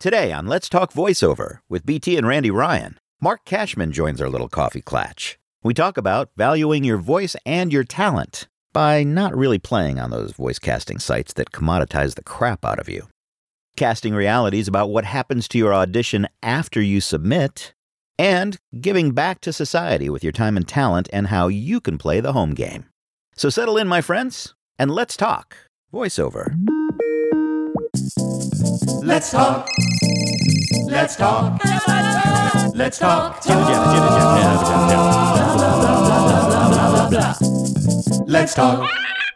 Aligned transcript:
Today 0.00 0.30
on 0.30 0.46
Let's 0.46 0.68
Talk 0.68 0.92
Voiceover 0.92 1.58
with 1.68 1.84
BT 1.84 2.16
and 2.16 2.24
Randy 2.24 2.52
Ryan, 2.52 3.00
Mark 3.20 3.44
Cashman 3.44 3.90
joins 3.90 4.20
our 4.20 4.28
little 4.28 4.48
coffee 4.48 4.80
clatch. 4.80 5.40
We 5.64 5.74
talk 5.74 5.96
about 5.96 6.30
valuing 6.36 6.84
your 6.84 6.98
voice 6.98 7.34
and 7.44 7.72
your 7.72 7.82
talent 7.82 8.46
by 8.72 9.02
not 9.02 9.36
really 9.36 9.58
playing 9.58 9.98
on 9.98 10.10
those 10.10 10.30
voice 10.30 10.60
casting 10.60 11.00
sites 11.00 11.32
that 11.32 11.50
commoditize 11.50 12.14
the 12.14 12.22
crap 12.22 12.64
out 12.64 12.78
of 12.78 12.88
you. 12.88 13.08
Casting 13.76 14.14
realities 14.14 14.68
about 14.68 14.88
what 14.88 15.04
happens 15.04 15.48
to 15.48 15.58
your 15.58 15.74
audition 15.74 16.28
after 16.44 16.80
you 16.80 17.00
submit, 17.00 17.74
and 18.20 18.56
giving 18.80 19.10
back 19.10 19.40
to 19.40 19.52
society 19.52 20.08
with 20.08 20.22
your 20.22 20.32
time 20.32 20.56
and 20.56 20.68
talent 20.68 21.08
and 21.12 21.26
how 21.26 21.48
you 21.48 21.80
can 21.80 21.98
play 21.98 22.20
the 22.20 22.34
home 22.34 22.54
game. 22.54 22.84
So 23.34 23.50
settle 23.50 23.76
in, 23.76 23.88
my 23.88 24.00
friends, 24.00 24.54
and 24.78 24.92
let's 24.92 25.16
talk 25.16 25.56
voiceover. 25.92 26.54
Let's 29.02 29.30
talk. 29.30 29.68
Let's 30.86 31.16
talk. 31.16 31.60
Let's 32.74 32.98
talk. 32.98 33.44
Let's 38.26 38.54
talk. 38.54 38.90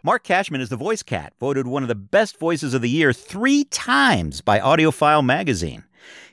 Mark 0.04 0.24
Cashman 0.24 0.60
is 0.60 0.68
the 0.68 0.76
voice 0.76 1.02
cat, 1.02 1.32
voted 1.38 1.66
one 1.66 1.82
of 1.82 1.88
the 1.88 1.94
best 1.94 2.38
voices 2.38 2.74
of 2.74 2.82
the 2.82 2.90
year 2.90 3.12
three 3.12 3.64
times 3.64 4.40
by 4.40 4.58
AudioFile 4.58 5.24
magazine. 5.24 5.84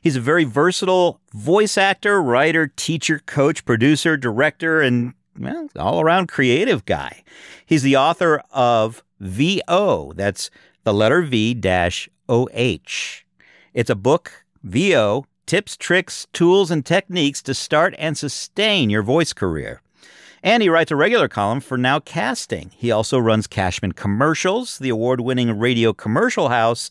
He's 0.01 0.15
a 0.15 0.21
very 0.21 0.43
versatile 0.43 1.21
voice 1.33 1.77
actor, 1.77 2.21
writer, 2.21 2.67
teacher, 2.67 3.19
coach, 3.25 3.65
producer, 3.65 4.17
director, 4.17 4.81
and 4.81 5.13
well, 5.37 5.69
all 5.77 6.01
around 6.01 6.27
creative 6.29 6.85
guy. 6.85 7.23
He's 7.65 7.83
the 7.83 7.95
author 7.95 8.41
of 8.51 9.03
VO, 9.19 10.13
that's 10.15 10.49
the 10.83 10.93
letter 10.93 11.21
V 11.21 11.53
dash 11.53 12.09
OH. 12.29 13.23
It's 13.73 13.89
a 13.89 13.95
book, 13.95 14.45
VO, 14.63 15.25
tips, 15.45 15.75
tricks, 15.75 16.27
tools, 16.31 16.69
and 16.69 16.85
techniques 16.85 17.41
to 17.41 17.53
start 17.53 17.95
and 17.97 18.17
sustain 18.17 18.89
your 18.89 19.01
voice 19.01 19.33
career. 19.33 19.81
And 20.43 20.63
he 20.63 20.69
writes 20.69 20.91
a 20.91 20.95
regular 20.95 21.27
column 21.27 21.59
for 21.59 21.77
Now 21.77 21.99
Casting. 21.99 22.71
He 22.75 22.91
also 22.91 23.17
runs 23.17 23.47
Cashman 23.47 23.93
Commercials, 23.93 24.77
the 24.77 24.89
award 24.89 25.21
winning 25.21 25.57
radio 25.57 25.91
commercial 25.91 26.49
house, 26.49 26.89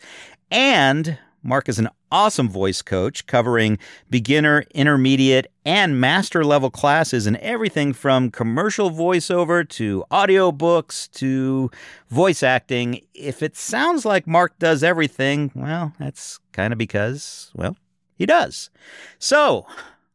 and 0.50 1.18
Mark 1.42 1.68
is 1.68 1.78
an 1.78 1.88
awesome 2.10 2.48
voice 2.48 2.82
coach 2.82 3.26
covering 3.26 3.78
beginner, 4.10 4.64
intermediate, 4.74 5.50
and 5.64 6.00
master 6.00 6.44
level 6.44 6.70
classes 6.70 7.26
in 7.26 7.36
everything 7.38 7.92
from 7.92 8.30
commercial 8.30 8.90
voiceover 8.90 9.68
to 9.68 10.04
audiobooks 10.10 11.10
to 11.12 11.70
voice 12.08 12.42
acting. 12.42 13.00
If 13.14 13.42
it 13.42 13.56
sounds 13.56 14.04
like 14.04 14.26
Mark 14.26 14.58
does 14.58 14.82
everything, 14.82 15.50
well, 15.54 15.92
that's 15.98 16.38
kind 16.52 16.72
of 16.72 16.78
because, 16.78 17.50
well, 17.54 17.76
he 18.16 18.26
does. 18.26 18.70
So, 19.18 19.66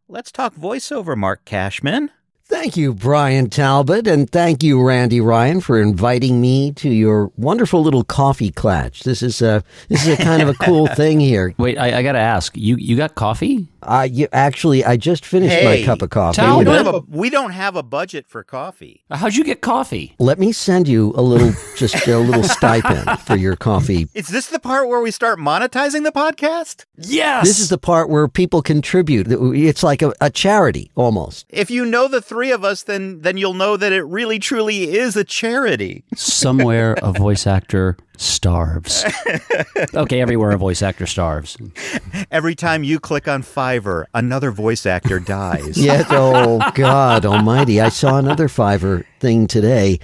let's 0.07 0.31
talk 0.31 0.55
voiceover, 0.55 1.15
Mark 1.17 1.45
Cashman. 1.45 2.11
Thank 2.45 2.75
you, 2.75 2.93
Brian 2.93 3.49
Talbot, 3.49 4.05
and 4.05 4.29
thank 4.29 4.63
you, 4.63 4.81
Randy 4.85 5.21
Ryan, 5.21 5.61
for 5.61 5.81
inviting 5.81 6.41
me 6.41 6.73
to 6.73 6.89
your 6.89 7.31
wonderful 7.37 7.81
little 7.81 8.03
coffee 8.03 8.51
clatch. 8.51 9.03
This 9.03 9.23
is 9.23 9.41
a 9.41 9.63
this 9.87 10.05
is 10.05 10.19
a 10.19 10.21
kind 10.21 10.41
of 10.41 10.49
a 10.49 10.53
cool 10.55 10.87
thing 10.95 11.21
here. 11.21 11.53
Wait, 11.57 11.77
I, 11.77 11.99
I 11.99 12.03
got 12.03 12.11
to 12.13 12.19
ask 12.19 12.55
you. 12.57 12.75
You 12.75 12.97
got 12.97 13.15
coffee? 13.15 13.67
I 13.85 14.05
you, 14.05 14.27
actually 14.31 14.83
I 14.83 14.97
just 14.97 15.25
finished 15.25 15.53
Hey, 15.53 15.81
my 15.81 15.85
cup 15.85 16.01
of 16.01 16.09
coffee. 16.09 16.37
Talbot. 16.37 16.59
We 16.59 16.65
don't, 16.65 16.85
have 16.85 16.95
a, 16.95 16.99
we 17.07 17.29
don't 17.29 17.51
have 17.51 17.75
a 17.75 17.83
budget 17.83 18.27
for 18.27 18.43
coffee. 18.43 19.03
How'd 19.09 19.35
you 19.35 19.43
get 19.43 19.61
coffee? 19.61 20.15
Let 20.19 20.39
me 20.39 20.51
send 20.51 20.87
you 20.87 21.13
a 21.15 21.21
little 21.21 21.51
just 21.75 22.07
a 22.07 22.17
little 22.17 22.43
stipend 22.57 23.19
for 23.21 23.35
your 23.35 23.55
coffee. 23.55 24.07
Is 24.13 24.27
this 24.27 24.47
the 24.47 24.59
part 24.59 24.87
where 24.87 25.01
we 25.01 25.11
start 25.11 25.39
monetizing 25.39 26.03
the 26.03 26.11
podcast? 26.11 26.85
Yes. 26.97 27.45
This 27.47 27.59
is 27.59 27.69
the 27.69 27.77
part 27.77 28.09
where 28.09 28.27
people 28.27 28.61
contribute. 28.61 29.27
It's 29.29 29.83
like 29.83 30.01
a, 30.01 30.13
a 30.21 30.29
charity 30.29 30.91
almost. 30.95 31.45
If 31.49 31.69
you 31.69 31.85
know 31.85 32.07
the 32.07 32.21
three 32.21 32.51
of 32.51 32.63
us, 32.63 32.83
then 32.83 33.21
then 33.21 33.37
you'll 33.37 33.53
know 33.53 33.77
that 33.77 33.91
it 33.91 34.03
really 34.03 34.39
truly 34.39 34.95
is 34.95 35.15
a 35.15 35.23
charity. 35.23 36.03
somewhere 36.15 36.95
a 37.01 37.11
voice 37.11 37.47
actor 37.47 37.97
starves. 38.17 39.05
okay, 39.93 40.21
everywhere 40.21 40.51
a 40.51 40.57
voice 40.57 40.81
actor 40.81 41.05
starves. 41.05 41.57
Every 42.31 42.55
time 42.55 42.83
you 42.83 42.99
click 42.99 43.27
on 43.27 43.43
Fiverr, 43.43 44.05
another 44.13 44.51
voice 44.51 44.85
actor 44.85 45.19
dies. 45.19 45.77
Yes. 45.83 46.05
Oh 46.09 46.61
God 46.75 47.25
Almighty! 47.25 47.81
I 47.81 47.89
saw 47.89 48.17
another 48.17 48.47
Fiverr 48.47 49.05
thing 49.19 49.47
today. 49.47 49.99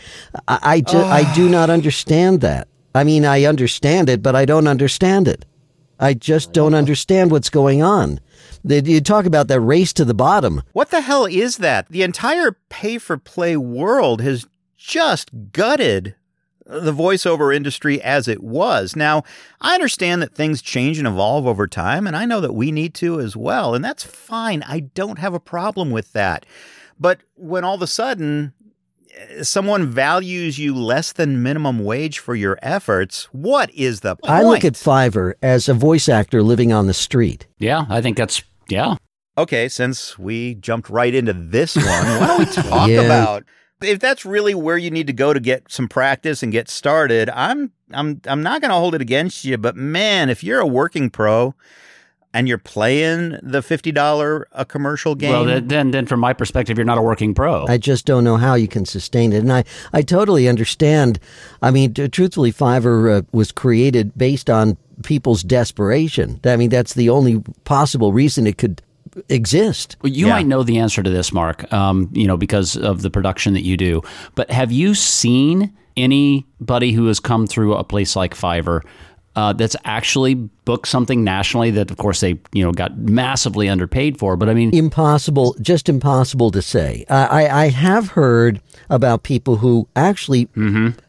I 0.47 0.59
I, 0.61 0.81
ju- 0.81 0.97
oh. 0.97 1.05
I 1.05 1.33
do 1.35 1.47
not 1.49 1.69
understand 1.69 2.41
that. 2.41 2.67
I 2.93 3.03
mean, 3.03 3.23
I 3.25 3.45
understand 3.45 4.09
it, 4.09 4.21
but 4.21 4.35
I 4.35 4.45
don't 4.45 4.67
understand 4.67 5.27
it. 5.27 5.45
I 5.99 6.13
just 6.13 6.53
don't 6.53 6.73
understand 6.73 7.31
what's 7.31 7.49
going 7.49 7.81
on. 7.81 8.19
That 8.63 8.87
you 8.87 8.99
talk 8.99 9.25
about 9.25 9.47
that 9.47 9.61
race 9.61 9.93
to 9.93 10.05
the 10.05 10.13
bottom. 10.13 10.63
What 10.73 10.89
the 10.89 11.01
hell 11.01 11.25
is 11.25 11.57
that? 11.57 11.87
The 11.89 12.03
entire 12.03 12.57
pay 12.69 12.97
for 12.97 13.17
play 13.17 13.55
world 13.55 14.21
has 14.21 14.45
just 14.77 15.29
gutted 15.51 16.15
the 16.69 16.93
voiceover 16.93 17.53
industry 17.55 18.01
as 18.01 18.27
it 18.27 18.43
was. 18.43 18.95
Now, 18.95 19.23
I 19.59 19.73
understand 19.73 20.21
that 20.21 20.35
things 20.35 20.61
change 20.61 20.99
and 20.99 21.07
evolve 21.07 21.47
over 21.47 21.67
time, 21.67 22.05
and 22.05 22.15
I 22.15 22.25
know 22.25 22.39
that 22.41 22.53
we 22.53 22.71
need 22.71 22.93
to 22.95 23.19
as 23.19 23.35
well, 23.35 23.73
and 23.73 23.83
that's 23.83 24.03
fine. 24.03 24.63
I 24.67 24.81
don't 24.81 25.17
have 25.19 25.33
a 25.33 25.39
problem 25.39 25.89
with 25.89 26.13
that. 26.13 26.45
But 26.99 27.21
when 27.35 27.63
all 27.63 27.75
of 27.75 27.81
a 27.81 27.87
sudden 27.87 28.53
eh, 29.17 29.41
someone 29.43 29.87
values 29.87 30.59
you 30.59 30.75
less 30.75 31.11
than 31.11 31.41
minimum 31.41 31.83
wage 31.83 32.19
for 32.19 32.35
your 32.35 32.59
efforts, 32.61 33.23
what 33.31 33.73
is 33.73 34.01
the 34.01 34.15
point? 34.17 34.31
I 34.31 34.43
look 34.43 34.63
at 34.63 34.73
Fiverr 34.73 35.33
as 35.41 35.67
a 35.69 35.73
voice 35.73 36.07
actor 36.07 36.43
living 36.43 36.71
on 36.71 36.87
the 36.87 36.93
street. 36.93 37.47
Yeah, 37.57 37.85
I 37.89 38.01
think 38.01 38.15
that's 38.17 38.43
yeah. 38.69 38.95
Okay, 39.37 39.69
since 39.69 40.19
we 40.19 40.55
jumped 40.55 40.89
right 40.89 41.15
into 41.15 41.31
this 41.33 41.75
one, 41.77 41.85
why 41.85 42.27
don't 42.27 42.39
we 42.39 42.45
talk 42.69 42.89
Yeah. 42.89 43.01
about 43.01 43.43
if 43.81 43.99
that's 43.99 44.25
really 44.25 44.53
where 44.53 44.77
you 44.77 44.91
need 44.91 45.07
to 45.07 45.13
go 45.13 45.33
to 45.33 45.39
get 45.39 45.71
some 45.71 45.87
practice 45.87 46.43
and 46.43 46.51
get 46.51 46.69
started? 46.69 47.29
I'm 47.29 47.71
I'm 47.93 48.21
I'm 48.25 48.43
not 48.43 48.61
going 48.61 48.69
to 48.69 48.75
hold 48.75 48.95
it 48.95 49.01
against 49.01 49.45
you, 49.45 49.57
but 49.57 49.75
man, 49.75 50.29
if 50.29 50.43
you're 50.43 50.59
a 50.59 50.67
working 50.67 51.09
pro 51.09 51.55
and 52.33 52.47
you're 52.47 52.59
playing 52.59 53.39
the 53.41 53.61
fifty 53.61 53.91
dollar 53.91 54.47
a 54.51 54.65
commercial 54.65 55.15
game, 55.15 55.31
Well, 55.31 55.45
then, 55.45 55.67
then 55.67 55.91
then 55.91 56.05
from 56.05 56.19
my 56.19 56.33
perspective, 56.33 56.77
you're 56.77 56.85
not 56.85 56.97
a 56.97 57.01
working 57.01 57.33
pro. 57.33 57.65
I 57.67 57.77
just 57.77 58.05
don't 58.05 58.23
know 58.23 58.37
how 58.37 58.55
you 58.55 58.67
can 58.67 58.85
sustain 58.85 59.33
it. 59.33 59.39
And 59.39 59.51
I, 59.51 59.63
I 59.93 60.01
totally 60.01 60.47
understand. 60.47 61.19
I 61.61 61.71
mean, 61.71 61.93
truthfully, 61.93 62.51
Fiverr 62.51 63.19
uh, 63.19 63.21
was 63.31 63.51
created 63.51 64.15
based 64.17 64.49
on 64.49 64.77
people's 65.03 65.43
desperation. 65.43 66.39
I 66.43 66.57
mean, 66.57 66.69
that's 66.69 66.93
the 66.93 67.09
only 67.09 67.41
possible 67.63 68.11
reason 68.13 68.45
it 68.45 68.57
could 68.57 68.81
exist. 69.29 69.95
Well, 70.01 70.11
you 70.11 70.27
Yeah. 70.27 70.33
might 70.33 70.47
know 70.47 70.63
the 70.63 70.77
answer 70.79 71.01
to 71.03 71.09
this, 71.09 71.31
Mark. 71.33 71.71
Um, 71.73 72.09
you 72.13 72.27
know 72.27 72.37
because 72.37 72.75
of 72.77 73.01
the 73.01 73.09
production 73.09 73.53
that 73.53 73.63
you 73.63 73.77
do. 73.77 74.01
But 74.35 74.49
have 74.51 74.71
you 74.71 74.93
seen 74.95 75.71
anybody 75.97 76.91
who 76.91 77.07
has 77.07 77.19
come 77.19 77.47
through 77.47 77.75
a 77.75 77.83
place 77.83 78.15
like 78.15 78.35
Fiverr? 78.35 78.81
Uh, 79.35 79.53
that's 79.53 79.75
actually 79.85 80.33
booked 80.33 80.87
something 80.87 81.23
nationally 81.23 81.71
that, 81.71 81.89
of 81.91 81.95
course, 81.97 82.19
they 82.19 82.37
you 82.51 82.61
know 82.63 82.71
got 82.73 82.97
massively 82.97 83.69
underpaid 83.69 84.17
for. 84.17 84.35
But 84.35 84.49
I 84.49 84.53
mean, 84.53 84.73
Impossible, 84.75 85.55
just 85.61 85.87
impossible 85.87 86.51
to 86.51 86.61
say. 86.61 87.05
I, 87.09 87.25
I, 87.45 87.63
I 87.63 87.69
have 87.69 88.09
heard 88.09 88.59
about 88.89 89.23
people 89.23 89.57
who 89.57 89.87
actually 89.95 90.49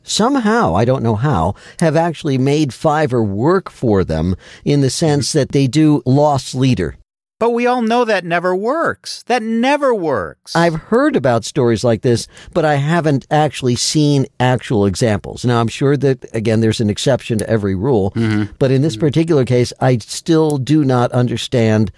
somehow, 0.04 0.76
I 0.76 0.84
don't 0.84 1.02
know 1.02 1.16
how, 1.16 1.54
have 1.80 1.96
actually 1.96 2.38
made 2.38 2.70
Fiverr 2.70 3.26
work 3.26 3.70
for 3.70 4.04
them 4.04 4.36
in 4.64 4.80
the 4.80 4.90
sense 4.90 5.32
that 5.32 5.50
they 5.52 5.66
do 5.66 6.02
loss 6.06 6.54
leader. 6.54 6.96
But 7.40 7.50
we 7.50 7.66
all 7.66 7.80
know 7.80 8.04
that 8.04 8.24
never 8.24 8.54
works. 8.54 9.24
That 9.24 9.42
never 9.42 9.94
works. 9.94 10.54
I've 10.54 10.74
heard 10.74 11.16
about 11.16 11.44
stories 11.44 11.82
like 11.82 12.02
this, 12.02 12.28
but 12.52 12.66
I 12.66 12.74
haven't 12.74 13.26
actually 13.30 13.76
seen 13.76 14.26
actual 14.38 14.84
examples. 14.84 15.44
Now, 15.44 15.60
I'm 15.60 15.68
sure 15.68 15.96
that, 15.96 16.32
again, 16.34 16.60
there's 16.60 16.82
an 16.82 16.90
exception 16.90 17.38
to 17.38 17.48
every 17.48 17.74
rule, 17.74 18.10
mm-hmm. 18.12 18.52
but 18.58 18.70
in 18.70 18.82
this 18.82 18.94
mm-hmm. 18.94 19.06
particular 19.06 19.44
case, 19.46 19.72
I 19.80 19.96
still 19.98 20.58
do 20.58 20.84
not 20.84 21.10
understand 21.12 21.90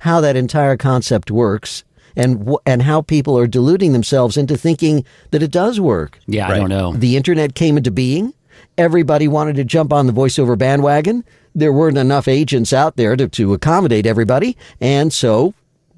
how 0.00 0.20
that 0.20 0.36
entire 0.36 0.76
concept 0.76 1.30
works 1.30 1.82
and, 2.14 2.46
wh- 2.46 2.62
and 2.66 2.82
how 2.82 3.00
people 3.00 3.38
are 3.38 3.46
deluding 3.46 3.94
themselves 3.94 4.36
into 4.36 4.56
thinking 4.56 5.06
that 5.30 5.42
it 5.42 5.50
does 5.50 5.80
work. 5.80 6.18
yeah, 6.26 6.46
I 6.46 6.58
don't 6.58 6.68
know. 6.68 6.92
The 6.92 7.16
internet 7.16 7.54
came 7.54 7.78
into 7.78 7.90
being. 7.90 8.34
Everybody 8.76 9.28
wanted 9.28 9.56
to 9.56 9.64
jump 9.64 9.94
on 9.94 10.06
the 10.06 10.12
voiceover 10.12 10.58
bandwagon. 10.58 11.24
There 11.54 11.72
weren't 11.72 11.98
enough 11.98 12.28
agents 12.28 12.72
out 12.72 12.96
there 12.96 13.16
to, 13.16 13.28
to 13.28 13.54
accommodate 13.54 14.06
everybody. 14.06 14.56
And 14.80 15.12
so 15.12 15.54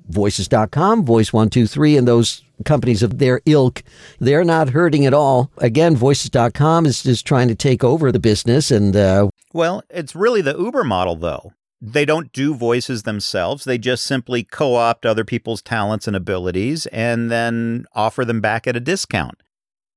voices.com, 0.08 1.04
voice123, 1.04 1.98
and 1.98 2.08
those 2.08 2.42
companies 2.64 3.02
of 3.02 3.18
their 3.18 3.40
ilk, 3.46 3.82
they're 4.18 4.44
not 4.44 4.70
hurting 4.70 5.06
at 5.06 5.14
all. 5.14 5.50
Again, 5.58 5.96
voices.com 5.96 6.86
is 6.86 7.02
just 7.02 7.26
trying 7.26 7.48
to 7.48 7.54
take 7.54 7.82
over 7.82 8.12
the 8.12 8.20
business. 8.20 8.70
And 8.70 8.94
uh, 8.94 9.28
Well, 9.52 9.82
it's 9.90 10.14
really 10.14 10.42
the 10.42 10.56
Uber 10.56 10.84
model, 10.84 11.16
though. 11.16 11.52
They 11.80 12.04
don't 12.04 12.32
do 12.32 12.54
voices 12.54 13.02
themselves. 13.02 13.64
They 13.64 13.76
just 13.76 14.04
simply 14.04 14.44
co 14.44 14.76
opt 14.76 15.04
other 15.04 15.24
people's 15.24 15.60
talents 15.60 16.06
and 16.06 16.14
abilities 16.14 16.86
and 16.86 17.28
then 17.28 17.86
offer 17.92 18.24
them 18.24 18.40
back 18.40 18.68
at 18.68 18.76
a 18.76 18.80
discount. 18.80 19.42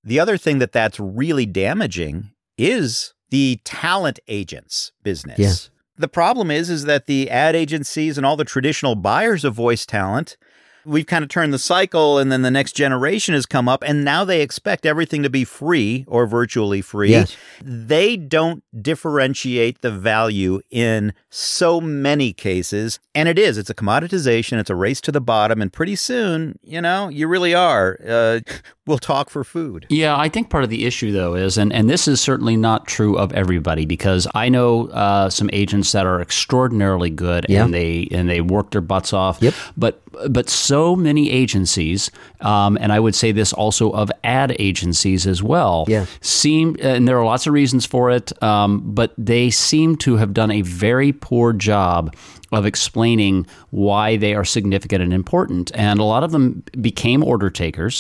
The 0.04 0.20
other 0.20 0.38
thing 0.38 0.58
that 0.60 0.72
that's 0.72 1.00
really 1.00 1.46
damaging 1.46 2.32
is 2.58 3.14
the 3.36 3.60
talent 3.66 4.18
agents 4.30 4.94
business. 5.04 5.38
Yes. 5.38 5.70
the 5.98 6.08
problem 6.08 6.50
is 6.50 6.70
is 6.70 6.86
that 6.86 7.06
the 7.06 7.30
ad 7.30 7.54
agencies 7.54 8.16
and 8.16 8.26
all 8.26 8.38
the 8.38 8.46
traditional 8.46 8.96
buyers 8.96 9.44
of 9.44 9.54
voice 9.54 9.86
talent 9.86 10.38
we've 10.86 11.06
kind 11.08 11.24
of 11.24 11.30
turned 11.30 11.54
the 11.54 11.60
cycle 11.60 12.18
and 12.18 12.32
then 12.32 12.42
the 12.42 12.52
next 12.52 12.74
generation 12.74 13.34
has 13.34 13.46
come 13.46 13.68
up 13.68 13.84
and 13.86 14.04
now 14.06 14.24
they 14.24 14.42
expect 14.42 14.86
everything 14.86 15.24
to 15.24 15.30
be 15.30 15.44
free 15.44 16.06
or 16.08 16.26
virtually 16.28 16.82
free 16.82 17.12
Yes. 17.12 17.36
they 17.64 18.16
don't 18.18 18.64
differentiate 18.80 19.82
the 19.82 19.92
value 19.92 20.62
in 20.72 21.14
so 21.30 21.80
many 21.80 22.34
cases 22.34 23.00
and 23.14 23.30
it 23.30 23.38
is 23.38 23.58
it's 23.58 23.70
a 23.70 23.74
commoditization 23.76 24.60
it's 24.60 24.70
a 24.70 24.76
race 24.76 25.00
to 25.02 25.12
the 25.12 25.22
bottom 25.22 25.62
and 25.62 25.72
pretty 25.72 25.96
soon 25.96 26.58
you 26.64 26.82
know 26.82 27.08
you 27.10 27.28
really 27.28 27.54
are 27.54 27.98
uh, 28.08 28.40
we'll 28.88 28.98
talk 28.98 29.30
for 29.30 29.44
food 29.44 29.86
Yeah, 29.90 30.18
I 30.18 30.30
think 30.30 30.50
part 30.50 30.64
of 30.64 30.70
the 30.70 30.86
issue 30.86 31.12
though 31.12 31.34
is, 31.36 31.58
and, 31.58 31.74
and 31.74 31.90
this 31.90 32.08
is 32.08 32.22
certainly 32.22 32.56
not 32.56 32.86
true 32.88 33.18
of 33.18 33.32
everybody 33.34 33.86
because 33.86 34.28
I 34.36 34.48
know 34.50 34.88
uh, 34.90 35.30
some 35.30 35.50
agents 35.54 35.92
that 35.94 36.06
are 36.06 36.22
extraordinarily 36.22 37.10
good 37.10 37.46
Yeah. 37.50 37.64
and 37.66 37.74
they 37.74 38.08
and 38.12 38.30
they 38.30 38.42
work 38.42 38.70
their 38.72 38.82
butts 38.82 39.12
off. 39.14 39.42
Yep. 39.42 39.54
But 39.76 40.02
but 40.30 40.50
so 40.50 40.96
many 40.96 41.30
agencies, 41.32 42.12
um, 42.42 42.78
and 42.82 42.92
I 42.92 43.00
would 43.00 43.16
say 43.16 43.32
this 43.32 43.54
also 43.54 43.92
of 43.92 44.12
ad 44.24 44.56
agencies 44.60 45.28
as 45.28 45.42
well, 45.44 45.86
Yes. 45.88 46.08
seem 46.22 46.76
and 46.82 47.08
there 47.08 47.18
are 47.20 47.26
lots 47.26 47.48
of 47.48 47.54
reasons 47.54 47.86
for 47.86 48.12
it, 48.12 48.32
um, 48.44 48.82
but 48.86 49.14
they 49.18 49.50
seem 49.50 49.96
to 49.98 50.18
have 50.18 50.34
done 50.34 50.52
a 50.52 50.62
very 50.62 51.12
poor 51.12 51.54
job 51.54 52.16
of 52.52 52.66
explaining 52.66 53.46
why 53.72 54.16
they 54.18 54.34
are 54.34 54.46
significant 54.46 55.02
and 55.04 55.14
important. 55.14 55.72
And 55.76 56.00
a 56.00 56.04
lot 56.04 56.24
of 56.24 56.32
them 56.32 56.64
became 56.80 57.24
order 57.24 57.50
takers. 57.50 58.00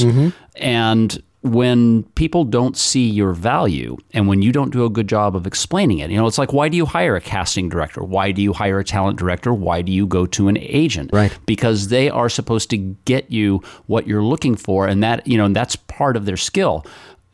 And 0.56 1.22
when 1.46 2.04
people 2.16 2.44
don't 2.44 2.76
see 2.76 3.08
your 3.08 3.32
value 3.32 3.96
and 4.14 4.28
when 4.28 4.42
you 4.42 4.52
don't 4.52 4.72
do 4.72 4.84
a 4.84 4.90
good 4.90 5.08
job 5.08 5.36
of 5.36 5.46
explaining 5.46 6.00
it, 6.00 6.10
you 6.10 6.18
know, 6.18 6.26
it's 6.26 6.40
like, 6.40 6.54
why 6.54 6.70
do 6.70 6.76
you 6.76 6.86
hire 6.86 7.16
a 7.16 7.22
casting 7.22 7.70
director? 7.70 8.04
Why 8.04 8.32
do 8.32 8.42
you 8.42 8.52
hire 8.52 8.80
a 8.80 8.84
talent 8.84 9.20
director? 9.20 9.54
Why 9.54 9.84
do 9.84 9.92
you 9.92 10.08
go 10.08 10.26
to 10.26 10.48
an 10.48 10.58
agent? 10.58 11.12
Right. 11.14 11.38
Because 11.46 11.90
they 11.90 12.10
are 12.10 12.30
supposed 12.30 12.72
to 12.72 12.78
get 12.78 13.32
you 13.32 13.62
what 13.86 14.08
you're 14.08 14.24
looking 14.24 14.56
for. 14.56 14.88
And 14.88 15.04
that, 15.04 15.28
you 15.28 15.38
know, 15.38 15.46
and 15.46 15.56
that's 15.56 15.76
part 15.76 16.18
of 16.18 16.26
their 16.26 16.38
skill. 16.38 16.86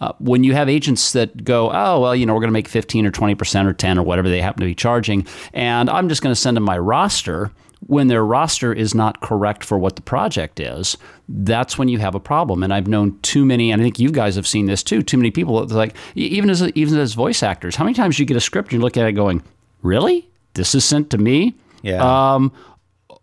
Uh, 0.02 0.12
when 0.20 0.44
you 0.44 0.54
have 0.54 0.68
agents 0.68 1.14
that 1.14 1.44
go, 1.44 1.72
oh, 1.72 2.02
well, 2.02 2.16
you 2.16 2.26
know, 2.26 2.34
we're 2.34 2.40
going 2.42 2.50
to 2.50 2.54
make 2.54 2.68
15 2.68 3.06
or 3.06 3.12
20% 3.12 3.66
or 3.66 3.74
10 3.74 3.98
or 3.98 4.04
whatever 4.04 4.28
they 4.28 4.42
happen 4.42 4.60
to 4.60 4.66
be 4.66 4.76
charging, 4.76 5.26
and 5.54 5.90
I'm 5.90 6.10
just 6.10 6.24
going 6.24 6.34
to 6.34 6.40
send 6.40 6.58
them 6.58 6.64
my 6.64 6.78
roster, 6.78 7.52
when 7.88 8.08
their 8.08 8.24
roster 8.24 8.72
is 8.72 8.94
not 8.94 9.22
correct 9.22 9.64
for 9.64 9.78
what 9.78 9.96
the 9.96 10.02
project 10.02 10.60
is, 10.60 10.98
that's 11.28 11.78
when 11.78 11.88
you 11.88 11.98
have 11.98 12.16
a 12.16 12.20
problem. 12.20 12.64
And 12.64 12.74
I've 12.74 12.88
known 12.88 13.20
too 13.22 13.44
many, 13.44 13.72
and 13.72 13.82
I 13.82 13.84
think 13.84 14.00
you 14.00 14.12
guys 14.12 14.36
have 14.36 14.48
seen 14.48 14.68
this 14.68 14.84
too, 14.84 15.02
too 15.02 15.18
many 15.18 15.32
people, 15.32 15.66
like, 15.66 15.96
even 16.16 16.50
as, 16.50 16.62
even 16.70 16.98
as 17.00 17.14
voice 17.14 17.44
actors, 17.44 17.76
how 17.76 17.84
many 17.84 17.96
times 17.96 18.20
you 18.20 18.26
get 18.26 18.38
a 18.38 18.42
script 18.42 18.70
and 18.70 18.80
you 18.80 18.84
look 18.84 18.98
at 18.98 19.08
it 19.08 19.14
going, 19.14 19.44
really? 19.82 20.30
This 20.54 20.76
is 20.76 20.86
sent 20.86 21.10
to 21.12 21.18
me? 21.18 21.56
Yeah. 21.82 22.34
Um, 22.34 22.52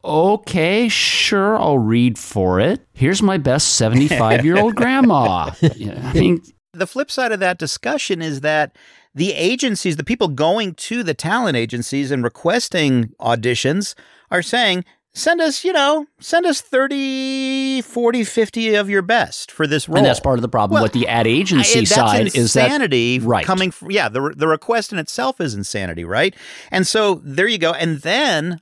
okay, 0.05 0.89
sure, 0.89 1.57
I'll 1.57 1.79
read 1.79 2.19
for 2.19 2.59
it. 2.59 2.85
Here's 2.95 3.23
my 3.23 3.39
best 3.39 3.75
75 3.75 4.45
year 4.45 4.59
old 4.59 4.75
grandma. 4.77 5.53
Yeah, 5.61 6.01
I 6.03 6.13
mean, 6.15 6.43
the 6.79 6.87
flip 6.87 7.11
side 7.11 7.33
of 7.33 7.41
that 7.41 7.59
discussion 7.59 8.23
is 8.23 8.41
that 8.43 8.75
the 9.15 9.33
agencies, 9.35 9.97
the 9.97 10.05
people 10.05 10.29
going 10.29 10.75
to 10.75 11.03
the 11.03 11.15
talent 11.15 11.57
agencies 11.57 12.11
and 12.11 12.23
requesting 12.23 13.09
auditions 13.21 13.95
are 14.31 14.43
saying, 14.43 14.85
send 15.15 15.41
us, 15.41 15.65
you 15.65 15.73
know, 15.73 16.07
send 16.21 16.47
us 16.47 16.61
30, 16.61 17.81
40, 17.83 18.25
50 18.25 18.75
of 18.77 18.89
your 18.91 19.03
best 19.03 19.51
for 19.51 19.67
this 19.67 19.89
role. 19.89 19.97
and 19.99 20.07
that's 20.07 20.21
part 20.21 20.39
of 20.39 20.43
the 20.43 20.49
problem 20.49 20.75
Well, 20.75 20.83
with 20.85 20.93
the 20.93 21.09
ad 21.09 21.27
agency 21.27 21.81
I- 21.81 21.85
side 21.85 22.27
is 22.29 22.53
that 22.53 22.67
insanity 22.67 23.19
right. 23.19 23.45
coming 23.45 23.71
from 23.71 23.91
yeah 23.91 24.09
the 24.09 24.33
the 24.37 24.47
request 24.47 24.93
in 24.93 24.99
itself 24.99 25.41
is 25.41 25.55
insanity 25.55 26.05
right 26.05 26.37
and 26.71 26.87
so 26.87 27.21
there 27.25 27.49
you 27.49 27.59
go 27.59 27.73
and 27.73 27.99
then 28.03 28.61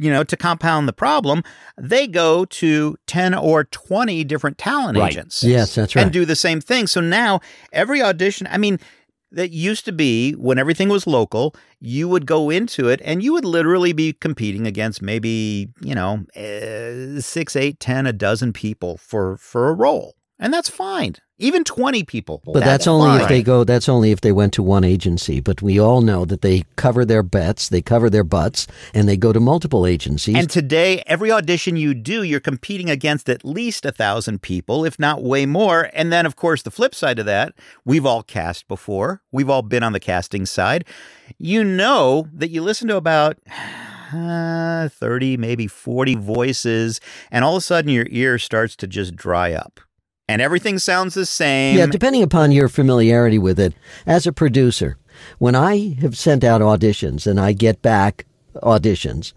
you 0.00 0.10
know 0.10 0.24
to 0.24 0.36
compound 0.36 0.88
the 0.88 0.92
problem 0.92 1.42
they 1.78 2.06
go 2.06 2.44
to 2.46 2.96
10 3.06 3.34
or 3.34 3.64
20 3.64 4.24
different 4.24 4.56
talent 4.58 4.96
Right. 4.98 5.12
agents 5.12 5.42
Yes, 5.42 5.74
that's 5.74 5.94
right. 5.94 6.02
and 6.02 6.12
do 6.12 6.24
the 6.24 6.34
same 6.36 6.60
thing 6.60 6.86
so 6.86 7.00
now 7.00 7.40
every 7.72 8.00
audition 8.02 8.48
i 8.50 8.58
mean 8.58 8.78
that 9.32 9.50
used 9.52 9.84
to 9.84 9.92
be 9.92 10.32
when 10.32 10.58
everything 10.58 10.88
was 10.88 11.06
local 11.06 11.54
you 11.78 12.08
would 12.08 12.26
go 12.26 12.50
into 12.50 12.88
it 12.88 13.00
and 13.04 13.22
you 13.22 13.32
would 13.32 13.44
literally 13.44 13.92
be 13.92 14.12
competing 14.12 14.66
against 14.66 15.00
maybe 15.02 15.68
you 15.82 15.94
know 15.94 16.24
uh, 16.36 17.20
six 17.20 17.54
eight 17.54 17.78
ten 17.78 18.06
a 18.06 18.12
dozen 18.12 18.52
people 18.52 18.96
for 18.96 19.36
for 19.36 19.68
a 19.68 19.72
role 19.72 20.16
and 20.40 20.52
that's 20.52 20.68
fine 20.68 21.14
even 21.40 21.64
20 21.64 22.04
people 22.04 22.42
But 22.44 22.60
that's, 22.60 22.86
only 22.86 23.08
fine. 23.08 23.20
if 23.22 23.28
they 23.28 23.42
go. 23.42 23.64
That's 23.64 23.88
only 23.88 24.10
if 24.10 24.20
they 24.20 24.30
went 24.30 24.52
to 24.54 24.62
one 24.62 24.84
agency. 24.84 25.40
But 25.40 25.62
we 25.62 25.80
all 25.80 26.02
know 26.02 26.26
that 26.26 26.42
they 26.42 26.64
cover 26.76 27.04
their 27.06 27.22
bets, 27.22 27.70
they 27.70 27.80
cover 27.80 28.10
their 28.10 28.24
butts, 28.24 28.66
and 28.92 29.08
they 29.08 29.16
go 29.16 29.32
to 29.32 29.40
multiple 29.40 29.86
agencies. 29.86 30.34
and 30.36 30.50
today 30.50 31.02
every 31.06 31.32
audition 31.32 31.76
you 31.76 31.94
do 31.94 32.22
you're 32.22 32.40
competing 32.40 32.90
against 32.90 33.28
at 33.28 33.44
least 33.44 33.86
a 33.86 33.92
thousand 33.92 34.42
people 34.42 34.84
if 34.84 34.98
not 34.98 35.22
way 35.22 35.46
more 35.46 35.88
and 35.94 36.12
then 36.12 36.26
of 36.26 36.36
course 36.36 36.62
the 36.62 36.70
flip 36.70 36.94
side 36.94 37.18
of 37.18 37.26
that 37.26 37.54
we've 37.84 38.04
all 38.04 38.22
cast 38.22 38.68
before 38.68 39.22
we've 39.32 39.48
all 39.48 39.62
been 39.62 39.82
on 39.82 39.92
the 39.92 40.00
casting 40.00 40.44
side 40.44 40.84
you 41.38 41.64
know 41.64 42.28
that 42.32 42.50
you 42.50 42.62
listen 42.62 42.88
to 42.88 42.96
about 42.96 43.38
uh, 44.12 44.88
30 44.92 45.36
maybe 45.38 45.66
40 45.66 46.16
voices 46.16 47.00
and 47.30 47.44
all 47.44 47.56
of 47.56 47.60
a 47.60 47.62
sudden 47.62 47.90
your 47.90 48.06
ear 48.10 48.38
starts 48.38 48.76
to 48.76 48.86
just 48.86 49.16
dry 49.16 49.52
up 49.52 49.80
and 50.30 50.40
everything 50.40 50.78
sounds 50.78 51.14
the 51.14 51.26
same 51.26 51.76
yeah, 51.76 51.86
depending 51.86 52.22
upon 52.22 52.52
your 52.52 52.68
familiarity 52.68 53.38
with 53.38 53.58
it, 53.58 53.74
as 54.06 54.26
a 54.26 54.32
producer, 54.32 54.96
when 55.38 55.56
I 55.56 55.94
have 56.00 56.16
sent 56.16 56.44
out 56.44 56.60
auditions 56.60 57.26
and 57.26 57.40
I 57.40 57.52
get 57.52 57.82
back 57.82 58.26
auditions, 58.56 59.32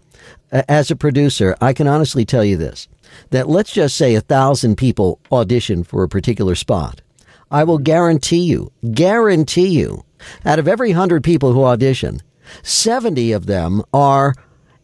as 0.52 0.92
a 0.92 0.96
producer, 0.96 1.56
I 1.60 1.72
can 1.72 1.88
honestly 1.88 2.24
tell 2.24 2.44
you 2.44 2.56
this: 2.56 2.86
that 3.30 3.48
let's 3.48 3.72
just 3.72 3.96
say 3.96 4.14
a 4.14 4.20
thousand 4.20 4.76
people 4.76 5.18
audition 5.32 5.82
for 5.82 6.04
a 6.04 6.08
particular 6.08 6.54
spot. 6.54 7.00
I 7.50 7.64
will 7.64 7.78
guarantee 7.78 8.44
you, 8.44 8.70
guarantee 8.92 9.68
you, 9.68 10.04
out 10.44 10.60
of 10.60 10.68
every 10.68 10.92
hundred 10.92 11.24
people 11.24 11.52
who 11.52 11.64
audition, 11.64 12.22
70 12.62 13.32
of 13.32 13.46
them 13.46 13.82
are 13.92 14.34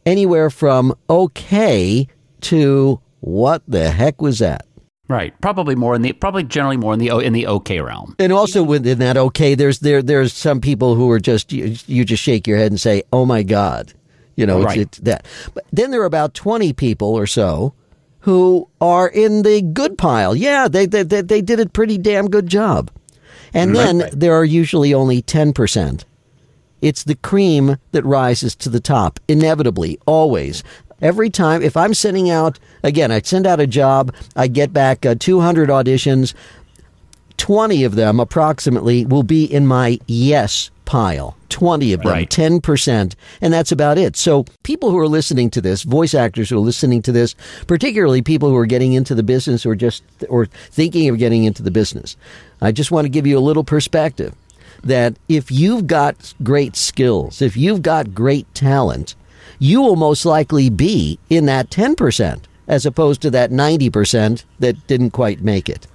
anywhere 0.05 0.51
from 0.51 0.95
okay 1.09 2.09
to 2.43 3.01
what 3.21 3.63
the 3.69 3.91
heck 3.91 4.21
was 4.21 4.39
that? 4.41 4.67
Right 5.11 5.39
probably 5.41 5.75
more 5.75 5.95
in 5.95 6.03
the 6.03 6.13
probably 6.13 6.43
generally 6.45 6.77
more 6.77 6.93
in 6.95 6.99
the 6.99 7.09
in 7.19 7.33
the 7.33 7.47
okay 7.47 7.81
realm 7.81 8.15
And 8.19 8.33
also 8.33 8.63
within 8.63 8.99
that, 9.01 9.17
okay, 9.17 9.55
there's 9.55 9.81
there 9.81 10.03
there's 10.03 10.33
some 10.33 10.61
people 10.61 10.95
who 10.95 11.11
are 11.11 11.21
just 11.21 11.53
you, 11.53 11.77
you 11.87 12.05
just 12.05 12.23
shake 12.23 12.47
your 12.47 12.57
head 12.57 12.71
and 12.73 12.81
say, 12.81 13.03
"Oh 13.13 13.27
my 13.27 13.43
God," 13.43 13.93
you 14.37 14.47
know, 14.47 14.63
Right. 14.63 14.79
it's, 14.79 14.99
it's 14.99 15.05
that. 15.05 15.27
But 15.55 15.65
then 15.73 15.91
there 15.91 16.01
are 16.01 16.07
about 16.07 16.33
twenty 16.35 16.73
people 16.73 17.09
or 17.09 17.27
so 17.27 17.75
who 18.21 18.69
are 18.81 19.09
in 19.09 19.43
the 19.43 19.63
good 19.63 19.97
pile. 19.99 20.35
Yeah, 20.37 20.69
they 20.69 20.87
they 20.87 21.03
they, 21.03 21.23
they 21.23 21.41
did 21.43 21.59
a 21.61 21.69
pretty 21.69 21.99
damn 21.99 22.29
good 22.29 22.47
job. 22.47 22.91
And 23.53 23.73
mm, 23.73 23.75
then 23.75 24.11
there 24.13 24.35
are 24.35 24.45
usually 24.45 24.95
only 24.95 25.23
ten 25.23 25.53
percent. 25.53 26.05
It's 26.83 27.05
the 27.05 27.15
cream 27.17 27.77
that 27.93 28.05
rises 28.07 28.55
to 28.57 28.71
the 28.71 28.81
top, 28.81 29.21
inevitably, 29.29 29.99
always. 30.07 30.63
Every 31.01 31.31
time, 31.31 31.63
if 31.63 31.77
I'm 31.77 31.95
sending 31.95 32.31
out, 32.31 32.59
again, 32.83 33.11
I 33.11 33.21
send 33.23 33.47
out 33.47 33.61
a 33.61 33.67
job, 33.67 34.15
I 34.37 34.49
get 34.49 34.73
back 34.73 35.07
uh, 35.07 35.15
200 35.19 35.69
auditions, 35.69 36.35
20 37.37 37.85
of 37.85 37.95
them 37.95 38.21
approximately 38.21 39.07
will 39.07 39.23
be 39.23 39.45
in 39.45 39.67
my 39.67 39.99
yes 40.07 40.71
pile. 40.85 41.37
20 41.49 41.93
of 41.93 42.03
them, 42.03 42.13
Right. 42.13 42.31
10%, 42.31 43.15
and 43.41 43.53
that's 43.53 43.73
about 43.73 43.99
it. 43.99 44.17
So, 44.17 44.45
people 44.63 44.91
who 44.91 44.99
are 44.99 45.09
listening 45.09 45.51
to 45.51 45.61
this, 45.61 45.83
voice 45.83 46.15
actors 46.15 46.51
who 46.51 46.57
are 46.57 46.61
listening 46.61 47.03
to 47.03 47.13
this, 47.13 47.35
particularly 47.67 48.23
people 48.23 48.49
who 48.51 48.57
are 48.57 48.67
getting 48.67 48.93
into 48.93 49.15
the 49.15 49.23
business 49.23 49.67
or 49.67 49.75
just 49.75 50.03
or 50.29 50.47
thinking 50.47 51.09
of 51.09 51.19
getting 51.19 51.45
into 51.45 51.63
the 51.63 51.71
business. 51.71 52.17
I 52.61 52.73
just 52.73 52.91
want 52.91 53.05
to 53.05 53.09
give 53.09 53.27
you 53.27 53.39
a 53.39 53.41
little 53.41 53.65
perspective 53.65 54.35
that 54.85 55.17
if 55.29 55.51
you've 55.51 55.87
got 55.87 56.35
great 56.43 56.77
skills, 56.77 57.43
if 57.43 57.57
you've 57.57 57.83
got 57.83 58.15
great 58.15 58.53
talent, 58.55 59.15
you 59.61 59.81
will 59.81 59.95
most 59.95 60.25
likely 60.27 60.69
be 60.69 61.21
in 61.29 61.47
that 61.47 61.71
10% 61.71 62.41
as 62.67 62.85
opposed 62.85 63.23
to 63.23 63.31
that 63.31 63.53
90% 63.53 64.45
that 64.59 64.85
didn't 64.89 65.11
quite 65.13 65.41
make 65.41 65.69
it 65.69 65.87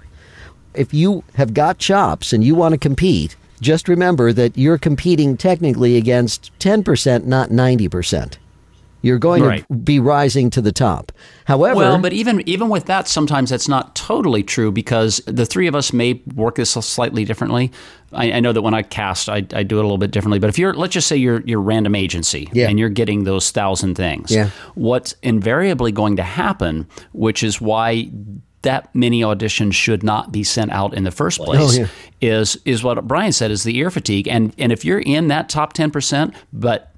if 0.76 0.92
you 0.92 1.24
have 1.34 1.54
got 1.54 1.78
chops 1.78 2.32
and 2.32 2.44
you 2.44 2.54
want 2.54 2.72
to 2.72 2.78
compete, 2.78 3.36
just 3.60 3.88
remember 3.88 4.32
that 4.32 4.56
you're 4.56 4.78
competing 4.78 5.36
technically 5.36 5.96
against 5.96 6.56
10%, 6.58 7.24
not 7.24 7.50
90%. 7.50 8.36
You're 9.02 9.18
going 9.18 9.42
Right. 9.44 9.64
to 9.68 9.74
be 9.74 10.00
rising 10.00 10.50
to 10.50 10.60
the 10.60 10.72
top. 10.72 11.12
However, 11.44 11.76
Well, 11.76 11.98
but 11.98 12.12
even 12.12 12.42
even 12.48 12.68
with 12.68 12.86
that, 12.86 13.06
sometimes 13.08 13.50
that's 13.50 13.68
not 13.68 13.94
totally 13.94 14.42
true 14.42 14.72
because 14.72 15.20
the 15.26 15.46
three 15.46 15.66
of 15.68 15.74
us 15.76 15.92
may 15.92 16.20
work 16.34 16.56
this 16.56 16.70
slightly 16.70 17.24
differently. 17.24 17.70
I, 18.12 18.32
I 18.32 18.40
know 18.40 18.52
that 18.52 18.62
when 18.62 18.74
I 18.74 18.82
cast, 18.82 19.28
I, 19.28 19.36
I 19.52 19.62
do 19.62 19.76
it 19.78 19.80
a 19.80 19.82
little 19.82 19.98
bit 19.98 20.10
differently. 20.10 20.38
But 20.38 20.48
if 20.48 20.58
you're, 20.58 20.74
let's 20.74 20.94
just 20.94 21.06
say 21.06 21.16
you're 21.16 21.40
you're 21.42 21.60
random 21.60 21.94
agency 21.94 22.48
Yeah. 22.52 22.68
and 22.68 22.78
you're 22.78 22.88
getting 22.88 23.24
those 23.24 23.50
thousand 23.50 23.94
things, 23.96 24.30
Yeah. 24.32 24.50
what's 24.74 25.14
invariably 25.22 25.92
going 25.92 26.16
to 26.16 26.22
happen, 26.24 26.86
which 27.12 27.42
is 27.42 27.60
why 27.60 28.10
that 28.62 28.92
many 28.94 29.20
auditions 29.20 29.74
should 29.74 30.02
not 30.02 30.32
be 30.32 30.42
sent 30.42 30.72
out 30.72 30.94
in 30.94 31.04
the 31.04 31.12
first 31.12 31.38
oh, 31.40 31.44
place, 31.44 31.78
Oh, 31.78 31.82
yeah. 31.82 31.86
is 32.20 32.58
is 32.64 32.82
what 32.82 33.06
Brian 33.06 33.30
said 33.32 33.52
is 33.52 33.62
the 33.62 33.76
ear 33.76 33.90
fatigue. 33.90 34.26
And 34.26 34.52
and 34.58 34.72
if 34.72 34.84
you're 34.84 34.98
in 34.98 35.28
that 35.28 35.48
top 35.48 35.74
ten 35.74 35.90
percent, 35.92 36.34
but 36.52 36.92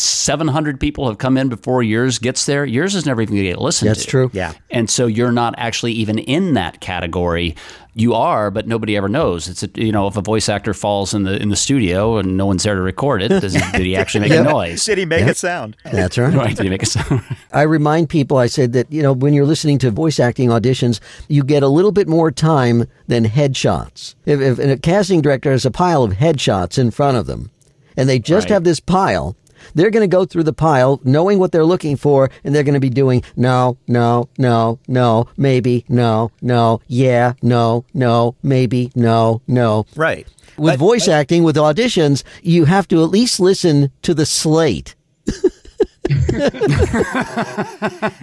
700 0.00 0.78
people 0.80 1.08
have 1.08 1.18
come 1.18 1.36
in 1.36 1.48
before 1.48 1.82
yours 1.82 2.18
gets 2.18 2.46
there, 2.46 2.64
yours 2.64 2.94
is 2.94 3.06
never 3.06 3.22
even 3.22 3.34
going 3.34 3.44
to 3.44 3.50
get 3.50 3.60
listened 3.60 3.88
That's 3.90 4.00
to. 4.00 4.04
That's 4.04 4.10
true. 4.10 4.30
Yeah. 4.32 4.52
And 4.70 4.88
so 4.90 5.06
you're 5.06 5.32
not 5.32 5.54
actually 5.58 5.92
even 5.92 6.18
in 6.18 6.54
that 6.54 6.80
category. 6.80 7.56
You 7.98 8.12
are, 8.12 8.50
but 8.50 8.68
nobody 8.68 8.94
ever 8.94 9.08
knows. 9.08 9.48
It's 9.48 9.62
a, 9.62 9.70
you 9.74 9.90
know, 9.90 10.06
if 10.06 10.18
a 10.18 10.20
voice 10.20 10.50
actor 10.50 10.74
falls 10.74 11.14
in 11.14 11.22
the 11.22 11.40
in 11.40 11.48
the 11.48 11.56
studio 11.56 12.18
and 12.18 12.36
no 12.36 12.44
one's 12.44 12.62
there 12.62 12.74
to 12.74 12.82
record 12.82 13.22
it, 13.22 13.28
does 13.28 13.54
he, 13.54 13.60
did 13.72 13.86
he 13.86 13.96
actually 13.96 14.28
make 14.28 14.38
a 14.38 14.42
noise? 14.50 14.84
Did 14.84 14.98
he 14.98 15.06
make 15.06 15.24
a 15.26 15.34
sound? 15.34 15.78
That's 15.82 16.18
right. 16.18 16.34
Right? 16.34 16.54
Did 16.54 16.64
he 16.64 16.68
make 16.68 16.82
a 16.82 16.86
sound? 16.86 17.22
I 17.52 17.62
remind 17.62 18.10
people, 18.10 18.36
I 18.36 18.48
said 18.48 18.74
that, 18.74 18.92
you 18.92 19.02
know, 19.02 19.14
when 19.14 19.32
you're 19.32 19.46
listening 19.46 19.78
to 19.78 19.90
voice 19.90 20.20
acting 20.20 20.50
auditions, 20.50 21.00
you 21.28 21.42
get 21.42 21.62
a 21.62 21.68
little 21.68 21.92
bit 21.92 22.06
more 22.06 22.30
time 22.30 22.84
than 23.06 23.24
headshots. 23.24 24.14
If, 24.26 24.42
if 24.42 24.58
a 24.58 24.76
casting 24.76 25.22
director 25.22 25.50
has 25.52 25.64
a 25.64 25.70
pile 25.70 26.02
of 26.02 26.12
headshots 26.12 26.78
in 26.78 26.90
front 26.90 27.16
of 27.16 27.24
them 27.26 27.50
and 27.96 28.10
they 28.10 28.18
just 28.18 28.50
Right. 28.50 28.54
have 28.56 28.64
this 28.64 28.78
pile, 28.78 29.36
they're 29.74 29.90
going 29.90 30.08
to 30.08 30.16
go 30.16 30.24
through 30.24 30.44
the 30.44 30.52
pile 30.52 31.00
knowing 31.04 31.38
what 31.38 31.52
they're 31.52 31.64
looking 31.64 31.96
for 31.96 32.30
and 32.44 32.54
they're 32.54 32.62
going 32.62 32.74
to 32.74 32.80
be 32.80 32.90
doing 32.90 33.22
no, 33.36 33.76
no, 33.86 34.28
no, 34.38 34.78
no, 34.88 35.28
maybe, 35.36 35.84
no, 35.88 36.30
no, 36.42 36.80
yeah, 36.88 37.32
no, 37.42 37.84
no, 37.94 38.34
maybe, 38.42 38.90
no, 38.94 39.40
no. 39.46 39.86
Right. 39.96 40.26
With 40.56 40.74
But- 40.74 40.78
voice 40.78 41.08
acting, 41.08 41.42
with 41.44 41.56
auditions, 41.56 42.22
you 42.42 42.64
have 42.64 42.88
to 42.88 43.02
at 43.02 43.10
least 43.10 43.40
listen 43.40 43.90
to 44.02 44.14
the 44.14 44.24
slate. 44.26 44.94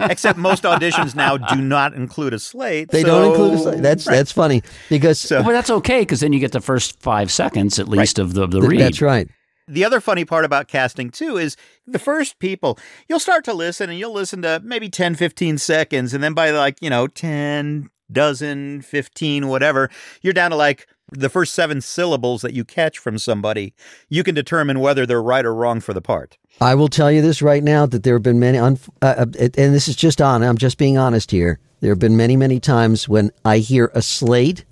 Except 0.00 0.38
most 0.38 0.62
auditions 0.64 1.14
now 1.14 1.36
do 1.36 1.56
not 1.56 1.94
include 1.94 2.32
a 2.34 2.38
slate. 2.38 2.90
They 2.90 3.02
so- 3.02 3.06
don't 3.08 3.30
include 3.30 3.54
a 3.54 3.58
slate. 3.58 3.82
That's 3.82 4.04
that's 4.04 4.32
funny 4.32 4.62
because 4.88 5.20
so, 5.20 5.42
well, 5.42 5.50
that's 5.52 5.70
okay 5.70 6.00
because 6.00 6.20
then 6.20 6.32
you 6.32 6.40
get 6.40 6.52
the 6.52 6.60
first 6.60 6.98
five 7.00 7.30
seconds 7.30 7.78
at 7.78 7.88
least 7.88 8.18
of 8.18 8.34
the 8.34 8.46
the 8.46 8.62
read. 8.62 8.80
that's 8.80 9.02
right. 9.02 9.28
The 9.66 9.84
other 9.84 10.00
funny 10.00 10.24
part 10.24 10.44
about 10.44 10.68
casting 10.68 11.10
too 11.10 11.38
is 11.38 11.56
the 11.86 11.98
first 11.98 12.38
people, 12.38 12.78
you'll 13.08 13.20
start 13.20 13.44
to 13.44 13.54
listen 13.54 13.88
and 13.88 13.98
you'll 13.98 14.12
listen 14.12 14.42
to 14.42 14.60
maybe 14.62 14.90
10, 14.90 15.14
15 15.14 15.58
seconds. 15.58 16.12
And 16.12 16.22
then 16.22 16.34
by 16.34 16.50
like, 16.50 16.82
you 16.82 16.90
know, 16.90 17.06
10, 17.06 17.88
dozen, 18.12 18.82
15, 18.82 19.48
whatever, 19.48 19.90
you're 20.20 20.34
down 20.34 20.50
to 20.50 20.56
like 20.56 20.86
the 21.10 21.28
first 21.28 21.54
seven 21.54 21.80
syllables 21.80 22.42
that 22.42 22.52
you 22.52 22.64
catch 22.64 22.98
from 22.98 23.18
somebody. 23.18 23.74
You 24.08 24.22
can 24.22 24.34
determine 24.34 24.80
whether 24.80 25.06
they're 25.06 25.22
right 25.22 25.44
or 25.44 25.54
wrong 25.54 25.80
for 25.80 25.94
the 25.94 26.02
part. 26.02 26.38
I 26.60 26.74
will 26.74 26.88
tell 26.88 27.10
you 27.10 27.22
this 27.22 27.42
right 27.42 27.62
now 27.62 27.86
that 27.86 28.02
there 28.02 28.14
have 28.14 28.22
been 28.22 28.40
many, 28.40 28.58
unf- 28.58 28.88
uh, 29.02 29.14
uh, 29.18 29.26
and 29.38 29.74
this 29.74 29.88
is 29.88 29.96
just 29.96 30.20
on. 30.20 30.42
I'm 30.42 30.58
just 30.58 30.78
being 30.78 30.98
honest 30.98 31.30
here. 31.30 31.58
There 31.80 31.90
have 31.90 31.98
been 31.98 32.16
many, 32.16 32.36
many 32.36 32.60
times 32.60 33.08
when 33.08 33.30
I 33.44 33.58
hear 33.58 33.90
a 33.94 34.02
slate, 34.02 34.64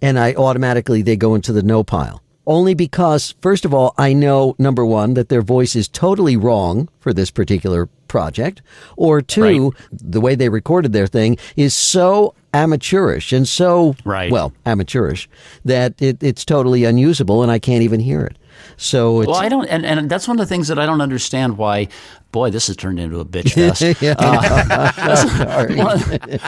and 0.00 0.18
I 0.18 0.34
automatically 0.34 1.02
they 1.02 1.16
go 1.16 1.34
into 1.34 1.52
the 1.52 1.62
no 1.62 1.82
pile. 1.82 2.22
Only 2.48 2.72
because, 2.72 3.34
first 3.42 3.64
of 3.66 3.74
all, 3.74 3.94
I 3.98 4.14
know 4.14 4.56
number 4.58 4.84
one 4.84 5.12
that 5.14 5.28
their 5.28 5.42
voice 5.42 5.76
is 5.76 5.86
totally 5.86 6.34
wrong 6.36 6.88
for 6.98 7.12
this 7.12 7.30
particular 7.30 7.90
project, 8.08 8.62
or 8.96 9.20
two, 9.20 9.74
the 9.92 10.20
way 10.20 10.34
they 10.34 10.48
recorded 10.48 10.94
their 10.94 11.06
thing 11.06 11.36
is 11.56 11.76
so 11.76 12.34
amateurish 12.54 13.34
and 13.34 13.46
so 13.46 13.94
Right. 14.02 14.32
well 14.32 14.54
amateurish 14.64 15.28
that 15.66 16.00
it, 16.00 16.22
it's 16.22 16.46
totally 16.46 16.84
unusable, 16.84 17.42
and 17.42 17.52
I 17.52 17.58
can't 17.58 17.82
even 17.82 18.00
hear 18.00 18.22
it. 18.24 18.38
So 18.80 19.20
it's 19.22 19.26
Well, 19.28 19.36
I 19.36 19.48
don't, 19.48 19.66
and, 19.66 19.84
and 19.84 20.08
that's 20.08 20.28
one 20.28 20.38
of 20.38 20.46
the 20.48 20.48
things 20.48 20.68
that 20.68 20.78
I 20.78 20.86
don't 20.86 21.00
understand 21.00 21.58
why. 21.58 21.88
Boy, 22.30 22.50
this 22.50 22.66
has 22.68 22.76
turned 22.76 23.00
into 23.00 23.18
a 23.20 23.24
bitch 23.24 23.54
fest. 23.54 23.80
Sorry. 25.38 25.76
One 25.78 25.98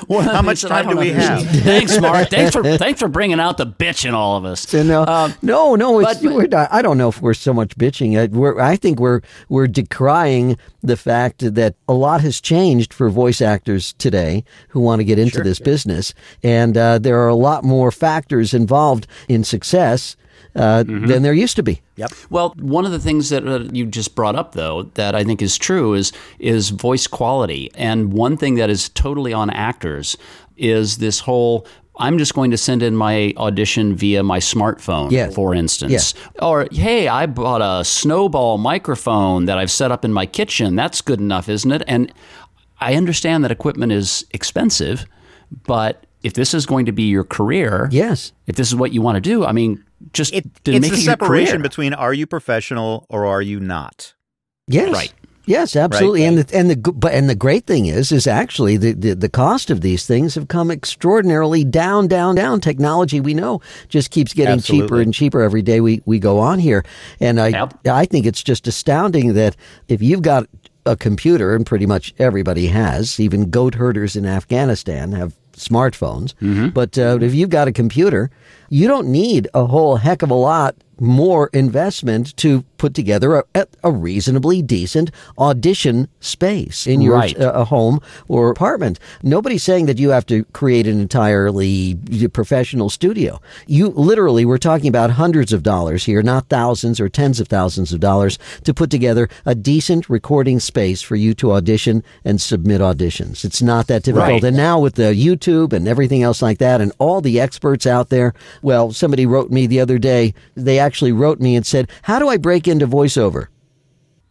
one 0.06 0.25
How 0.26 0.42
much 0.42 0.60
things 0.60 0.70
that 0.70 0.72
I 0.72 0.82
time 0.82 0.88
do 0.90 0.94
don't 0.94 1.00
we 1.04 1.10
have? 1.10 1.42
Thanks, 1.64 1.99
Mark. 2.00 2.28
Thanks 2.28 2.52
for 2.52 2.62
thanks 2.76 3.00
for 3.00 3.08
bringing 3.08 3.40
out 3.40 3.56
the 3.56 3.66
bitch 3.66 4.04
in 4.04 4.14
all 4.14 4.37
of 4.37 4.44
us. 4.44 4.60
So 4.68 4.82
no, 4.82 5.06
Um, 5.06 5.34
no, 5.42 5.75
no. 5.76 5.99
It's, 6.00 6.20
but- 6.20 6.32
we're 6.34 6.46
not, 6.46 6.68
I 6.70 6.82
don't 6.82 6.99
know 6.99 7.08
if 7.08 7.20
we're 7.22 7.34
so 7.34 7.52
much 7.54 7.76
bitching. 7.76 8.18
I, 8.20 8.26
we're, 8.26 8.60
I 8.60 8.76
think 8.76 9.00
we're 9.00 9.22
we're 9.49 9.66
decrying 9.66 10.58
the 10.82 10.96
fact 10.99 11.54
that 11.54 11.75
a 11.88 11.94
lot 11.94 12.20
has 12.20 12.40
changed 12.40 12.92
for 12.92 13.08
voice 13.08 13.40
actors 13.40 13.94
today 13.94 14.44
who 14.68 14.80
want 14.80 15.00
to 15.00 15.04
get 15.04 15.18
into 15.18 15.42
this 15.42 15.58
business, 15.58 16.12
and 16.42 16.76
uh, 16.76 16.99
there 16.99 17.18
are 17.20 17.28
a 17.28 17.34
lot 17.34 17.64
more 17.64 17.90
factors 17.90 18.52
involved 18.54 19.06
in 19.28 19.42
success 19.44 20.14
uh, 20.57 20.85
Mm-hmm. 20.85 21.07
than 21.07 21.23
there 21.23 21.33
used 21.33 21.57
to 21.57 21.62
be. 21.62 21.80
Yep. 21.97 22.12
Well, 22.30 22.54
one 22.59 22.85
of 22.87 22.92
the 22.92 22.99
things 22.99 23.28
that 23.30 23.47
uh, 23.47 23.61
you 23.73 23.87
just 23.87 24.14
brought 24.14 24.37
up, 24.37 24.52
though, 24.52 24.85
that 24.95 25.14
I 25.14 25.25
think 25.25 25.42
is 25.42 25.57
true 25.59 25.95
is 25.95 26.12
is 26.38 26.71
voice 26.71 27.07
quality. 27.07 27.71
And 27.75 28.12
one 28.12 28.37
thing 28.37 28.54
that 28.57 28.71
is 28.71 28.88
totally 28.88 29.33
on 29.33 29.50
actors 29.50 30.16
is 30.57 30.99
this 30.99 31.21
whole. 31.21 31.66
I'm 31.99 32.16
just 32.16 32.33
going 32.35 32.50
to 32.52 32.57
send 32.57 32.83
in 32.83 32.97
my 32.97 33.35
audition 33.37 33.95
via 33.95 34.23
my 34.23 34.38
smartphone, 34.38 35.11
Yeah. 35.11 35.28
for 35.28 35.54
instance. 35.54 36.14
Or, 36.40 36.66
hey, 36.73 37.09
I 37.09 37.26
bought 37.26 37.61
a 37.61 37.85
snowball 37.85 38.57
microphone 38.57 39.45
that 39.45 39.59
I've 39.59 39.71
set 39.71 39.92
up 39.92 40.02
in 40.02 40.12
my 40.12 40.25
kitchen. 40.25 40.76
That's 40.76 41.02
good 41.02 41.21
enough, 41.21 41.50
isn't 41.50 41.71
it? 41.71 41.83
And 41.87 42.11
I 42.80 42.95
understand 42.95 43.45
that 43.45 43.50
equipment 43.50 43.92
is 43.92 44.25
expensive, 44.33 45.04
but 45.66 46.07
if 46.22 46.34
this 46.34 46.54
is 46.54 46.66
going 46.66 46.86
to 46.86 46.92
be 46.92 47.04
your 47.04 47.24
career, 47.24 47.88
Yes. 47.90 48.32
if 48.46 48.56
this 48.56 48.68
is 48.68 48.74
what 48.76 48.92
you 48.92 49.02
want 49.02 49.16
to 49.16 49.20
do, 49.20 49.44
I 49.44 49.52
mean, 49.52 49.84
just 50.12 50.32
It, 50.34 50.44
to 50.64 50.72
it's 50.72 50.80
make 50.82 50.92
the 50.92 50.98
it 50.98 51.02
separation 51.04 51.56
career. 51.56 51.62
between 51.62 51.94
are 51.94 52.12
you 52.14 52.26
professional 52.26 53.06
or 53.08 53.26
are 53.26 53.42
you 53.42 53.60
not? 53.60 54.14
Yes. 54.66 54.92
Right. 54.92 55.12
Yes, 55.46 55.74
absolutely. 55.74 56.20
Right, 56.20 56.28
And 56.28 56.38
the, 56.38 56.56
and 56.56 56.70
the 56.70 56.92
but 56.92 57.12
and 57.12 57.28
the 57.28 57.34
great 57.34 57.66
thing 57.66 57.86
is 57.86 58.12
is 58.12 58.26
actually 58.28 58.76
the, 58.76 58.92
the 58.92 59.14
the 59.14 59.28
cost 59.28 59.68
of 59.70 59.80
these 59.80 60.06
things 60.06 60.36
have 60.36 60.46
come 60.46 60.70
extraordinarily 60.70 61.64
down 61.64 62.06
down 62.06 62.36
down. 62.36 62.60
Technology 62.60 63.18
we 63.20 63.34
know 63.34 63.60
just 63.88 64.10
keeps 64.12 64.32
getting 64.32 64.60
cheaper 64.60 65.00
and 65.00 65.12
cheaper 65.12 65.40
every 65.40 65.62
day 65.62 65.80
we 65.80 66.02
we 66.04 66.18
go 66.20 66.38
on 66.38 66.60
here. 66.60 66.84
And 67.18 67.40
I 67.40 67.48
Yep. 67.48 67.88
I 67.88 68.04
think 68.04 68.26
it's 68.26 68.42
just 68.44 68.68
astounding 68.68 69.32
that 69.34 69.56
if 69.88 70.00
you've 70.02 70.22
got 70.22 70.46
a 70.86 70.94
computer 70.96 71.56
and 71.56 71.66
pretty 71.66 71.86
much 71.86 72.14
everybody 72.18 72.68
has, 72.68 73.18
even 73.18 73.50
goat 73.50 73.74
herders 73.74 74.14
in 74.14 74.26
Afghanistan 74.26 75.12
have 75.12 75.34
smartphones. 75.61 76.35
But 76.75 76.99
uh, 76.99 77.19
if 77.21 77.35
you've 77.35 77.50
got 77.50 77.69
a 77.69 77.73
computer, 77.73 78.31
you 78.69 78.88
don't 78.88 79.09
need 79.09 79.49
a 79.55 79.67
whole 79.67 79.97
heck 79.97 80.23
of 80.23 80.31
a 80.31 80.35
lot 80.35 80.75
more 81.00 81.49
investment 81.52 82.37
to 82.37 82.62
put 82.76 82.95
together 82.95 83.42
a, 83.54 83.66
a 83.83 83.90
reasonably 83.90 84.62
decent 84.62 85.11
audition 85.38 86.09
space 86.21 86.87
in 86.87 87.00
your 87.00 87.14
Right. 87.16 87.38
uh, 87.38 87.64
home 87.64 88.00
or 88.28 88.50
apartment. 88.50 88.99
Nobody's 89.23 89.62
saying 89.62 89.87
that 89.87 89.99
you 89.99 90.11
have 90.11 90.25
to 90.26 90.45
create 90.52 90.87
an 90.87 91.00
entirely 91.00 91.97
professional 92.33 92.88
studio. 92.90 93.40
You 93.66 93.88
literally, 93.88 94.45
we're 94.45 94.59
talking 94.59 94.88
about 94.88 95.11
hundreds 95.12 95.52
of 95.52 95.62
dollars 95.62 96.04
here, 96.04 96.23
not 96.23 96.49
thousands 96.49 97.00
or 97.00 97.09
tens 97.09 97.40
of 97.40 97.49
thousands 97.49 97.92
of 97.92 98.00
dollars 98.00 98.38
to 98.64 98.73
put 98.75 98.90
together 98.90 99.28
a 99.45 99.54
decent 99.54 100.09
recording 100.09 100.61
space 100.61 101.02
for 101.02 101.16
you 101.16 101.35
to 101.35 101.52
audition 101.52 102.02
and 102.25 102.40
submit 102.40 102.80
auditions. 102.80 103.45
It's 103.45 103.62
not 103.62 103.87
that 103.88 104.02
difficult. 104.04 104.28
Right. 104.28 104.45
And 104.45 104.57
now 104.57 104.78
with 104.80 104.95
the 104.95 105.14
YouTube 105.14 105.73
and 105.73 105.87
everything 105.88 106.23
else 106.23 106.40
like 106.42 106.59
that 106.59 106.80
and 106.80 106.92
all 106.99 107.21
the 107.21 107.40
experts 107.40 107.87
out 107.87 108.09
there, 108.09 108.33
well, 108.62 108.92
somebody 108.92 109.26
wrote 109.26 109.50
me 109.50 109.66
the 109.66 109.80
other 109.80 109.99
day, 109.99 110.35
they 110.54 110.78
actually 110.78 110.89
wrote 111.12 111.40
me 111.40 111.56
and 111.56 111.66
said, 111.66 111.90
how 112.02 112.18
do 112.18 112.28
I 112.28 112.37
break 112.37 112.68
into 112.68 112.87
voiceover? 112.87 113.49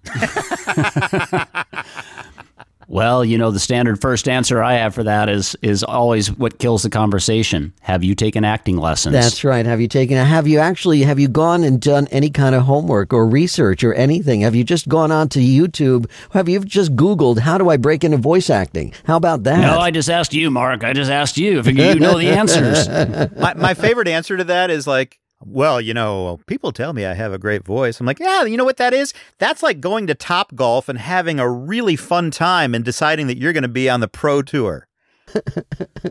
Well, 2.89 3.24
you 3.24 3.38
know, 3.38 3.51
the 3.51 3.60
standard 3.60 4.01
first 4.01 4.28
answer 4.28 4.63
I 4.63 4.74
have 4.74 4.96
for 4.96 5.04
that 5.04 5.30
is 5.30 5.56
is 5.62 5.84
always 5.84 6.32
what 6.32 6.58
kills 6.58 6.82
the 6.82 6.89
conversation. 6.89 7.72
Have 7.82 8.04
you 8.04 8.16
taken 8.16 8.44
acting 8.44 8.78
lessons? 8.78 9.13
That's 9.13 9.44
right. 9.44 9.63
Have 9.63 9.80
you 9.80 9.88
taken? 9.88 10.18
Have 10.18 10.48
you 10.48 10.58
actually? 10.58 11.04
Have 11.04 11.20
you 11.20 11.28
gone 11.28 11.63
and 11.63 11.80
done 11.80 12.08
any 12.08 12.32
kind 12.32 12.56
of 12.56 12.63
homework 12.63 13.13
or 13.13 13.28
research 13.28 13.84
or 13.84 13.94
anything? 13.94 14.42
Have 14.42 14.56
you 14.56 14.63
just 14.63 14.89
gone 14.89 15.12
on 15.12 15.30
to 15.30 15.39
YouTube? 15.39 16.10
Have 16.32 16.50
you 16.50 16.66
just 16.66 16.96
Googled 16.96 17.38
how 17.38 17.60
do 17.60 17.70
I 17.70 17.78
break 17.78 18.04
into 18.04 18.18
voice 18.18 18.50
acting? 18.50 18.92
How 19.06 19.18
about 19.18 19.44
that? 19.44 19.60
no, 19.60 19.78
I 19.78 19.92
just 19.92 20.10
asked 20.10 20.34
you, 20.34 20.50
Mark. 20.50 20.84
I 20.84 20.94
just 20.94 21.12
asked 21.12 21.38
you. 21.38 21.62
Figure 21.62 21.94
you 21.94 22.00
know 22.00 22.18
the 22.18 22.30
answers. 22.30 22.89
my, 23.38 23.54
my 23.54 23.74
favorite 23.75 24.08
answer 24.08 24.36
to 24.36 24.46
that 24.46 24.72
is 24.72 24.88
like, 24.88 25.20
well, 25.43 25.79
you 25.79 25.93
know, 25.93 26.39
people 26.48 26.72
tell 26.72 26.93
me 26.93 27.05
I 27.05 27.13
have 27.13 27.31
a 27.34 27.38
great 27.38 27.65
voice. 27.65 28.00
I'm 28.00 28.05
like, 28.05 28.19
yeah, 28.19 28.43
you 28.43 28.58
know 28.58 28.65
what 28.65 28.77
that 28.77 28.93
is? 28.93 29.13
That's 29.38 29.63
like 29.63 29.79
going 29.79 30.08
to 30.08 30.15
Top 30.15 30.53
Golf 30.55 30.89
and 30.89 31.00
having 31.00 31.39
a 31.39 31.50
really 31.50 31.96
fun 31.96 32.29
time 32.31 32.75
and 32.75 32.84
deciding 32.84 33.27
that 33.27 33.38
you're 33.38 33.53
going 33.53 33.63
to 33.63 33.67
be 33.69 33.89
on 33.89 34.00
the 34.01 34.08
pro 34.08 34.41
tour. 34.41 34.88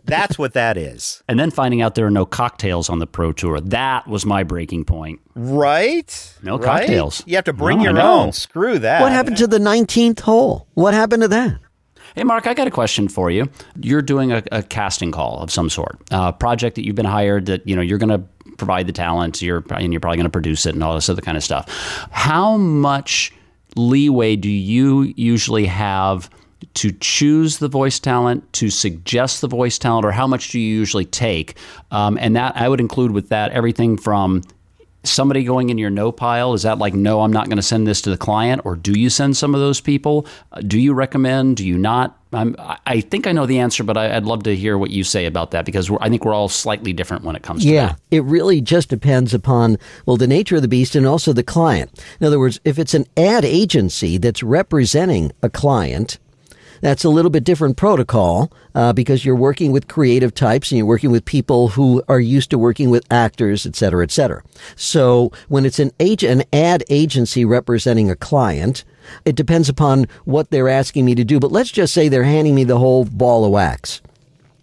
That's 0.05 0.39
what 0.39 0.53
that 0.55 0.77
is. 0.77 1.23
and 1.29 1.39
then 1.41 1.51
finding 1.51 1.83
out 1.83 1.95
there 1.97 2.07
are 2.07 2.11
no 2.11 2.25
cocktails 2.25 2.89
on 2.89 3.01
the 3.01 3.07
pro 3.07 3.33
tour. 3.33 3.61
That 3.61 4.07
was 4.07 4.25
my 4.25 4.45
breaking 4.45 4.85
point. 4.85 5.21
Right? 5.35 6.35
No 6.43 6.57
Right? 6.57 6.65
cocktails. 6.65 7.23
You 7.27 7.35
have 7.37 7.45
to 7.47 7.53
bring 7.53 7.79
No, 7.79 7.85
your 7.85 8.01
own. 8.01 8.33
Screw 8.33 8.79
that. 8.79 9.01
what 9.03 9.11
happened 9.13 9.37
to 9.39 9.47
the 9.49 9.59
nineteenth 9.59 10.21
hole? 10.21 10.69
What 10.75 10.95
happened 10.95 11.23
to 11.23 11.29
that? 11.29 11.59
Hey, 12.19 12.25
Mark, 12.25 12.49
I 12.49 12.55
got 12.55 12.67
a 12.67 12.71
question 12.73 13.07
for 13.07 13.31
you. 13.31 13.49
You're 13.81 14.03
doing 14.03 14.33
a, 14.33 14.43
a 14.51 14.61
casting 14.61 15.13
call 15.13 15.39
of 15.39 15.53
some 15.53 15.71
sort, 15.71 16.01
a 16.11 16.33
project 16.33 16.75
that 16.75 16.85
you've 16.85 16.97
been 16.97 17.07
hired 17.07 17.47
that 17.47 17.65
you 17.65 17.77
know 17.77 17.81
you're 17.81 17.99
going 17.99 18.09
to 18.09 18.19
provide 18.57 18.89
the 18.89 18.93
talent, 18.93 19.41
you're 19.41 19.63
and 19.71 19.93
you're 19.93 20.01
probably 20.01 20.17
going 20.17 20.25
to 20.25 20.31
produce 20.31 20.67
it 20.67 20.75
and 20.75 20.83
all 20.83 20.97
this 20.97 21.09
other 21.09 21.23
kind 21.23 21.37
of 21.37 21.45
stuff. 21.45 21.69
How 22.11 22.57
much 22.57 23.33
leeway 23.77 24.35
do 24.35 24.51
you 24.51 25.15
usually 25.17 25.67
have 25.67 26.29
to 26.75 26.91
choose 26.91 27.59
the 27.59 27.69
voice 27.69 28.01
talent, 28.01 28.53
to 28.55 28.69
suggest 28.69 29.41
the 29.41 29.47
voice 29.47 29.79
talent, 29.79 30.05
or 30.05 30.11
how 30.11 30.27
much 30.27 30.51
do 30.51 30.59
you 30.59 30.77
usually 30.77 31.05
take? 31.05 31.57
Um, 31.93 32.19
and 32.21 32.35
that 32.35 32.57
I 32.57 32.69
would 32.69 32.81
include 32.81 33.13
with 33.13 33.29
that 33.29 33.53
everything 33.53 33.97
from 33.97 34.43
somebody 35.05 35.45
going 35.45 35.71
in 35.71 35.79
your 35.79 35.91
no 35.91 36.13
pile? 36.13 36.55
Is 36.55 36.63
that 36.63 36.79
like, 36.79 36.95
no, 36.95 37.23
I'm 37.23 37.33
not 37.33 37.47
going 37.47 37.57
to 37.57 37.63
send 37.63 37.87
this 37.87 38.03
to 38.03 38.11
the 38.11 38.17
client? 38.17 38.63
Or 38.65 38.77
do 38.77 38.99
you 38.99 39.11
send 39.11 39.37
some 39.37 39.55
of 39.55 39.61
those 39.61 39.81
people? 39.81 40.27
Uh, 40.53 40.61
do 40.61 40.79
you 40.79 40.95
recommend? 40.95 41.57
Do 41.57 41.67
you 41.67 41.79
not? 41.79 42.19
I'm, 42.33 42.57
I 42.59 43.01
think 43.01 43.27
I 43.27 43.33
know 43.33 43.47
the 43.47 43.59
answer, 43.59 43.83
but 43.83 43.97
I, 43.97 44.15
would 44.15 44.27
love 44.27 44.43
to 44.43 44.55
hear 44.55 44.77
what 44.77 44.91
you 44.91 45.03
say 45.03 45.25
about 45.25 45.53
that 45.53 45.65
because 45.65 45.91
I 46.01 46.11
think 46.11 46.25
we're 46.25 46.35
all 46.35 46.51
slightly 46.51 46.93
different 46.93 47.25
when 47.25 47.37
it 47.37 47.43
comes 47.43 47.63
to 47.63 47.69
yeah, 47.71 47.89
that. 47.89 48.01
it 48.11 48.25
really 48.25 48.61
just 48.61 48.91
depends 48.91 49.33
upon, 49.33 49.79
well, 50.05 50.19
the 50.19 50.27
nature 50.27 50.57
of 50.57 50.63
the 50.63 50.69
beast 50.69 50.95
and 50.95 51.07
also 51.07 51.33
the 51.33 51.43
client. 51.43 51.91
In 52.21 52.27
other 52.27 52.39
words, 52.39 52.61
if 52.65 52.79
it's 52.79 52.93
an 52.93 53.07
ad 53.17 53.47
agency 53.47 54.19
that's 54.19 54.43
representing 54.43 55.33
a 55.43 55.49
client, 55.49 56.19
that's 56.81 57.05
a 57.05 57.09
little 57.09 57.31
bit 57.31 57.45
different 57.45 57.77
protocol 57.77 58.53
uh, 58.75 58.93
because 58.93 59.25
you're 59.25 59.37
working 59.37 59.73
with 59.73 59.89
creative 59.89 60.35
types 60.35 60.71
and 60.71 60.79
you're 60.79 60.87
working 60.87 61.11
with 61.11 61.25
people 61.25 61.69
who 61.69 62.03
are 62.09 62.21
used 62.21 62.51
to 62.51 62.59
working 62.59 62.91
with 62.91 63.05
actors, 63.11 63.67
et 63.67 63.77
cetera, 63.77 64.03
et 64.03 64.11
cetera. 64.11 64.43
So 64.77 65.33
when 65.49 65.65
it's 65.65 65.79
an, 65.79 65.93
an 65.99 66.45
ad 66.53 66.85
agency 66.89 67.45
representing 67.45 68.11
a 68.11 68.17
client, 68.17 68.85
it 69.25 69.37
depends 69.37 69.69
upon 69.69 70.07
what 70.25 70.51
they're 70.51 70.69
asking 70.69 71.05
me 71.05 71.15
to 71.15 71.25
do. 71.25 71.41
But 71.41 71.53
let's 71.53 71.71
just 71.71 71.95
say 71.95 72.09
they're 72.09 72.25
handing 72.25 72.55
me 72.55 72.65
the 72.65 72.79
whole 72.79 73.05
ball 73.05 73.45
of 73.45 73.51
wax. 73.51 74.03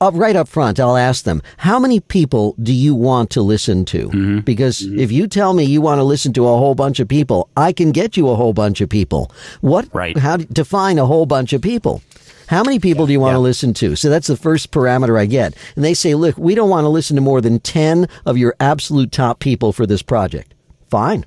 Up 0.06 0.14
right 0.14 0.36
up 0.36 0.48
front, 0.48 0.80
I'll 0.80 0.98
ask 0.98 1.24
them, 1.24 1.42
how 1.58 1.80
many 1.80 2.00
people 2.00 2.56
do 2.62 2.72
you 2.72 2.94
want 2.94 3.32
to 3.32 3.42
listen 3.42 3.86
to? 3.86 4.08
Mm-hmm. 4.10 4.40
Because 4.42 4.82
mm-hmm. 4.82 5.00
if 5.00 5.12
you 5.12 5.26
tell 5.28 5.56
me 5.56 5.64
you 5.64 5.82
want 5.82 5.98
to 5.98 6.04
listen 6.04 6.32
to 6.34 6.48
a 6.48 6.58
whole 6.60 6.76
bunch 6.76 7.00
of 7.00 7.08
people, 7.08 7.50
I 7.58 7.74
can 7.74 7.92
get 7.92 8.16
you 8.16 8.30
a 8.30 8.36
whole 8.36 8.54
bunch 8.54 8.82
of 8.82 8.90
people. 8.90 9.32
What, 9.62 9.90
right. 9.96 10.16
how 10.16 10.38
to 10.38 10.46
define 10.46 11.00
a 11.00 11.08
whole 11.08 11.26
bunch 11.26 11.54
of 11.54 11.64
people? 11.64 12.04
How 12.48 12.62
many 12.62 12.78
people 12.78 13.06
yeah, 13.06 13.08
do 13.08 13.14
you 13.14 13.20
want 13.20 13.32
yeah. 13.32 13.38
to 13.38 13.40
listen 13.40 13.74
to? 13.74 13.96
So 13.96 14.12
that's 14.12 14.28
the 14.28 14.38
first 14.38 14.70
parameter 14.70 15.20
I 15.20 15.26
get. 15.26 15.56
And 15.76 15.84
they 15.84 15.96
say, 15.96 16.14
look, 16.14 16.38
we 16.38 16.54
don't 16.54 16.70
want 16.70 16.86
to 16.86 16.90
listen 16.90 17.16
to 17.16 17.22
more 17.24 17.42
than 17.42 17.60
10 17.60 18.08
of 18.28 18.38
your 18.38 18.56
absolute 18.60 19.12
top 19.12 19.40
people 19.40 19.74
for 19.74 19.88
this 19.88 20.04
project. 20.04 20.54
Fine. 20.88 21.26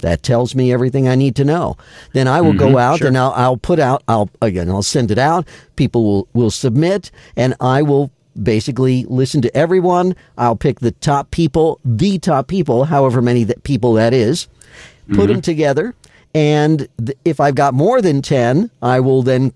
That 0.00 0.22
tells 0.22 0.54
me 0.54 0.70
everything 0.70 1.08
I 1.08 1.14
need 1.14 1.34
to 1.36 1.46
know. 1.46 1.78
Then 2.12 2.28
I 2.28 2.42
will 2.42 2.50
mm-hmm, 2.50 2.72
go 2.72 2.78
out 2.78 2.98
sure. 2.98 3.08
and 3.08 3.16
I'll, 3.16 3.32
I'll 3.32 3.56
put 3.56 3.78
out, 3.78 4.02
I'll, 4.06 4.28
again, 4.42 4.68
I'll 4.68 4.82
send 4.82 5.10
it 5.10 5.18
out. 5.18 5.48
People 5.76 6.04
will, 6.04 6.28
will 6.34 6.50
submit 6.50 7.10
and 7.36 7.54
I 7.58 7.80
will 7.80 8.12
basically 8.42 9.04
listen 9.04 9.42
to 9.42 9.56
everyone. 9.56 10.14
I'll 10.36 10.56
pick 10.56 10.80
the 10.80 10.92
top 10.92 11.30
people, 11.30 11.80
the 11.84 12.18
top 12.18 12.48
people, 12.48 12.84
however 12.84 13.20
many 13.22 13.44
that 13.44 13.62
people 13.64 13.94
that 13.94 14.14
is, 14.14 14.48
put 15.08 15.16
mm-hmm. 15.16 15.26
them 15.26 15.40
together. 15.40 15.94
And 16.34 16.88
th- 17.04 17.18
if 17.24 17.40
I've 17.40 17.54
got 17.54 17.74
more 17.74 18.00
than 18.02 18.22
10, 18.22 18.70
I 18.82 19.00
will 19.00 19.22
then 19.22 19.52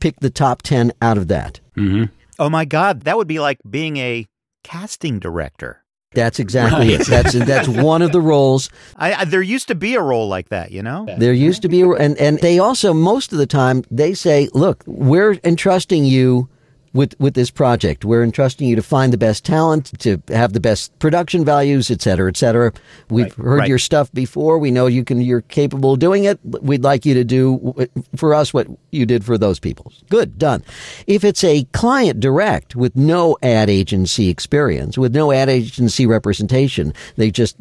pick 0.00 0.20
the 0.20 0.30
top 0.30 0.62
10 0.62 0.92
out 1.00 1.18
of 1.18 1.28
that. 1.28 1.60
Mm-hmm. 1.76 2.04
Oh 2.38 2.48
my 2.48 2.64
God, 2.64 3.02
that 3.02 3.16
would 3.16 3.28
be 3.28 3.38
like 3.38 3.58
being 3.68 3.98
a 3.98 4.26
casting 4.64 5.18
director. 5.18 5.84
That's 6.12 6.40
exactly 6.40 6.88
right. 6.88 7.00
it. 7.00 7.06
That's 7.06 7.32
that's 7.34 7.68
one 7.84 8.02
of 8.02 8.10
the 8.10 8.20
roles. 8.20 8.68
I, 8.96 9.14
I, 9.14 9.24
there 9.26 9.42
used 9.42 9.68
to 9.68 9.76
be 9.76 9.94
a 9.94 10.02
role 10.02 10.26
like 10.26 10.48
that, 10.48 10.72
you 10.72 10.82
know. 10.82 11.06
There 11.18 11.32
used 11.32 11.62
to 11.62 11.68
be, 11.68 11.82
a, 11.82 11.90
and 11.90 12.18
and 12.18 12.40
they 12.40 12.58
also 12.58 12.92
most 12.92 13.30
of 13.30 13.38
the 13.38 13.46
time 13.46 13.84
they 13.92 14.14
say, 14.14 14.48
"Look, 14.52 14.82
we're 14.86 15.38
entrusting 15.44 16.04
you 16.04 16.48
with 16.92 17.14
with 17.18 17.34
this 17.34 17.50
project. 17.50 18.04
We're 18.04 18.22
entrusting 18.22 18.68
you 18.68 18.76
to 18.76 18.82
find 18.82 19.12
the 19.12 19.18
best 19.18 19.44
talent, 19.44 19.98
to 20.00 20.22
have 20.28 20.52
the 20.52 20.60
best 20.60 20.98
production 20.98 21.44
values, 21.44 21.90
et 21.90 22.02
cetera, 22.02 22.28
et 22.28 22.36
cetera. 22.36 22.72
We've 23.08 23.26
right, 23.26 23.46
heard 23.46 23.58
right. 23.60 23.68
your 23.68 23.78
stuff 23.78 24.10
before. 24.12 24.58
We 24.58 24.70
know 24.70 24.86
you 24.86 25.04
can. 25.04 25.20
You're 25.20 25.42
capable 25.42 25.92
of 25.92 25.98
doing 25.98 26.24
it. 26.24 26.38
We'd 26.44 26.84
like 26.84 27.06
you 27.06 27.14
to 27.14 27.24
do 27.24 27.88
for 28.16 28.34
us 28.34 28.52
what 28.52 28.66
you 28.90 29.06
did 29.06 29.24
for 29.24 29.38
those 29.38 29.58
people. 29.58 29.92
Good, 30.08 30.38
done. 30.38 30.64
If 31.06 31.24
it's 31.24 31.44
a 31.44 31.64
client 31.72 32.20
direct 32.20 32.74
with 32.74 32.96
no 32.96 33.36
ad 33.42 33.70
agency 33.70 34.28
experience, 34.28 34.98
with 34.98 35.14
no 35.14 35.32
ad 35.32 35.48
agency 35.48 36.06
representation, 36.06 36.92
they 37.16 37.30
just 37.30 37.56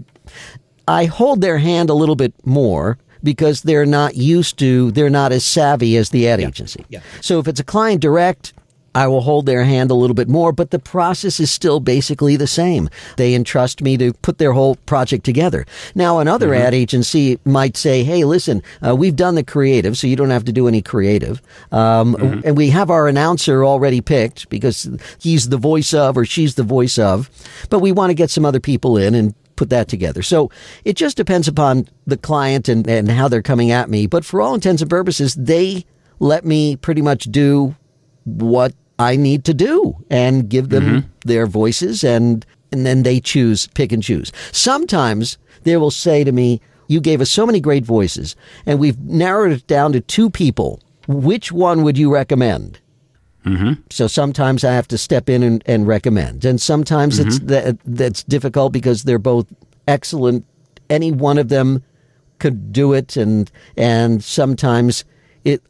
I 0.87 1.05
hold 1.05 1.41
their 1.41 1.59
hand 1.59 1.91
a 1.91 1.93
little 1.93 2.15
bit 2.15 2.33
more 2.45 2.97
because 3.21 3.61
they're 3.61 3.85
not 3.85 4.15
used 4.15 4.57
to, 4.57 4.91
they're 4.91 5.09
not 5.09 5.31
as 5.31 5.45
savvy 5.45 5.97
as 5.97 6.09
the 6.09 6.27
ad 6.27 6.39
yeah. 6.39 6.47
agency. 6.47 6.85
Yeah. 6.89 7.01
So 7.21 7.37
if 7.37 7.47
it's 7.47 7.59
a 7.59 7.65
client 7.65 8.01
direct, 8.01 8.53
I 8.95 9.07
will 9.07 9.21
hold 9.21 9.45
their 9.45 9.63
hand 9.63 9.91
a 9.91 9.95
little 9.95 10.13
bit 10.13 10.27
more, 10.27 10.51
but 10.51 10.71
the 10.71 10.79
process 10.79 11.39
is 11.39 11.51
still 11.51 11.79
basically 11.79 12.35
the 12.35 12.47
same. 12.47 12.89
They 13.17 13.33
entrust 13.33 13.81
me 13.81 13.97
to 13.97 14.13
put 14.13 14.37
their 14.37 14.53
whole 14.53 14.75
project 14.75 15.23
together. 15.25 15.65
Now, 15.95 16.19
another 16.19 16.49
mm-hmm. 16.49 16.61
ad 16.61 16.73
agency 16.73 17.39
might 17.45 17.77
say, 17.77 18.03
hey, 18.03 18.23
listen, 18.25 18.63
uh, 18.85 18.95
we've 18.95 19.15
done 19.15 19.35
the 19.35 19.43
creative, 19.43 19.97
so 19.97 20.07
you 20.07 20.15
don't 20.15 20.29
have 20.29 20.45
to 20.45 20.51
do 20.51 20.67
any 20.67 20.81
creative. 20.81 21.41
Um, 21.71 22.15
mm-hmm. 22.15 22.41
And 22.43 22.57
we 22.57 22.69
have 22.69 22.89
our 22.89 23.07
announcer 23.07 23.63
already 23.65 24.01
picked 24.01 24.49
because 24.49 24.89
he's 25.19 25.49
the 25.49 25.57
voice 25.57 25.93
of 25.93 26.17
or 26.17 26.25
she's 26.25 26.55
the 26.55 26.63
voice 26.63 26.97
of, 26.97 27.29
but 27.69 27.79
we 27.79 27.91
want 27.91 28.09
to 28.09 28.15
get 28.15 28.29
some 28.29 28.45
other 28.45 28.59
people 28.59 28.97
in 28.97 29.15
and 29.15 29.33
put 29.55 29.69
that 29.69 29.89
together. 29.89 30.21
So 30.21 30.49
it 30.85 30.95
just 30.95 31.17
depends 31.17 31.47
upon 31.47 31.89
the 32.07 32.15
client 32.15 32.69
and, 32.69 32.87
and 32.87 33.11
how 33.11 33.27
they're 33.27 33.41
coming 33.41 33.71
at 33.71 33.89
me. 33.89 34.07
But 34.07 34.23
for 34.23 34.41
all 34.41 34.55
intents 34.55 34.81
and 34.81 34.89
purposes, 34.89 35.35
they 35.35 35.85
let 36.19 36.45
me 36.45 36.77
pretty 36.77 37.01
much 37.01 37.25
do 37.25 37.75
what 38.25 38.73
I 38.97 39.15
need 39.15 39.45
to 39.45 39.53
do 39.53 39.95
and 40.09 40.49
give 40.49 40.69
them 40.69 40.83
mm-hmm. 40.83 41.07
their 41.25 41.45
voices 41.45 42.03
and 42.03 42.45
and 42.71 42.85
then 42.85 43.01
they 43.01 43.19
choose 43.19 43.65
pick 43.67 43.91
and 43.91 44.03
choose. 44.03 44.31
Sometimes 44.51 45.39
they 45.63 45.75
will 45.77 45.91
say 45.91 46.23
to 46.23 46.31
me, 46.31 46.61
"You 46.87 47.01
gave 47.01 47.21
us 47.21 47.31
so 47.31 47.45
many 47.45 47.59
great 47.59 47.85
voices 47.85 48.35
and 48.65 48.79
we've 48.79 48.99
narrowed 48.99 49.51
it 49.51 49.65
down 49.67 49.93
to 49.93 50.01
two 50.01 50.29
people. 50.29 50.81
Which 51.07 51.51
one 51.51 51.83
would 51.83 51.97
you 51.97 52.13
recommend?" 52.13 52.79
Mm-hmm. 53.45 53.81
So 53.89 54.07
sometimes 54.07 54.63
I 54.63 54.73
have 54.73 54.87
to 54.89 54.97
step 54.97 55.29
in 55.29 55.43
and, 55.43 55.63
and 55.65 55.87
recommend, 55.87 56.43
and 56.43 56.59
sometimes 56.61 57.19
mm-hmm. 57.19 57.29
it's 57.29 57.39
that 57.39 57.77
that's 57.85 58.23
difficult 58.23 58.73
because 58.73 59.03
they're 59.03 59.17
both 59.17 59.47
excellent. 59.87 60.45
Any 60.89 61.11
one 61.11 61.37
of 61.37 61.47
them 61.49 61.83
could 62.39 62.73
do 62.73 62.93
it, 62.93 63.15
and 63.15 63.49
and 63.77 64.23
sometimes 64.23 65.05
it 65.45 65.63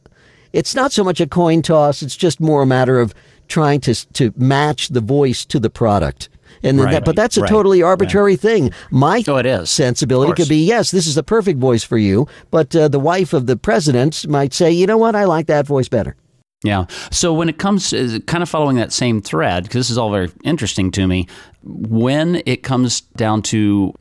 it's 0.53 0.75
not 0.75 0.91
so 0.91 1.03
much 1.03 1.19
a 1.21 1.27
coin 1.27 1.61
toss. 1.61 2.01
It's 2.01 2.15
just 2.15 2.39
more 2.39 2.61
a 2.61 2.65
matter 2.65 2.99
of 2.99 3.13
trying 3.47 3.81
to 3.81 3.93
to 4.13 4.33
match 4.37 4.89
the 4.89 5.01
voice 5.01 5.45
to 5.45 5.59
the 5.59 5.69
product. 5.69 6.29
And 6.63 6.79
right, 6.79 6.91
that, 6.91 7.05
but 7.05 7.15
that's 7.15 7.37
a 7.37 7.41
right, 7.41 7.49
totally 7.49 7.81
arbitrary 7.81 8.33
right. 8.33 8.39
thing. 8.39 8.71
My 8.91 9.21
so 9.21 9.37
it 9.37 9.45
is. 9.45 9.69
sensibility 9.69 10.33
could 10.33 10.49
be 10.49 10.65
yes, 10.65 10.91
this 10.91 11.07
is 11.07 11.15
the 11.15 11.23
perfect 11.23 11.59
voice 11.59 11.83
for 11.83 11.97
you. 11.97 12.27
But 12.51 12.75
uh, 12.75 12.87
the 12.87 12.99
wife 12.99 13.33
of 13.33 13.45
the 13.45 13.55
president 13.55 14.27
might 14.27 14.53
say, 14.53 14.71
you 14.71 14.85
know 14.85 14.97
what, 14.97 15.15
I 15.15 15.25
like 15.25 15.47
that 15.47 15.65
voice 15.67 15.87
better. 15.87 16.15
Yeah. 16.63 16.87
So 17.11 17.33
when 17.33 17.47
it 17.47 17.57
comes 17.57 17.91
to 17.91 18.19
kind 18.21 18.43
of 18.43 18.49
following 18.49 18.75
that 18.75 18.91
same 18.91 19.21
thread, 19.21 19.63
because 19.63 19.79
this 19.79 19.89
is 19.89 19.97
all 19.97 20.11
very 20.11 20.29
interesting 20.43 20.91
to 20.91 21.07
me, 21.07 21.27
when 21.63 22.41
it 22.45 22.63
comes 22.63 23.01
down 23.01 23.41
to 23.43 23.93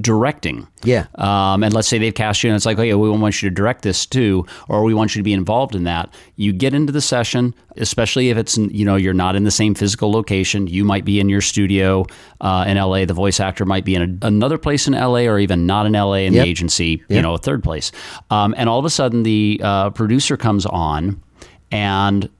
directing. 0.00 0.66
Yeah. 0.84 1.06
Um, 1.16 1.62
and 1.62 1.74
let's 1.74 1.86
say 1.86 1.98
they've 1.98 2.14
cast 2.14 2.42
you 2.42 2.50
and 2.50 2.56
it's 2.56 2.64
like, 2.64 2.78
oh, 2.78 2.82
yeah, 2.82 2.94
we 2.94 3.10
want 3.10 3.42
you 3.42 3.50
to 3.50 3.54
direct 3.54 3.82
this 3.82 4.06
too, 4.06 4.46
or 4.68 4.82
we 4.82 4.94
want 4.94 5.14
you 5.14 5.20
to 5.20 5.22
be 5.22 5.34
involved 5.34 5.74
in 5.74 5.84
that. 5.84 6.12
You 6.36 6.52
get 6.52 6.72
into 6.72 6.92
the 6.92 7.00
session, 7.00 7.54
especially 7.76 8.30
if 8.30 8.38
it's, 8.38 8.56
you 8.56 8.84
know, 8.84 8.96
you're 8.96 9.12
not 9.12 9.36
in 9.36 9.44
the 9.44 9.50
same 9.50 9.74
physical 9.74 10.10
location. 10.10 10.66
You 10.66 10.84
might 10.84 11.04
be 11.04 11.20
in 11.20 11.28
your 11.28 11.42
studio 11.42 12.06
uh, 12.40 12.64
in 12.66 12.78
LA. 12.78 13.04
The 13.04 13.14
voice 13.14 13.38
actor 13.38 13.66
might 13.66 13.84
be 13.84 13.94
in 13.94 14.18
a, 14.22 14.26
another 14.26 14.56
place 14.56 14.86
in 14.86 14.94
LA 14.94 15.20
or 15.20 15.38
even 15.38 15.66
not 15.66 15.84
in 15.84 15.92
LA 15.92 16.14
in 16.14 16.32
yep. 16.32 16.44
the 16.44 16.48
agency, 16.48 17.02
yep. 17.08 17.10
you 17.10 17.22
know, 17.22 17.34
a 17.34 17.38
third 17.38 17.62
place. 17.62 17.92
Um, 18.30 18.54
and 18.56 18.68
all 18.68 18.78
of 18.78 18.84
a 18.86 18.90
sudden 18.90 19.24
the 19.24 19.60
uh, 19.62 19.90
producer 19.90 20.38
comes 20.38 20.64
on 20.64 21.22
and 21.70 22.30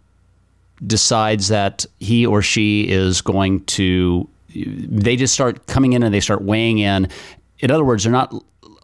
decides 0.87 1.49
that 1.49 1.87
he 2.01 2.27
or 2.27 2.43
she 2.43 2.89
is 2.89 3.21
going 3.21 3.65
to 3.65 4.29
they 4.55 5.17
just 5.17 5.35
start 5.35 5.67
coming 5.67 5.93
in 5.93 6.03
and 6.03 6.13
they 6.13 6.21
start 6.21 6.43
weighing 6.43 6.79
in 6.79 7.09
in 7.63 7.71
other 7.71 7.85
words, 7.85 8.05
they're 8.05 8.13
not 8.13 8.35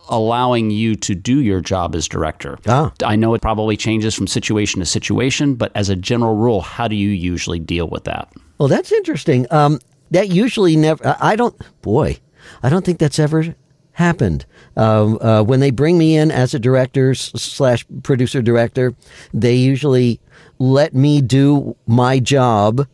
allowing 0.09 0.71
you 0.71 0.97
to 0.97 1.14
do 1.14 1.41
your 1.41 1.61
job 1.61 1.95
as 1.95 2.09
director. 2.09 2.59
Ah. 2.67 2.93
I 3.05 3.17
know 3.17 3.35
it 3.35 3.43
probably 3.43 3.77
changes 3.77 4.14
from 4.14 4.27
situation 4.27 4.81
to 4.81 4.87
situation, 4.87 5.55
but 5.55 5.71
as 5.75 5.91
a 5.91 5.97
general 5.97 6.35
rule, 6.35 6.62
how 6.62 6.88
do 6.88 6.97
you 6.97 7.11
usually 7.11 7.59
deal 7.59 7.88
with 7.88 8.05
that? 8.05 8.33
Well, 8.57 8.69
that's 8.69 8.91
interesting. 8.91 9.47
Um, 9.51 9.81
that 10.11 10.31
usually 10.31 10.77
never, 10.77 11.17
I 11.21 11.37
don't, 11.37 11.55
boy, 11.83 12.19
I 12.62 12.71
don't 12.71 12.85
think 12.85 12.99
that's 12.99 13.19
ever 13.19 13.55
happened. 13.93 14.47
Um, 14.77 15.19
uh, 15.21 15.43
when 15.43 15.61
they 15.61 15.71
bring 15.71 15.99
me 15.99 16.17
in 16.17 16.31
as 16.31 16.55
a 16.55 16.59
director 16.59 17.14
slash 17.14 17.85
producer 18.03 18.41
director, 18.41 18.95
they 19.35 19.55
usually 19.55 20.21
let 20.59 20.95
me 20.95 21.21
do 21.21 21.77
my 21.87 22.19
job. 22.21 22.87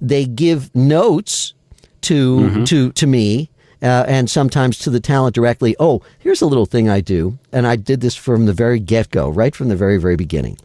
They 0.00 0.26
give 0.26 0.74
notes 0.74 1.54
to 2.02 2.38
mm-hmm. 2.38 2.64
to 2.64 2.92
to 2.92 3.06
me 3.06 3.50
uh, 3.82 4.04
and 4.08 4.28
sometimes 4.30 4.78
to 4.78 4.90
the 4.90 5.00
talent 5.00 5.34
directly. 5.34 5.76
Oh, 5.78 6.02
here's 6.18 6.42
a 6.42 6.46
little 6.46 6.66
thing 6.66 6.88
I 6.88 7.00
do. 7.00 7.38
And 7.52 7.66
I 7.66 7.76
did 7.76 8.00
this 8.00 8.14
from 8.14 8.46
the 8.46 8.52
very 8.52 8.80
get 8.80 9.10
go, 9.10 9.28
right 9.28 9.54
from 9.54 9.68
the 9.68 9.76
very, 9.76 9.98
very 9.98 10.16
beginning. 10.16 10.58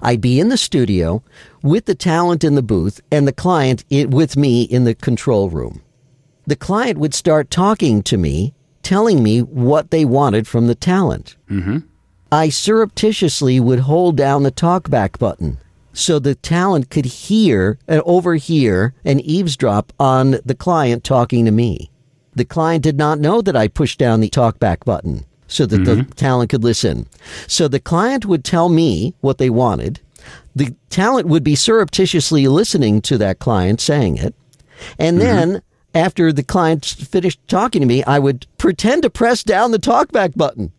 I'd 0.00 0.20
be 0.20 0.40
in 0.40 0.48
the 0.48 0.56
studio 0.56 1.22
with 1.62 1.84
the 1.84 1.94
talent 1.94 2.44
in 2.44 2.54
the 2.54 2.62
booth 2.62 3.00
and 3.10 3.28
the 3.28 3.32
client 3.32 3.84
with 3.90 4.36
me 4.36 4.62
in 4.62 4.84
the 4.84 4.94
control 4.94 5.50
room. 5.50 5.82
The 6.46 6.56
client 6.56 6.98
would 6.98 7.12
start 7.12 7.50
talking 7.50 8.02
to 8.04 8.16
me, 8.16 8.54
telling 8.82 9.22
me 9.22 9.40
what 9.40 9.90
they 9.90 10.04
wanted 10.04 10.46
from 10.46 10.66
the 10.66 10.74
talent. 10.74 11.36
Mm-hmm. 11.50 11.78
I 12.30 12.48
surreptitiously 12.48 13.60
would 13.60 13.80
hold 13.80 14.16
down 14.16 14.42
the 14.42 14.52
talkback 14.52 15.18
button 15.18 15.58
so 15.92 16.18
the 16.18 16.34
talent 16.34 16.90
could 16.90 17.06
hear 17.06 17.78
and 17.88 18.02
overhear 18.04 18.94
and 19.04 19.20
eavesdrop 19.22 19.92
on 19.98 20.38
the 20.44 20.54
client 20.54 21.04
talking 21.04 21.44
to 21.46 21.50
me. 21.50 21.90
The 22.36 22.44
client 22.44 22.84
did 22.84 22.96
not 22.96 23.18
know 23.18 23.42
that 23.42 23.56
I 23.56 23.66
pushed 23.66 23.98
down 23.98 24.20
the 24.20 24.30
talkback 24.30 24.84
button 24.84 25.24
so 25.48 25.66
that 25.66 25.84
the 25.84 25.96
mm-hmm. 25.96 26.10
talent 26.12 26.50
could 26.50 26.62
listen. 26.62 27.06
So 27.46 27.66
the 27.66 27.80
client 27.80 28.26
would 28.26 28.44
tell 28.44 28.68
me 28.68 29.14
what 29.20 29.38
they 29.38 29.50
wanted. 29.50 30.00
The 30.54 30.74
talent 30.90 31.28
would 31.28 31.42
be 31.42 31.54
surreptitiously 31.54 32.46
listening 32.46 33.00
to 33.02 33.18
that 33.18 33.38
client 33.38 33.80
saying 33.80 34.18
it. 34.18 34.34
And 34.98 35.18
mm-hmm. 35.18 35.26
then 35.26 35.62
after 35.94 36.32
the 36.32 36.42
client 36.42 36.84
finished 36.84 37.40
talking 37.48 37.80
to 37.80 37.86
me, 37.86 38.04
I 38.04 38.18
would 38.18 38.46
pretend 38.58 39.02
to 39.02 39.10
press 39.10 39.42
down 39.42 39.70
the 39.70 39.78
talkback 39.78 40.36
button 40.36 40.72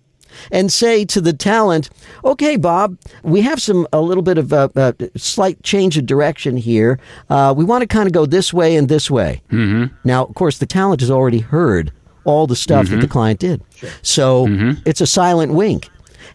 and 0.51 0.71
say 0.71 1.05
to 1.05 1.21
the 1.21 1.33
talent, 1.33 1.89
"Okay, 2.23 2.55
Bob, 2.57 2.97
we 3.23 3.41
have 3.41 3.61
some 3.61 3.87
a 3.93 4.01
little 4.01 4.23
bit 4.23 4.37
of 4.37 4.53
a, 4.53 4.69
a 4.75 5.19
slight 5.19 5.61
change 5.63 5.97
of 5.97 6.05
direction 6.05 6.57
here. 6.57 6.99
Uh, 7.29 7.53
we 7.55 7.63
want 7.65 7.81
to 7.81 7.87
kind 7.87 8.07
of 8.07 8.13
go 8.13 8.25
this 8.25 8.53
way 8.53 8.75
and 8.75 8.89
this 8.89 9.09
way." 9.09 9.41
Mm-hmm. 9.51 9.95
Now, 10.03 10.25
of 10.25 10.35
course, 10.35 10.57
the 10.57 10.65
talent 10.65 11.01
has 11.01 11.11
already 11.11 11.39
heard 11.39 11.91
all 12.23 12.47
the 12.47 12.55
stuff 12.55 12.89
that 12.89 12.99
the 12.99 13.07
client 13.07 13.39
did, 13.39 13.61
so 14.01 14.47
it's 14.85 15.01
a 15.01 15.07
silent 15.07 15.53
wink. 15.53 15.89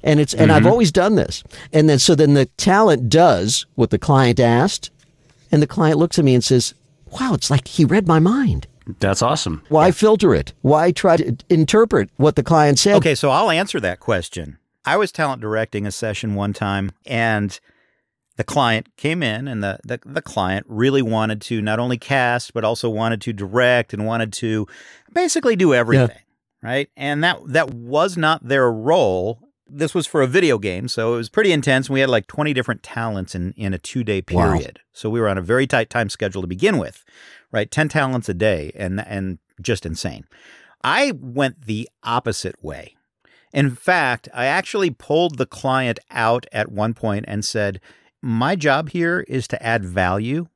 And 0.04 0.18
it's 0.18 0.34
and 0.34 0.50
I've 0.50 0.66
always 0.66 0.90
done 0.90 1.14
this. 1.14 1.44
And 1.72 1.88
then 1.88 1.98
so 1.98 2.14
then 2.14 2.34
the 2.34 2.46
talent 2.56 3.08
does 3.08 3.66
what 3.76 3.90
the 3.90 3.98
client 3.98 4.40
asked, 4.40 4.90
and 5.52 5.62
the 5.62 5.66
client 5.66 5.98
looks 5.98 6.18
at 6.18 6.24
me 6.24 6.34
and 6.34 6.42
says, 6.42 6.74
"Wow, 7.12 7.34
it's 7.34 7.50
like 7.50 7.68
he 7.68 7.84
read 7.84 8.08
my 8.08 8.18
mind." 8.18 8.66
That's 8.98 9.22
awesome. 9.22 9.62
Why 9.68 9.90
filter 9.90 10.34
it? 10.34 10.52
Why 10.62 10.90
try 10.92 11.16
to 11.16 11.36
interpret 11.48 12.10
what 12.16 12.36
the 12.36 12.42
client 12.42 12.78
said? 12.78 12.96
Okay, 12.96 13.14
so 13.14 13.30
I'll 13.30 13.50
answer 13.50 13.78
that 13.80 14.00
question. 14.00 14.58
I 14.84 14.96
was 14.96 15.12
talent 15.12 15.40
directing 15.40 15.86
a 15.86 15.92
session 15.92 16.34
one 16.34 16.52
time, 16.52 16.90
and 17.06 17.58
the 18.36 18.44
client 18.44 18.88
came 18.96 19.22
in, 19.22 19.46
and 19.46 19.62
the, 19.62 19.78
the, 19.84 20.00
the 20.04 20.22
client 20.22 20.66
really 20.68 21.02
wanted 21.02 21.40
to 21.42 21.62
not 21.62 21.78
only 21.78 21.98
cast, 21.98 22.52
but 22.52 22.64
also 22.64 22.88
wanted 22.88 23.20
to 23.22 23.32
direct 23.32 23.92
and 23.92 24.06
wanted 24.06 24.32
to 24.34 24.66
basically 25.12 25.54
do 25.54 25.72
everything, 25.74 26.18
right? 26.62 26.88
And 26.96 27.22
that 27.22 27.38
that 27.46 27.72
was 27.72 28.16
not 28.16 28.48
their 28.48 28.72
role. 28.72 29.38
This 29.74 29.94
was 29.94 30.06
for 30.06 30.20
a 30.22 30.26
video 30.26 30.58
game, 30.58 30.88
so 30.88 31.14
it 31.14 31.16
was 31.18 31.28
pretty 31.28 31.52
intense. 31.52 31.88
We 31.88 32.00
had 32.00 32.10
like 32.10 32.26
20 32.26 32.52
different 32.52 32.82
talents 32.82 33.34
in, 33.34 33.52
in 33.56 33.72
a 33.72 33.78
two 33.78 34.02
day 34.02 34.22
Wow. 34.30 34.50
period. 34.50 34.80
So 34.92 35.08
we 35.08 35.20
were 35.20 35.28
on 35.28 35.38
a 35.38 35.42
very 35.42 35.66
tight 35.66 35.88
time 35.88 36.08
schedule 36.08 36.42
to 36.42 36.48
begin 36.48 36.78
with, 36.78 37.04
right? 37.52 37.70
10 37.70 37.88
talents 37.88 38.28
a 38.28 38.34
day 38.34 38.72
and 38.74 39.00
and 39.06 39.38
just 39.60 39.86
insane. 39.86 40.24
I 40.82 41.12
went 41.20 41.66
the 41.66 41.88
opposite 42.02 42.56
way. 42.62 42.96
In 43.52 43.70
fact, 43.74 44.28
I 44.34 44.46
actually 44.46 44.90
pulled 44.90 45.38
the 45.38 45.46
client 45.46 46.00
out 46.10 46.46
at 46.52 46.72
one 46.72 46.94
point 46.94 47.26
and 47.28 47.44
said, 47.44 47.80
My 48.22 48.56
job 48.56 48.88
here 48.90 49.20
is 49.28 49.46
to 49.48 49.62
add 49.62 49.84
value 49.84 50.46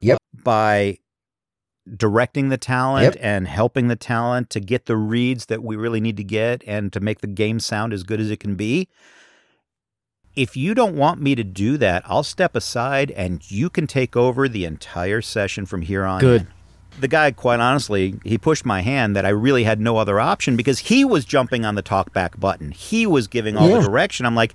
Yep. 0.00 0.18
by 0.42 0.98
directing 1.96 2.48
the 2.48 2.56
talent 2.56 3.16
Yep. 3.16 3.16
and 3.20 3.48
helping 3.48 3.88
the 3.88 3.96
talent 3.96 4.48
to 4.50 4.60
get 4.60 4.86
the 4.86 4.96
reads 4.96 5.46
that 5.46 5.62
we 5.62 5.76
really 5.76 6.00
need 6.00 6.16
to 6.16 6.24
get 6.24 6.62
and 6.66 6.92
to 6.92 7.00
make 7.00 7.20
the 7.20 7.26
game 7.26 7.60
sound 7.60 7.92
as 7.92 8.02
good 8.04 8.20
as 8.20 8.30
it 8.30 8.40
can 8.40 8.54
be. 8.54 8.88
If 10.36 10.56
you 10.56 10.74
don't 10.74 10.96
want 10.96 11.20
me 11.20 11.34
to 11.34 11.44
do 11.44 11.76
that, 11.78 12.02
I'll 12.06 12.24
step 12.24 12.56
aside 12.56 13.10
and 13.12 13.48
you 13.50 13.70
can 13.70 13.86
take 13.86 14.16
over 14.16 14.48
the 14.48 14.64
entire 14.64 15.22
session 15.22 15.64
from 15.66 15.82
here 15.82 16.04
on. 16.04 16.20
Good. 16.20 16.40
in." 16.42 16.46
The 17.00 17.08
guy, 17.08 17.32
quite 17.32 17.58
honestly, 17.60 18.20
he 18.24 18.38
pushed 18.38 18.64
my 18.64 18.80
hand 18.80 19.16
that 19.16 19.26
I 19.26 19.30
really 19.30 19.64
had 19.64 19.80
no 19.80 19.96
other 19.96 20.20
option 20.20 20.56
because 20.56 20.78
he 20.78 21.04
was 21.04 21.24
jumping 21.24 21.64
on 21.64 21.74
the 21.74 21.82
talkback 21.82 22.38
button. 22.38 22.70
He 22.70 23.04
was 23.06 23.26
giving 23.26 23.56
all 23.56 23.68
Yeah. 23.68 23.78
the 23.80 23.86
direction. 23.88 24.26
I'm 24.26 24.36
like, 24.36 24.54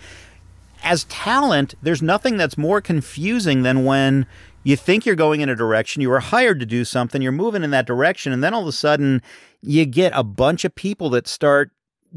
as 0.84 1.04
talent, 1.06 1.76
there's 1.84 2.02
nothing 2.02 2.38
that's 2.38 2.58
more 2.58 2.80
confusing 2.80 3.64
than 3.64 3.84
when 3.84 4.26
you 4.64 4.78
think 4.78 5.06
you're 5.06 5.16
going 5.16 5.42
in 5.42 5.50
a 5.50 5.56
direction, 5.56 6.02
you 6.02 6.10
were 6.10 6.20
hired 6.22 6.60
to 6.62 6.66
do 6.66 6.86
something, 6.86 7.22
you're 7.22 7.32
moving 7.34 7.64
in 7.64 7.72
that 7.72 7.86
direction, 7.86 8.32
and 8.32 8.42
then 8.42 8.54
all 8.54 8.62
of 8.62 8.68
a 8.68 8.72
sudden 8.74 9.22
you 9.62 9.86
get 9.86 10.14
a 10.16 10.24
bunch 10.24 10.64
of 10.64 10.74
people 10.76 11.10
that 11.10 11.28
start 11.28 11.72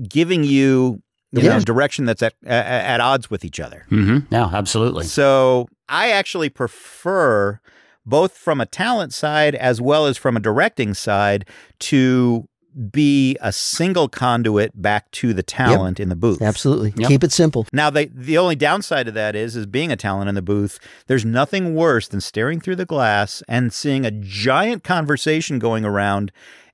giving 0.08 0.44
you, 0.44 1.02
you 1.32 1.42
Yeah. 1.42 1.54
know, 1.58 1.60
direction 1.60 2.04
that's 2.04 2.22
at, 2.22 2.34
at 2.44 2.66
at 2.66 3.00
odds 3.00 3.30
with 3.30 3.44
each 3.44 3.58
other. 3.60 3.84
Mm-hmm. 3.90 4.32
Yeah, 4.32 4.50
absolutely. 4.52 5.04
So 5.04 5.68
I 5.88 6.10
actually 6.10 6.48
prefer 6.50 7.60
both 8.04 8.32
from 8.36 8.60
a 8.60 8.66
talent 8.66 9.12
side 9.14 9.54
as 9.54 9.80
well 9.80 10.06
as 10.06 10.16
from 10.18 10.36
a 10.36 10.40
directing 10.40 10.92
side 10.94 11.46
to 11.78 12.48
be 12.90 13.36
a 13.42 13.52
single 13.52 14.08
conduit 14.08 14.80
back 14.80 15.10
to 15.10 15.34
the 15.34 15.42
talent 15.42 16.00
in 16.00 16.08
the 16.08 16.16
booth. 16.16 16.40
Absolutely. 16.40 16.94
Yep. 16.96 17.08
Keep 17.08 17.24
it 17.24 17.30
simple. 17.32 17.66
Now, 17.70 17.90
they, 17.90 18.06
the 18.06 18.38
only 18.38 18.56
downside 18.56 19.08
of 19.08 19.14
that 19.14 19.36
is, 19.36 19.56
is 19.56 19.66
being 19.66 19.92
a 19.92 19.96
talent 19.96 20.30
in 20.30 20.34
the 20.34 20.40
booth. 20.42 20.78
There's 21.06 21.24
nothing 21.24 21.74
worse 21.74 22.08
than 22.08 22.22
staring 22.22 22.60
through 22.60 22.76
the 22.76 22.86
glass 22.86 23.42
and 23.46 23.74
seeing 23.74 24.06
a 24.06 24.10
giant 24.10 24.84
conversation 24.84 25.58
going 25.58 25.84
around, 25.84 26.32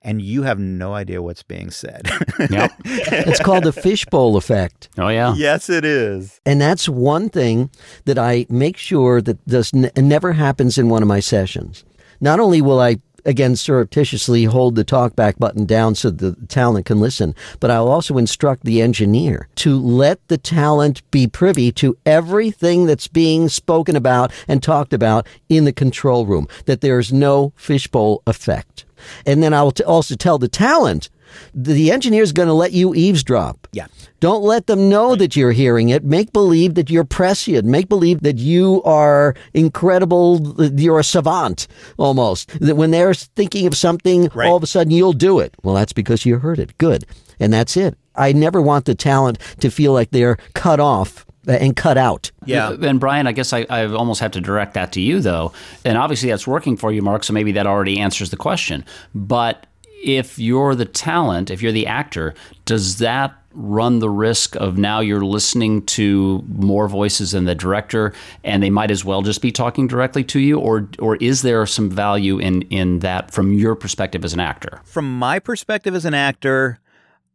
and 0.08 0.22
you 0.22 0.42
have 0.42 0.58
no 0.58 0.94
idea 0.94 1.20
what's 1.20 1.42
being 1.42 1.70
said. 1.70 2.08
Yep. 2.50 2.72
It's 3.28 3.40
called 3.40 3.64
the 3.64 3.72
fishbowl 3.72 4.36
effect. 4.38 4.88
Oh 4.96 5.08
yeah. 5.08 5.34
yes, 5.36 5.68
it 5.68 5.84
is. 5.84 6.40
And 6.46 6.60
that's 6.60 6.88
one 6.88 7.28
thing 7.28 7.70
that 8.06 8.18
I 8.18 8.46
make 8.48 8.78
sure 8.78 9.20
that 9.20 9.44
does 9.46 9.72
n- 9.74 9.90
never 9.96 10.32
happens 10.32 10.78
in 10.78 10.88
one 10.88 11.02
of 11.02 11.08
my 11.08 11.20
sessions. 11.20 11.84
Not 12.20 12.40
only 12.40 12.62
will 12.62 12.80
I 12.80 13.00
again 13.26 13.54
surreptitiously 13.54 14.44
hold 14.44 14.76
the 14.76 14.84
talkback 14.84 15.36
button 15.38 15.66
down 15.66 15.94
so 15.94 16.08
the 16.08 16.34
talent 16.48 16.86
can 16.86 17.00
listen, 17.00 17.34
but 17.60 17.70
I'll 17.70 17.88
also 17.88 18.16
instruct 18.16 18.64
the 18.64 18.80
engineer 18.80 19.48
to 19.56 19.78
let 19.78 20.26
the 20.28 20.38
talent 20.38 21.02
be 21.10 21.26
privy 21.26 21.70
to 21.72 21.98
everything 22.06 22.86
that's 22.86 23.08
being 23.08 23.50
spoken 23.50 23.94
about 23.94 24.32
and 24.46 24.62
talked 24.62 24.94
about 24.94 25.26
in 25.50 25.64
the 25.66 25.72
control 25.72 26.24
room, 26.24 26.48
that 26.64 26.80
there's 26.80 27.12
no 27.12 27.52
fishbowl 27.56 28.22
effect. 28.26 28.86
And 29.26 29.42
then 29.42 29.52
I'll 29.54 29.70
t- 29.72 29.84
also 29.84 30.14
tell 30.16 30.38
the 30.38 30.48
talent 30.48 31.10
the 31.54 31.90
engineer 31.92 32.22
is 32.22 32.32
going 32.32 32.48
to 32.48 32.54
let 32.54 32.72
you 32.72 32.94
eavesdrop. 32.94 33.68
Yeah. 33.72 33.86
Don't 34.18 34.42
let 34.42 34.66
them 34.66 34.88
know 34.88 35.14
that 35.14 35.36
you're 35.36 35.52
hearing 35.52 35.90
it. 35.90 36.02
Make 36.02 36.32
believe 36.32 36.74
that 36.74 36.88
you're 36.88 37.04
prescient. 37.04 37.66
Make 37.66 37.88
believe 37.88 38.22
that 38.22 38.38
you 38.38 38.82
are 38.84 39.34
incredible. 39.52 40.56
You're 40.74 40.98
a 41.00 41.04
savant 41.04 41.68
almost. 41.98 42.58
That 42.60 42.76
when 42.76 42.90
they're 42.92 43.12
thinking 43.14 43.66
of 43.66 43.76
something, 43.76 44.28
Right. 44.34 44.48
all 44.48 44.56
of 44.56 44.62
a 44.62 44.66
sudden 44.66 44.90
you'll 44.90 45.12
do 45.12 45.38
it. 45.38 45.54
Well, 45.62 45.74
that's 45.74 45.92
because 45.92 46.24
you 46.24 46.38
heard 46.38 46.58
it. 46.58 46.76
Good. 46.78 47.04
And 47.38 47.52
that's 47.52 47.76
it. 47.76 47.96
I 48.14 48.32
never 48.32 48.60
want 48.60 48.86
the 48.86 48.94
talent 48.94 49.38
to 49.60 49.70
feel 49.70 49.92
like 49.92 50.10
they're 50.10 50.38
cut 50.54 50.80
off 50.80 51.24
Uh, 51.48 51.52
and 51.52 51.76
cut 51.76 51.96
out. 51.96 52.30
Yeah. 52.44 52.72
And 52.72 53.00
Brian, 53.00 53.26
I 53.26 53.32
guess 53.32 53.54
I, 53.54 53.64
I 53.70 53.86
almost 53.86 54.20
have 54.20 54.32
to 54.32 54.40
direct 54.40 54.74
that 54.74 54.92
to 54.92 55.00
you, 55.00 55.20
though. 55.20 55.52
And 55.84 55.96
obviously 55.96 56.28
that's 56.28 56.46
working 56.46 56.76
for 56.76 56.92
you, 56.92 57.00
Mark, 57.00 57.24
so 57.24 57.32
maybe 57.32 57.52
that 57.52 57.66
already 57.66 57.98
answers 57.98 58.28
the 58.28 58.36
question. 58.36 58.84
But 59.14 59.66
if 60.04 60.38
you're 60.38 60.74
the 60.74 60.84
talent, 60.84 61.50
if 61.50 61.62
you're 61.62 61.72
the 61.72 61.86
actor, 61.86 62.34
does 62.66 62.98
that 62.98 63.34
run 63.52 63.98
the 63.98 64.10
risk 64.10 64.56
of 64.56 64.76
now 64.76 65.00
you're 65.00 65.24
listening 65.24 65.84
to 65.86 66.44
more 66.48 66.86
voices 66.86 67.32
than 67.32 67.44
the 67.44 67.54
director 67.54 68.12
and 68.44 68.62
they 68.62 68.70
might 68.70 68.90
as 68.90 69.04
well 69.04 69.22
just 69.22 69.42
be 69.42 69.50
talking 69.50 69.88
directly 69.88 70.22
to 70.22 70.38
you 70.38 70.58
or 70.58 70.88
or 71.00 71.16
is 71.16 71.42
there 71.42 71.64
some 71.66 71.90
value 71.90 72.38
in 72.38 72.62
in 72.62 73.00
that 73.00 73.32
from 73.32 73.52
your 73.52 73.74
perspective 73.74 74.24
as 74.24 74.32
an 74.32 74.38
actor 74.38 74.80
From 74.84 75.18
my 75.18 75.40
perspective 75.40 75.94
as 75.94 76.04
an 76.04 76.14
actor, 76.14 76.78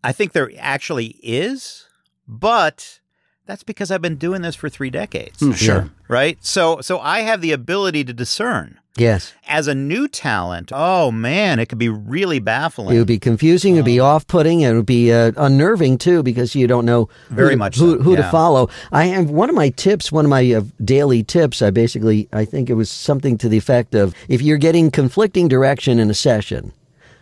I 0.04 0.14
think 0.14 0.32
there 0.32 0.52
actually 0.60 1.18
is, 1.22 1.88
but 2.26 3.02
that's 3.46 3.64
because 3.64 3.92
I've 3.92 4.02
been 4.02 4.16
doing 4.18 4.42
this 4.42 4.56
for 4.56 4.70
three 4.70 4.90
decades. 4.90 5.38
sure 5.58 5.90
Right? 6.08 6.38
So 6.46 6.80
so 6.82 7.00
I 7.00 7.20
have 7.22 7.42
the 7.42 7.52
ability 7.52 8.04
to 8.06 8.14
discern. 8.14 8.80
Yes. 8.96 9.34
As 9.48 9.68
a 9.68 9.74
new 9.74 10.08
talent, 10.08 10.72
oh 10.72 11.10
man, 11.12 11.58
it 11.58 11.66
could 11.68 11.80
be 11.80 11.90
really 11.90 12.38
baffling. 12.38 12.96
It 12.96 13.00
would 13.00 13.08
be 13.08 13.18
confusing. 13.18 13.74
It 13.74 13.80
would 13.80 13.86
be 13.86 14.00
off-putting. 14.00 14.62
It 14.62 14.74
would 14.76 14.86
be 14.86 15.12
uh, 15.12 15.32
unnerving 15.36 15.98
too 15.98 16.22
because 16.22 16.54
you 16.54 16.68
don't 16.68 16.86
know 16.86 17.10
Very 17.30 17.52
to- 17.56 17.58
much 17.58 17.78
who, 17.78 17.98
so, 17.98 18.04
who 18.04 18.16
to 18.16 18.24
follow. 18.30 18.70
I 18.92 19.06
have 19.06 19.32
one 19.32 19.50
of 19.50 19.56
my 19.56 19.70
tips, 19.70 20.12
one 20.12 20.26
of 20.26 20.30
my 20.30 20.52
uh, 20.54 20.62
daily 20.86 21.24
tips. 21.24 21.64
I 21.64 21.72
basically, 21.72 22.30
I 22.34 22.46
think 22.46 22.70
it 22.70 22.76
was 22.76 22.92
something 22.92 23.36
to 23.40 23.50
the 23.50 23.58
effect 23.58 23.96
of: 23.96 24.14
if 24.28 24.44
you're 24.44 24.60
getting 24.60 24.92
conflicting 24.92 25.48
direction 25.48 25.98
in 25.98 26.12
a 26.12 26.14
session, 26.14 26.72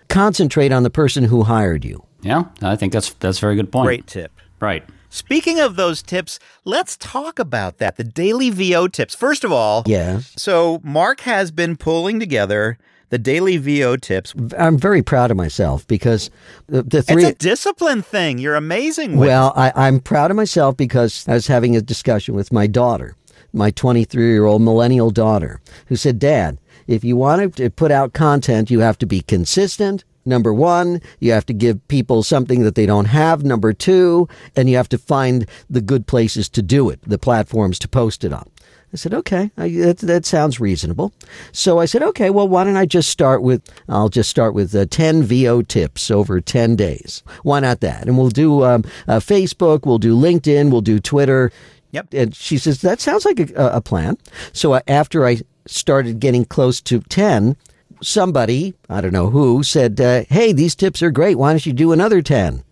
concentrate 0.10 0.74
on 0.74 0.84
the 0.84 0.90
person 0.90 1.24
who 1.24 1.44
hired 1.44 1.86
you. 1.86 2.04
yeah 2.22 2.44
i 2.62 2.76
think 2.76 2.92
that's 2.92 3.14
that's 3.14 3.38
a 3.38 3.42
very 3.42 3.56
good 3.56 3.72
point 3.72 3.86
Great 3.86 4.08
tip. 4.08 4.32
right 4.60 4.84
Speaking 5.12 5.60
of 5.60 5.76
those 5.76 6.02
tips, 6.02 6.40
let's 6.64 6.96
talk 6.96 7.38
about 7.38 7.80
that. 7.80 7.98
The 7.98 8.04
daily 8.06 8.50
VO 8.50 8.88
tips. 8.88 9.14
First 9.14 9.44
of 9.44 9.52
all, 9.52 9.84
Yes, 9.86 10.32
so 10.38 10.80
Mark 10.84 11.22
has 11.22 11.52
been 11.52 11.76
pulling 11.76 12.18
together 12.20 12.78
the 13.10 13.20
daily 13.20 13.58
VO 13.58 13.98
tips. 13.98 14.34
I'm 14.58 14.78
very 14.78 15.02
proud 15.02 15.30
of 15.30 15.38
myself 15.38 15.86
because 15.86 16.30
the, 16.68 16.82
the 16.82 17.00
It's 17.00 17.12
a 17.12 17.34
discipline 17.34 18.02
thing. 18.02 18.40
You're 18.40 18.56
amazing 18.56 19.18
with. 19.18 19.28
Well, 19.28 19.52
I, 19.56 19.74
I'm 19.76 20.00
proud 20.00 20.32
of 20.32 20.38
myself 20.38 20.78
because 20.78 21.28
I 21.28 21.34
was 21.34 21.48
having 21.48 21.76
a 21.76 21.82
discussion 21.82 22.34
with 22.34 22.54
my 22.54 22.68
daughter, 22.68 23.18
my 23.52 23.70
23 23.70 24.24
year 24.32 24.46
old 24.46 24.62
millennial 24.62 25.12
daughter, 25.12 25.60
who 25.88 25.98
said, 25.98 26.20
Dad, 26.20 26.58
if 26.88 27.04
you 27.04 27.18
want 27.18 27.58
to 27.58 27.70
put 27.70 27.92
out 27.92 28.14
content, 28.14 28.72
you 28.72 28.80
have 28.80 28.98
to 29.00 29.06
be 29.06 29.22
consistent. 29.22 30.06
Number 30.26 30.54
one, 30.54 31.02
you 31.20 31.32
have 31.32 31.46
to 31.48 31.54
give 31.54 31.88
people 31.88 32.24
something 32.24 32.62
that 32.64 32.76
they 32.76 32.86
don't 32.86 33.06
have. 33.06 33.44
Number 33.44 33.74
two, 33.74 34.28
and 34.56 34.70
you 34.70 34.78
have 34.78 34.90
to 34.90 34.98
find 34.98 35.48
the 35.70 35.82
good 35.82 36.08
places 36.08 36.50
to 36.50 36.62
do 36.62 36.90
it, 36.90 37.00
the 37.04 37.18
platforms 37.18 37.80
to 37.80 37.88
post 37.88 38.24
it 38.24 38.34
on. 38.34 38.50
I 38.94 38.98
said, 38.98 39.14
okay, 39.14 39.52
I, 39.58 39.70
that, 39.70 40.00
that 40.00 40.26
sounds 40.26 40.60
reasonable. 40.60 41.14
So 41.54 41.80
I 41.80 41.86
said, 41.86 42.04
okay, 42.04 42.30
well, 42.30 42.48
why 42.48 42.66
don't 42.66 42.76
I 42.76 42.86
just 42.86 43.10
start 43.10 43.42
with, 43.42 43.62
I'll 43.88 44.10
just 44.10 44.30
start 44.30 44.54
with 44.54 44.76
uh, 44.76 44.86
10 44.86 45.24
VO 45.24 45.62
tips 45.62 46.12
over 46.12 46.42
10 46.42 46.76
days. 46.76 47.24
Why 47.44 47.62
not 47.62 47.80
that? 47.80 48.08
And 48.08 48.18
we'll 48.18 48.30
do 48.30 48.66
um, 48.66 48.84
uh, 49.08 49.20
Facebook, 49.20 49.86
we'll 49.86 49.98
do 49.98 50.16
LinkedIn, 50.16 50.72
we'll 50.72 50.82
do 50.82 51.00
Twitter. 51.00 51.54
Yep. 51.92 52.14
And 52.14 52.36
she 52.36 52.58
says, 52.58 52.82
that 52.82 53.00
sounds 53.00 53.24
like 53.24 53.40
a, 53.40 53.54
a 53.56 53.82
plan. 53.82 54.18
So 54.52 54.74
uh, 54.74 54.82
after 54.90 55.26
I 55.26 55.42
started 55.68 56.20
getting 56.20 56.44
close 56.44 56.82
to 56.82 57.00
10, 57.00 57.56
somebody, 58.02 58.74
I 58.90 59.02
don't 59.02 59.14
know 59.14 59.30
who, 59.30 59.64
said, 59.64 60.00
uh, 60.00 60.24
hey, 60.30 60.54
these 60.54 60.76
tips 60.76 61.02
are 61.02 61.12
great. 61.12 61.38
Why 61.38 61.52
don't 61.52 61.66
you 61.66 61.74
do 61.74 61.92
another 61.92 62.22
10? 62.22 62.64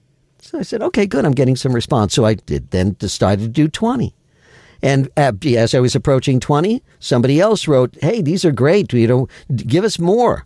So 0.42 0.60
I 0.60 0.64
said, 0.64 0.82
okay, 0.82 1.06
good. 1.06 1.26
I'm 1.26 1.34
getting 1.34 1.56
some 1.56 1.74
response. 1.74 2.14
So 2.14 2.26
I 2.26 2.34
did 2.34 2.72
then 2.72 2.96
decided 3.00 3.44
to 3.44 3.50
do 3.50 3.68
20. 3.68 4.14
And 4.82 5.10
uh, 5.18 5.34
as 5.58 5.76
I 5.76 5.80
was 5.80 5.96
approaching 5.96 6.40
20, 6.40 6.82
somebody 7.00 7.40
else 7.40 7.68
wrote, 7.68 7.98
Hey, 8.02 8.22
these 8.22 8.46
are 8.46 8.52
great. 8.52 8.92
You 8.94 9.08
know, 9.08 9.28
give 9.56 9.84
us 9.84 10.00
more. 10.00 10.46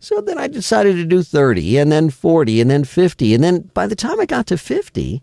So 0.00 0.20
then 0.20 0.38
I 0.38 0.48
decided 0.48 0.96
to 0.96 1.04
do 1.04 1.22
30 1.22 1.78
and 1.78 1.92
then 1.92 2.10
40 2.10 2.60
and 2.60 2.70
then 2.70 2.84
50. 2.84 3.34
And 3.34 3.44
then 3.44 3.70
by 3.74 3.86
the 3.86 3.94
time 3.94 4.18
I 4.18 4.26
got 4.26 4.46
to 4.48 4.58
50, 4.58 5.22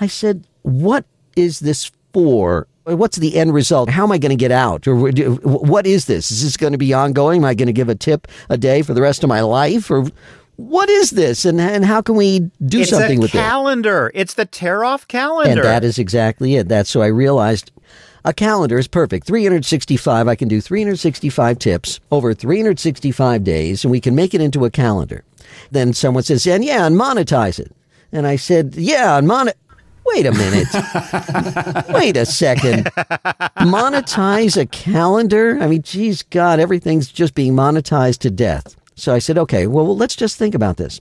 I 0.00 0.06
said, 0.06 0.46
What 0.62 1.06
is 1.34 1.60
this 1.60 1.90
for? 2.12 2.66
What's 2.96 3.18
the 3.18 3.36
end 3.36 3.52
result? 3.52 3.90
How 3.90 4.04
am 4.04 4.12
I 4.12 4.18
going 4.18 4.30
to 4.30 4.36
get 4.36 4.50
out? 4.50 4.86
Or 4.88 4.94
what 4.96 5.86
is 5.86 6.06
this? 6.06 6.30
Is 6.30 6.42
this 6.42 6.56
going 6.56 6.72
to 6.72 6.78
be 6.78 6.94
ongoing? 6.94 7.42
Am 7.42 7.44
I 7.44 7.54
going 7.54 7.66
to 7.66 7.72
give 7.72 7.88
a 7.88 7.94
tip 7.94 8.26
a 8.48 8.56
day 8.56 8.82
for 8.82 8.94
the 8.94 9.02
rest 9.02 9.22
of 9.22 9.28
my 9.28 9.40
life? 9.42 9.90
Or 9.90 10.06
what 10.56 10.88
is 10.88 11.10
this 11.10 11.44
and, 11.44 11.60
and 11.60 11.84
how 11.84 12.02
can 12.02 12.16
we 12.16 12.50
do 12.64 12.80
it's 12.80 12.90
something 12.90 13.20
with 13.20 13.32
this 13.32 13.40
calendar. 13.40 14.10
it? 14.12 14.20
It's 14.20 14.34
the 14.34 14.44
tear 14.44 14.84
off 14.84 15.06
calendar. 15.06 15.50
And 15.50 15.62
that 15.62 15.84
is 15.84 15.98
exactly 15.98 16.56
it. 16.56 16.68
That's 16.68 16.90
so 16.90 17.00
I 17.00 17.06
realized 17.06 17.70
a 18.24 18.34
calendar 18.34 18.78
is 18.78 18.88
perfect. 18.88 19.26
365, 19.26 20.28
I 20.28 20.34
can 20.34 20.48
do 20.48 20.60
365 20.60 21.58
tips 21.58 22.00
over 22.10 22.34
365 22.34 23.44
days, 23.44 23.84
and 23.84 23.90
we 23.90 24.00
can 24.00 24.14
make 24.14 24.34
it 24.34 24.40
into 24.40 24.64
a 24.64 24.70
calendar. 24.70 25.24
Then 25.70 25.92
someone 25.92 26.24
says, 26.24 26.46
and 26.46 26.64
yeah, 26.64 26.86
and 26.86 26.96
monetize 26.96 27.58
it. 27.60 27.72
And 28.12 28.26
I 28.26 28.36
said, 28.36 28.74
yeah, 28.76 29.16
and 29.16 29.26
mon. 29.28 29.50
Wait 30.14 30.26
a 30.26 30.32
minute. 30.32 30.68
Wait 31.90 32.16
a 32.16 32.26
second. 32.26 32.84
Monetize 33.58 34.56
a 34.56 34.66
calendar? 34.66 35.58
I 35.60 35.66
mean, 35.66 35.82
geez, 35.82 36.22
God, 36.22 36.60
everything's 36.60 37.08
just 37.08 37.34
being 37.34 37.54
monetized 37.54 38.18
to 38.20 38.30
death. 38.30 38.76
So 38.98 39.14
I 39.14 39.20
said, 39.20 39.38
okay, 39.38 39.68
well, 39.68 39.96
let's 39.96 40.16
just 40.16 40.36
think 40.38 40.56
about 40.56 40.76
this. 40.76 41.00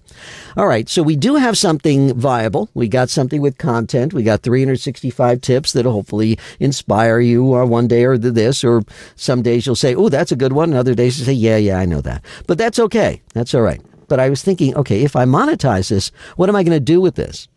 All 0.56 0.68
right, 0.68 0.88
so 0.88 1.02
we 1.02 1.16
do 1.16 1.36
have 1.36 1.58
something 1.58 2.14
viable. 2.14 2.70
We 2.76 2.88
got 2.88 3.10
something 3.10 3.42
with 3.42 3.58
content. 3.58 4.14
We 4.14 4.22
got 4.22 4.44
365 4.44 5.42
tips 5.42 5.74
that'll 5.74 5.92
hopefully 5.92 6.38
inspire 6.60 7.20
you 7.20 7.56
uh, 7.56 7.66
one 7.66 7.88
day 7.88 8.06
or 8.06 8.18
this, 8.18 8.64
or 8.64 8.84
some 9.16 9.42
days 9.42 9.66
you'll 9.66 9.76
say, 9.76 9.96
oh, 9.96 10.10
that's 10.10 10.32
a 10.32 10.36
good 10.36 10.54
one. 10.54 10.70
And 10.70 10.78
other 10.78 10.94
days 10.94 11.18
you 11.18 11.26
say, 11.26 11.34
yeah, 11.34 11.58
yeah, 11.58 11.80
I 11.80 11.86
know 11.86 12.02
that. 12.02 12.24
But 12.46 12.60
that's 12.60 12.78
okay. 12.78 13.24
That's 13.34 13.56
all 13.56 13.64
right. 13.64 13.82
But 14.08 14.20
I 14.20 14.30
was 14.30 14.44
thinking, 14.44 14.76
okay, 14.76 15.04
if 15.04 15.16
I 15.16 15.26
monetize 15.26 15.90
this, 15.90 16.12
what 16.36 16.50
am 16.50 16.56
I 16.56 16.64
going 16.64 16.76
to 16.76 16.80
do 16.80 17.02
with 17.02 17.16
this? 17.16 17.48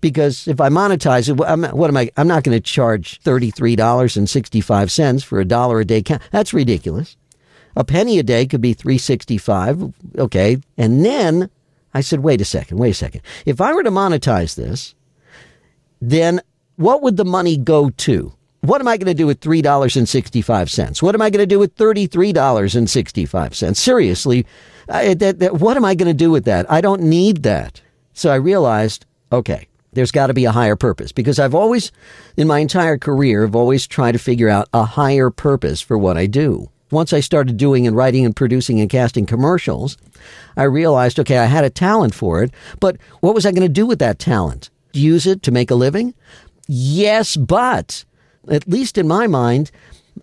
Because 0.00 0.48
if 0.48 0.60
I 0.60 0.68
monetize 0.68 1.28
it, 1.28 1.74
what 1.74 1.88
am 1.88 1.96
I? 1.96 2.10
I'm 2.16 2.28
not 2.28 2.44
going 2.44 2.56
to 2.56 2.60
charge 2.60 3.20
thirty-three 3.20 3.76
dollars 3.76 4.16
and 4.16 4.28
sixty-five 4.28 4.90
cents 4.90 5.22
for 5.22 5.40
a 5.40 5.44
dollar 5.44 5.80
a 5.80 5.84
day. 5.84 6.02
That's 6.30 6.52
ridiculous. 6.52 7.16
A 7.76 7.84
penny 7.84 8.18
a 8.18 8.22
day 8.22 8.46
could 8.46 8.60
be 8.60 8.74
365. 8.74 9.94
Okay. 10.18 10.58
And 10.76 11.04
then 11.04 11.50
I 11.94 12.00
said, 12.00 12.20
wait 12.20 12.40
a 12.40 12.44
second, 12.44 12.78
wait 12.78 12.90
a 12.90 12.94
second. 12.94 13.22
If 13.46 13.60
I 13.60 13.72
were 13.72 13.82
to 13.82 13.90
monetize 13.90 14.56
this, 14.56 14.94
then 16.00 16.40
what 16.76 17.02
would 17.02 17.16
the 17.16 17.24
money 17.24 17.56
go 17.56 17.90
to? 17.90 18.32
What 18.62 18.80
am 18.80 18.88
I 18.88 18.98
going 18.98 19.06
to 19.06 19.14
do 19.14 19.26
with 19.26 19.40
$3.65? 19.40 21.02
What 21.02 21.14
am 21.14 21.22
I 21.22 21.30
going 21.30 21.42
to 21.42 21.46
do 21.46 21.58
with 21.58 21.74
$33.65? 21.76 23.76
Seriously, 23.76 24.46
I, 24.88 25.14
that, 25.14 25.38
that, 25.38 25.54
what 25.54 25.78
am 25.78 25.84
I 25.84 25.94
going 25.94 26.08
to 26.08 26.14
do 26.14 26.30
with 26.30 26.44
that? 26.44 26.70
I 26.70 26.82
don't 26.82 27.02
need 27.02 27.42
that. 27.44 27.80
So 28.12 28.30
I 28.30 28.34
realized, 28.34 29.06
okay, 29.32 29.66
there's 29.92 30.12
got 30.12 30.28
to 30.28 30.34
be 30.34 30.44
a 30.44 30.52
higher 30.52 30.76
purpose 30.76 31.12
because 31.12 31.38
I've 31.38 31.54
always, 31.54 31.92
in 32.36 32.46
my 32.46 32.60
entire 32.60 32.98
career, 32.98 33.44
I've 33.44 33.56
always 33.56 33.86
tried 33.86 34.12
to 34.12 34.18
figure 34.18 34.48
out 34.48 34.68
a 34.72 34.84
higher 34.84 35.30
purpose 35.30 35.80
for 35.80 35.98
what 35.98 36.16
I 36.16 36.26
do 36.26 36.70
once 36.90 37.12
I 37.12 37.20
started 37.20 37.56
doing 37.56 37.86
and 37.86 37.96
writing 37.96 38.24
and 38.24 38.34
producing 38.34 38.80
and 38.80 38.90
casting 38.90 39.26
commercials, 39.26 39.96
I 40.56 40.64
realized, 40.64 41.18
okay, 41.20 41.38
I 41.38 41.46
had 41.46 41.64
a 41.64 41.70
talent 41.70 42.14
for 42.14 42.42
it, 42.42 42.52
but 42.80 42.96
what 43.20 43.34
was 43.34 43.46
I 43.46 43.52
going 43.52 43.62
to 43.62 43.68
do 43.68 43.86
with 43.86 43.98
that 44.00 44.18
talent? 44.18 44.70
Use 44.92 45.26
it 45.26 45.42
to 45.44 45.52
make 45.52 45.70
a 45.70 45.76
living? 45.76 46.14
Yes, 46.66 47.36
but 47.36 48.04
at 48.48 48.68
least 48.68 48.98
in 48.98 49.06
my 49.06 49.26
mind, 49.26 49.70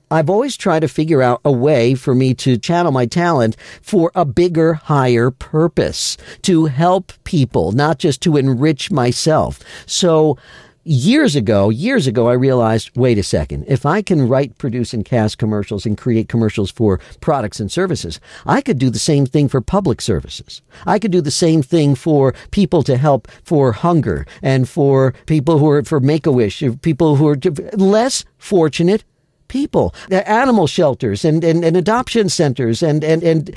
I've 0.10 0.30
always 0.30 0.56
tried 0.56 0.80
to 0.82 0.88
figure 0.88 1.22
out 1.22 1.42
a 1.44 1.52
way 1.52 1.94
for 1.94 2.16
me 2.16 2.34
to 2.36 2.58
channel 2.58 2.94
my 2.94 3.06
talent 3.06 3.58
for 3.82 4.10
a 4.16 4.24
bigger, 4.24 4.76
higher 4.76 5.32
purpose, 5.32 6.16
to 6.44 6.66
help 6.66 7.12
people, 7.26 7.74
not 7.74 8.00
just 8.00 8.22
to 8.22 8.38
enrich 8.38 8.90
myself. 8.90 9.60
So 9.86 10.38
years 10.86 11.36
ago, 11.36 11.70
years 11.70 12.08
ago, 12.08 12.30
I 12.30 12.34
realized, 12.34 12.92
wait 12.96 13.18
a 13.18 13.24
second, 13.24 13.66
if 13.68 13.86
I 13.86 14.02
can 14.02 14.30
write, 14.30 14.58
produce, 14.58 14.94
and 14.94 15.04
cast 15.04 15.38
commercials 15.38 15.86
and 15.86 15.98
create 15.98 16.30
commercials 16.30 16.72
for 16.72 17.02
products 17.20 17.60
and 17.60 17.70
services, 17.70 18.22
I 18.46 18.62
could 18.62 18.80
do 18.80 18.90
the 18.90 19.00
same 19.00 19.26
thing 19.26 19.50
for 19.50 19.60
public 19.60 20.00
services. 20.00 20.62
I 20.86 21.00
could 21.00 21.12
do 21.12 21.20
the 21.20 21.32
same 21.32 21.62
thing 21.62 21.96
for 21.96 22.34
people 22.52 22.82
to 22.84 22.96
help 22.96 23.28
for 23.44 23.74
hunger 23.74 24.26
and 24.42 24.70
for 24.70 25.14
people 25.26 25.60
who 25.60 25.70
are 25.70 25.84
for 25.84 26.00
Make-A-Wish, 26.00 26.64
people 26.82 27.18
who 27.18 27.28
are 27.28 27.38
less 27.74 28.24
fortunate 28.38 29.04
people, 29.48 29.94
the 30.10 30.28
animal 30.30 30.68
shelters 30.68 31.26
and, 31.26 31.44
and, 31.44 31.64
and 31.64 31.78
adoption 31.78 32.30
centers 32.30 32.84
and, 32.84 33.04
and, 33.04 33.24
and 33.24 33.56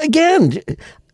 again, 0.00 0.60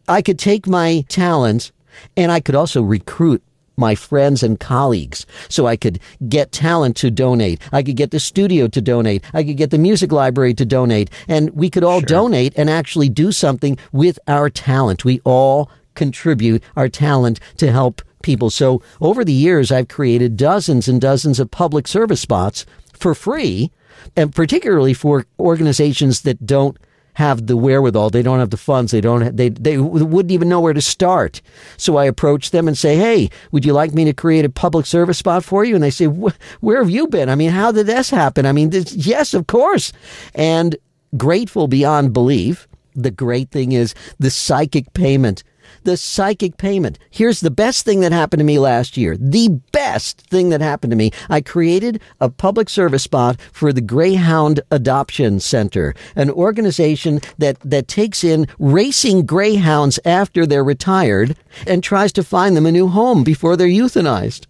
I 0.09 0.23
could 0.23 0.39
take 0.39 0.67
my 0.67 1.05
talents 1.09 1.73
and 2.17 2.33
I 2.33 2.41
could 2.41 2.55
also 2.55 2.83
recruit 2.83 3.43
my 3.77 3.95
friends 3.95 4.43
and 4.43 4.61
colleagues 4.61 5.27
so 5.49 5.67
I 5.67 5.77
could 5.77 5.99
get 6.29 6.53
talent 6.53 6.97
to 6.99 7.11
donate. 7.11 7.61
I 7.73 7.83
could 7.83 7.97
get 7.97 8.11
the 8.11 8.21
studio 8.21 8.69
to 8.69 8.81
donate. 8.81 9.25
I 9.33 9.43
could 9.43 9.57
get 9.57 9.71
the 9.71 9.79
music 9.79 10.13
library 10.13 10.55
to 10.55 10.65
donate. 10.65 11.11
And 11.29 11.51
we 11.51 11.71
could 11.71 11.85
all 11.85 12.01
sure. 12.01 12.07
donate 12.07 12.55
and 12.57 12.71
actually 12.71 13.09
do 13.09 13.33
something 13.33 13.77
with 13.93 14.19
our 14.29 14.49
talent. 14.49 15.05
We 15.05 15.21
all 15.25 15.71
contribute 15.95 16.63
our 16.77 16.89
talent 16.89 17.41
to 17.57 17.71
help 17.73 18.03
people. 18.23 18.51
So 18.51 18.83
over 19.01 19.25
the 19.25 19.33
years, 19.33 19.71
I've 19.71 19.89
created 19.89 20.37
dozens 20.37 20.89
and 20.89 21.01
dozens 21.01 21.39
of 21.39 21.51
public 21.51 21.87
service 21.87 22.21
spots 22.21 22.65
for 22.93 23.15
free, 23.15 23.71
and 24.17 24.35
particularly 24.35 24.95
for 24.95 25.27
organizations 25.39 26.23
that 26.23 26.45
don't 26.47 26.77
have 27.15 27.47
the 27.47 27.57
wherewithal. 27.57 28.11
They 28.11 28.23
don't 28.23 28.41
have 28.41 28.51
the 28.51 28.57
funds. 28.57 28.93
They 28.93 29.01
don't. 29.01 29.37
They 29.37 29.49
they 29.49 29.79
wouldn't 29.79 30.33
even 30.33 30.49
know 30.49 30.61
where 30.61 30.73
to 30.73 30.81
start. 30.81 31.41
So 31.77 31.97
I 31.97 32.05
approach 32.05 32.51
them 32.51 32.69
and 32.69 32.77
say, 32.77 32.97
"Hey, 32.97 33.31
would 33.53 33.65
you 33.65 33.73
like 33.73 33.95
me 33.95 34.05
to 34.05 34.13
create 34.13 34.45
a 34.45 34.51
public 34.51 34.87
service 34.87 35.19
spot 35.19 35.45
for 35.45 35.65
you?" 35.65 35.75
And 35.75 35.83
they 35.83 35.91
say, 35.91 36.07
"Where 36.07 36.79
have 36.79 36.91
you 36.91 37.07
been? 37.07 37.29
I 37.29 37.35
mean, 37.35 37.51
how 37.51 37.73
did 37.73 37.87
this 37.87 38.11
happen? 38.11 38.47
I 38.47 38.53
mean, 38.53 38.71
this, 38.71 38.93
yes, 38.95 39.33
of 39.33 39.47
course." 39.47 39.93
And 40.35 40.77
grateful 41.17 41.69
beyond 41.69 42.13
belief. 42.13 42.69
The 42.97 43.11
great 43.11 43.51
thing 43.51 43.73
is 43.73 43.95
the 44.19 44.31
psychic 44.31 44.93
payment 44.95 45.43
the 45.85 45.97
psychic 45.97 46.57
payment. 46.57 46.99
Here's 47.11 47.41
the 47.41 47.51
best 47.51 47.85
thing 47.85 48.01
that 48.01 48.13
happened 48.13 48.41
to 48.41 48.45
me 48.45 48.59
last 48.59 48.97
year. 48.97 49.17
The 49.17 49.49
best 49.73 50.21
thing 50.23 50.51
that 50.51 50.61
happened 50.61 50.91
to 50.91 50.97
me. 50.97 51.11
I 51.31 51.41
created 51.41 52.01
a 52.21 52.29
public 52.29 52.69
service 52.69 53.03
spot 53.03 53.41
for 53.53 53.73
the 53.73 53.81
Greyhound 53.81 54.61
Adoption 54.71 55.41
Center, 55.41 55.95
an 56.17 56.31
organization 56.31 57.21
that, 57.39 57.59
that 57.61 57.89
takes 57.89 58.25
in 58.25 58.47
racing 58.59 59.27
greyhounds 59.27 59.99
after 60.05 60.47
they're 60.47 60.65
retired 60.65 61.37
and 61.67 61.83
tries 61.83 62.13
to 62.13 62.25
find 62.25 62.57
them 62.57 62.67
a 62.67 62.73
new 62.73 62.89
home 62.89 63.25
before 63.25 63.57
they're 63.57 63.69
euthanized. 63.69 64.47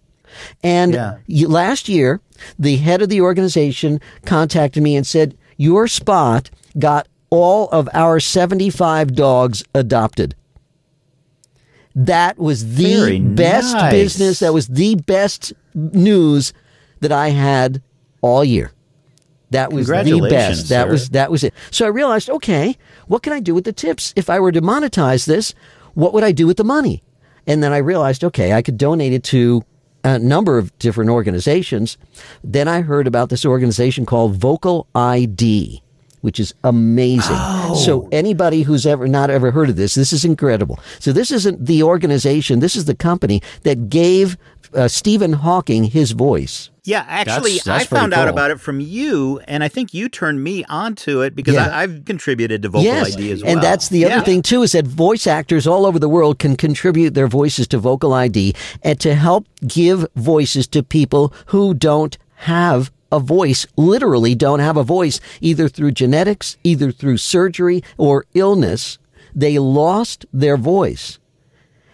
And 0.63 0.93
yeah. 0.93 1.17
last 1.47 1.87
year, 1.87 2.21
the 2.59 2.77
head 2.77 3.01
of 3.01 3.09
the 3.09 3.21
organization 3.21 4.01
contacted 4.25 4.83
me 4.83 4.95
and 4.95 5.07
said, 5.07 5.37
Your 5.57 5.87
spot 5.87 6.49
got 6.77 7.07
all 7.29 7.69
of 7.69 7.89
our 7.93 8.19
75 8.19 9.13
dogs 9.13 9.63
adopted. 9.73 10.35
That 11.95 12.37
was 12.37 12.75
the 12.75 12.95
Very 12.95 13.19
best 13.19 13.73
nice. 13.73 13.91
business. 13.91 14.39
That 14.39 14.53
was 14.53 14.67
the 14.67 14.95
best 14.95 15.53
news 15.73 16.53
that 16.99 17.11
I 17.11 17.29
had 17.29 17.81
all 18.21 18.43
year. 18.43 18.71
That 19.51 19.71
was 19.71 19.87
the 19.87 20.27
best. 20.29 20.69
That 20.69 20.85
sir. 20.85 20.91
was 20.91 21.09
that 21.11 21.31
was 21.31 21.43
it. 21.43 21.53
So 21.71 21.85
I 21.85 21.89
realized, 21.89 22.29
okay, 22.29 22.75
what 23.07 23.23
can 23.23 23.31
I 23.31 23.39
do 23.39 23.53
with 23.55 23.63
the 23.63 23.71
tips? 23.71 24.13
If 24.17 24.29
I 24.29 24.39
were 24.39 24.51
to 24.51 24.61
monetize 24.61 25.25
this, 25.25 25.53
what 25.93 26.13
would 26.13 26.23
I 26.23 26.33
do 26.33 26.45
with 26.47 26.57
the 26.57 26.63
money? 26.65 27.01
And 27.47 27.63
then 27.63 27.71
I 27.71 27.77
realized, 27.77 28.23
okay, 28.23 28.53
I 28.53 28.61
could 28.61 28.77
donate 28.77 29.13
it 29.13 29.23
to 29.25 29.63
a 30.03 30.19
number 30.19 30.57
of 30.57 30.77
different 30.79 31.09
organizations. 31.11 31.97
Then 32.43 32.67
I 32.67 32.81
heard 32.81 33.07
about 33.07 33.29
this 33.29 33.45
organization 33.45 34.05
called 34.05 34.35
Vocal 34.35 34.87
ID 34.93 35.81
which 36.25 36.39
is 36.39 36.53
amazing. 36.63 37.37
Oh. 37.39 37.75
So 37.75 38.09
anybody 38.11 38.63
who's 38.63 38.85
ever 38.85 39.07
not 39.07 39.29
ever 39.29 39.51
heard 39.51 39.69
of 39.69 39.75
this, 39.77 39.93
this 39.95 40.11
is 40.11 40.25
incredible. 40.25 40.79
So 40.99 41.13
this 41.13 41.31
isn't 41.31 41.65
the 41.65 41.83
organization, 41.83 42.59
this 42.59 42.75
is 42.75 42.85
the 42.85 42.95
company 42.95 43.41
that 43.63 43.89
gave 43.89 44.35
uh, 44.73 44.87
Stephen 44.89 45.33
Hawking 45.33 45.85
his 45.85 46.11
voice. 46.11 46.69
Yeah, 46.83 47.03
actually, 47.07 47.51
That's- 47.57 47.63
that's 47.63 47.83
I 47.91 47.95
found 47.95 48.11
pretty 48.11 48.21
out 48.21 48.27
about 48.27 48.51
it 48.51 48.59
from 48.59 48.79
you, 48.79 49.39
and 49.47 49.63
I 49.63 49.69
think 49.69 49.93
you 49.93 50.07
turned 50.09 50.43
me 50.43 50.63
onto 50.65 51.21
it 51.21 51.35
because 51.35 51.55
Yeah. 51.55 51.67
I, 51.69 51.83
I've 51.83 52.05
contributed 52.05 52.61
to 52.63 52.69
Vocal 52.69 52.91
ID 52.91 53.31
as 53.31 53.41
well. 53.41 53.51
And 53.53 53.61
that's 53.63 53.89
the 53.89 54.05
other 54.05 54.23
thing 54.23 54.41
too 54.41 54.61
is 54.63 54.73
that 54.73 54.85
voice 54.85 55.25
actors 55.27 55.65
all 55.65 55.85
over 55.85 55.97
the 55.97 56.09
world 56.09 56.37
can 56.39 56.55
contribute 56.55 57.13
their 57.15 57.27
voices 57.27 57.67
to 57.69 57.77
Vocal 57.79 58.13
ID 58.13 58.53
and 58.83 58.99
to 58.99 59.15
help 59.15 59.47
give 59.65 60.05
voices 60.15 60.67
to 60.67 60.83
people 60.83 61.33
who 61.47 61.73
don't 61.73 62.17
have 62.35 62.91
a 63.11 63.19
voice, 63.19 63.65
literally 63.75 64.35
don't 64.35 64.59
have 64.59 64.77
a 64.77 64.83
voice, 64.83 65.19
either 65.41 65.69
through 65.69 65.91
genetics, 65.91 66.57
either 66.63 66.91
through 66.91 67.17
surgery 67.17 67.83
or 67.97 68.25
illness. 68.33 68.97
They 69.33 69.59
lost 69.59 70.25
their 70.33 70.57
voice. 70.57 71.19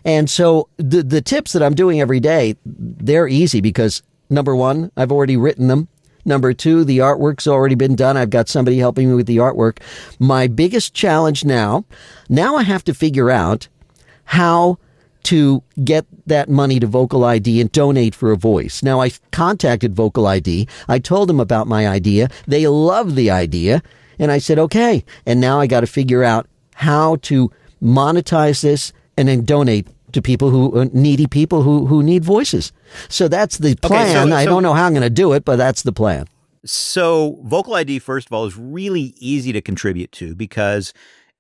And 0.04 0.30
so 0.30 0.68
the 0.78 1.04
the 1.04 1.22
tips 1.22 1.54
that 1.54 1.62
I'm 1.62 1.76
doing 1.76 2.02
every 2.02 2.20
day, 2.20 2.56
they're 2.66 3.28
easy 3.28 3.62
because 3.62 4.02
number 4.30 4.56
one, 4.56 4.92
I've 4.98 5.12
already 5.12 5.38
written 5.38 5.68
them. 5.68 5.88
Number 6.24 6.54
two, 6.54 6.84
the 6.84 7.00
artwork's 7.00 7.48
already 7.48 7.76
been 7.76 7.96
done. 7.96 8.16
I've 8.16 8.30
got 8.30 8.48
somebody 8.48 8.78
helping 8.78 9.10
me 9.10 9.16
with 9.16 9.26
the 9.26 9.38
artwork. 9.38 9.80
My 10.20 10.48
biggest 10.48 10.94
challenge 10.94 11.44
now, 11.46 11.86
now 12.30 12.56
I 12.56 12.64
have 12.64 12.84
to 12.86 12.94
figure 12.94 13.32
out 13.32 13.68
how 14.26 14.78
to 15.24 15.64
get 15.84 16.06
that 16.28 16.50
money 16.50 16.80
to 16.80 16.88
Vocal 16.88 17.24
ID 17.24 17.62
and 17.62 17.72
donate 17.72 18.16
for 18.16 18.32
a 18.32 18.38
voice. 18.38 18.82
Now 18.84 19.02
I 19.02 19.12
contacted 19.32 19.96
Vocal 19.96 20.28
ID. 20.28 20.68
I 20.88 21.00
told 21.00 21.30
them 21.30 21.40
about 21.40 21.68
my 21.68 21.88
idea. 21.88 22.30
They 22.48 22.68
love 22.68 23.16
the 23.16 23.30
idea. 23.32 23.82
And 24.20 24.32
I 24.32 24.38
said, 24.40 24.60
okay. 24.60 25.04
And 25.26 25.40
now 25.42 25.60
I 25.60 25.68
got 25.68 25.82
to 25.82 25.88
figure 25.88 26.24
out 26.24 26.48
how 26.76 27.16
to 27.24 27.52
monetize 27.82 28.62
this 28.62 28.94
and 29.18 29.28
then 29.28 29.44
donate 29.46 29.88
to 30.14 30.22
people 30.22 30.50
who 30.50 30.80
uh, 30.80 30.86
needy 30.94 31.26
people 31.28 31.64
who, 31.64 31.86
who 31.86 32.04
need 32.04 32.24
voices. 32.24 32.72
So 33.10 33.28
that's 33.28 33.58
the 33.58 33.76
plan. 33.76 34.30
so- 34.30 34.36
I 34.36 34.46
don't 34.46 34.64
know 34.64 34.74
how 34.74 34.86
I'm 34.86 34.94
going 34.94 35.02
to 35.04 35.10
do 35.10 35.34
it, 35.34 35.46
but 35.46 35.56
that's 35.56 35.84
the 35.84 35.92
plan. 35.94 36.28
So, 36.64 37.40
Vocal 37.44 37.74
ID, 37.74 37.98
first 38.00 38.28
of 38.28 38.34
all, 38.34 38.46
is 38.46 38.56
really 38.56 39.16
easy 39.18 39.52
to 39.52 39.62
contribute 39.62 40.12
to 40.14 40.36
because 40.36 40.94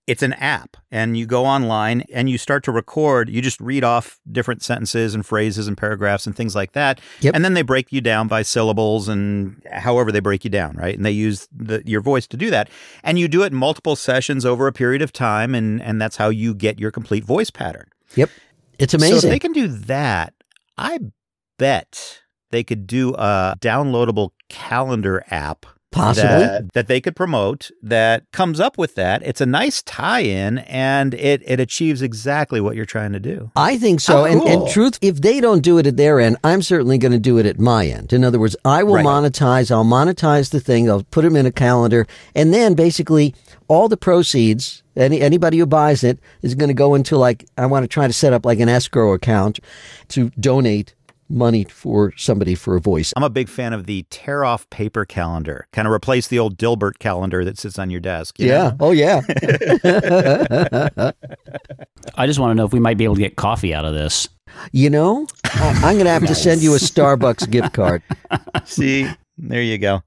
it's 0.07 0.23
an 0.23 0.33
app 0.33 0.77
and 0.89 1.15
you 1.15 1.25
go 1.25 1.45
online 1.45 2.01
and 2.13 2.29
you 2.29 2.37
start 2.37 2.63
to 2.63 2.71
record. 2.71 3.29
You 3.29 3.41
just 3.41 3.59
read 3.61 3.83
off 3.83 4.19
different 4.31 4.63
sentences 4.63 5.13
and 5.13 5.25
phrases 5.25 5.67
and 5.67 5.77
paragraphs 5.77 6.25
and 6.25 6.35
things 6.35 6.55
like 6.55 6.73
that. 6.73 6.99
Yep. 7.21 7.35
And 7.35 7.45
then 7.45 7.53
they 7.53 7.61
break 7.61 7.91
you 7.91 8.01
down 8.01 8.27
by 8.27 8.41
syllables 8.41 9.07
and 9.07 9.61
however 9.71 10.11
they 10.11 10.19
break 10.19 10.43
you 10.43 10.49
down, 10.49 10.75
right? 10.75 10.95
And 10.95 11.05
they 11.05 11.11
use 11.11 11.47
the, 11.55 11.83
your 11.85 12.01
voice 12.01 12.27
to 12.27 12.37
do 12.37 12.49
that. 12.49 12.69
And 13.03 13.19
you 13.19 13.27
do 13.27 13.43
it 13.43 13.51
in 13.51 13.57
multiple 13.57 13.95
sessions 13.95 14.45
over 14.45 14.67
a 14.67 14.73
period 14.73 15.01
of 15.01 15.13
time. 15.13 15.53
And, 15.53 15.81
and 15.81 16.01
that's 16.01 16.17
how 16.17 16.29
you 16.29 16.55
get 16.55 16.79
your 16.79 16.91
complete 16.91 17.23
voice 17.23 17.51
pattern. 17.51 17.87
Yep. 18.15 18.29
It's 18.79 18.93
amazing. 18.93 19.19
So 19.19 19.27
if 19.27 19.31
they 19.31 19.39
can 19.39 19.53
do 19.53 19.67
that, 19.67 20.33
I 20.77 20.99
bet 21.57 22.21
they 22.49 22.63
could 22.63 22.87
do 22.87 23.13
a 23.13 23.55
downloadable 23.61 24.31
calendar 24.49 25.23
app 25.29 25.65
Possibly. 25.91 26.29
that, 26.29 26.73
that 26.73 26.87
they 26.87 27.01
could 27.01 27.15
promote 27.15 27.69
that 27.83 28.23
comes 28.31 28.59
up 28.59 28.77
with 28.77 28.95
that. 28.95 29.21
It's 29.23 29.41
a 29.41 29.45
nice 29.45 29.81
tie-in 29.83 30.59
and 30.59 31.13
it 31.13 31.43
it 31.45 31.59
achieves 31.59 32.01
exactly 32.01 32.61
what 32.61 32.75
you're 32.77 32.85
trying 32.85 33.11
to 33.11 33.19
do. 33.19 33.51
I 33.55 33.77
think 33.77 33.99
so. 33.99 34.21
Oh, 34.21 34.25
and, 34.25 34.41
and 34.43 34.67
truth, 34.69 34.97
if 35.01 35.21
they 35.21 35.41
don't 35.41 35.61
do 35.61 35.77
it 35.77 35.85
at 35.87 35.97
their 35.97 36.19
end, 36.19 36.37
I'm 36.43 36.61
certainly 36.61 36.97
going 36.97 37.11
to 37.11 37.19
do 37.19 37.37
it 37.37 37.45
at 37.45 37.59
my 37.59 37.87
end. 37.87 38.13
In 38.13 38.23
other 38.23 38.39
words, 38.39 38.55
I 38.63 38.83
will 38.83 38.95
Right. 38.95 39.05
monetize. 39.05 39.69
I'll 39.71 39.83
monetize 39.85 40.51
the 40.51 40.59
thing. 40.59 40.89
I'll 40.89 41.03
put 41.03 41.23
them 41.23 41.35
in 41.35 41.45
a 41.45 41.51
calendar, 41.51 42.07
and 42.35 42.53
then 42.53 42.73
basically 42.73 43.35
all 43.67 43.87
the 43.89 43.97
proceeds, 43.97 44.83
any 44.95 45.21
anybody 45.21 45.57
who 45.57 45.65
buys 45.65 46.03
it 46.03 46.19
is 46.41 46.55
going 46.55 46.67
to 46.69 46.73
go 46.73 46.95
into 46.95 47.17
like 47.17 47.45
I 47.57 47.65
want 47.65 47.83
to 47.83 47.87
try 47.87 48.07
to 48.07 48.13
set 48.13 48.33
up 48.33 48.45
like 48.45 48.59
an 48.59 48.69
escrow 48.69 49.13
account 49.13 49.59
to 50.09 50.29
donate 50.39 50.95
money 51.31 51.63
for 51.63 52.13
somebody 52.17 52.53
for 52.55 52.75
a 52.75 52.79
voice. 52.81 53.13
I'm 53.15 53.23
a 53.23 53.29
big 53.29 53.49
fan 53.49 53.73
of 53.73 53.85
the 53.85 54.05
tear 54.09 54.43
off 54.45 54.69
paper 54.69 55.05
calendar. 55.05 55.67
Kind 55.73 55.87
of 55.87 55.93
replace 55.93 56.27
the 56.27 56.37
old 56.39 56.57
Dilbert 56.57 56.99
calendar 56.99 57.43
that 57.45 57.57
sits 57.57 57.79
on 57.79 57.89
your 57.89 58.01
desk. 58.01 58.39
you 58.39 58.47
Yeah. 58.47 58.69
know? 58.69 58.75
Oh 58.79 58.91
yeah. 58.91 59.21
I 62.15 62.25
just 62.27 62.39
want 62.39 62.51
to 62.51 62.55
know 62.55 62.65
if 62.65 62.73
we 62.73 62.79
might 62.79 62.97
be 62.97 63.03
able 63.03 63.15
to 63.15 63.21
get 63.21 63.35
coffee 63.35 63.73
out 63.73 63.85
of 63.85 63.93
this. 63.93 64.27
you 64.71 64.89
know, 64.89 65.25
I, 65.45 65.69
I'm 65.83 65.93
going 65.95 66.05
to 66.05 66.11
have 66.11 66.25
to 66.27 66.35
send 66.35 66.61
you 66.61 66.73
a 66.75 66.77
Starbucks 66.77 67.49
gift 67.49 67.73
card. 67.73 68.01
See, 68.65 69.07
there 69.37 69.61
you 69.61 69.77
go. 69.77 70.01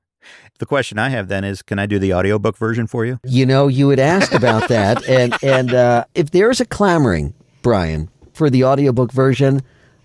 The 0.60 0.66
question 0.66 0.98
I 0.98 1.08
have 1.08 1.28
then 1.28 1.42
is 1.44 1.62
can 1.62 1.78
I 1.78 1.86
do 1.86 1.98
the 1.98 2.14
audiobook 2.14 2.56
version 2.56 2.86
for 2.86 3.04
you? 3.04 3.18
You 3.24 3.44
know, 3.44 3.66
you 3.68 3.88
had 3.88 3.98
asked 3.98 4.32
about 4.32 4.68
that, 4.68 5.04
and 5.08 5.34
and 5.42 5.74
uh, 5.74 6.04
if 6.14 6.30
there 6.30 6.48
is 6.50 6.60
a 6.60 6.64
clamoring, 6.64 7.34
Brian, 7.62 8.08
for 8.32 8.48
the 8.50 8.64
audiobook 8.64 9.10
version, 9.12 9.62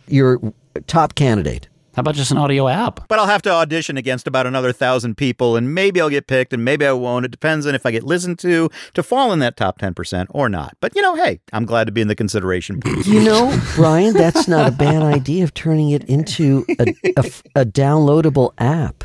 you're 0.07 0.39
top 0.87 1.15
candidate. 1.15 1.67
How 1.95 2.01
about 2.01 2.15
just 2.15 2.31
an 2.31 2.37
audio 2.37 2.67
app? 2.67 3.07
But 3.09 3.19
I'll 3.19 3.25
have 3.25 3.41
to 3.41 3.51
audition 3.51 3.97
against 3.97 4.27
about 4.27 4.47
another 4.47 4.71
thousand 4.71 5.15
people, 5.17 5.57
and 5.57 5.73
maybe 5.73 5.99
I'll 5.99 6.09
get 6.09 6.27
picked, 6.27 6.53
and 6.53 6.63
maybe 6.63 6.85
I 6.85 6.93
won't. 6.93 7.25
It 7.25 7.31
depends 7.31 7.65
on 7.65 7.75
if 7.75 7.85
I 7.85 7.91
get 7.91 8.03
listened 8.03 8.39
to 8.39 8.69
to 8.93 9.03
fall 9.03 9.33
in 9.33 9.39
that 9.39 9.57
top 9.57 9.79
ten 9.79 9.93
percent 9.93 10.29
or 10.31 10.47
not. 10.47 10.77
But 10.79 10.95
you 10.95 11.01
know, 11.01 11.15
hey, 11.15 11.41
I'm 11.51 11.65
glad 11.65 11.85
to 11.85 11.91
be 11.91 11.99
in 11.99 12.07
the 12.07 12.15
consideration 12.15 12.79
pool. 12.79 13.01
You 13.01 13.21
know, 13.21 13.59
Brian, 13.75 14.13
that's 14.13 14.47
not 14.47 14.67
a 14.67 14.71
bad 14.71 15.01
idea 15.01 15.43
of 15.43 15.53
turning 15.53 15.89
it 15.89 16.03
into 16.05 16.65
a, 16.79 16.83
a, 17.17 17.25
a 17.55 17.65
downloadable 17.65 18.53
app. 18.59 19.03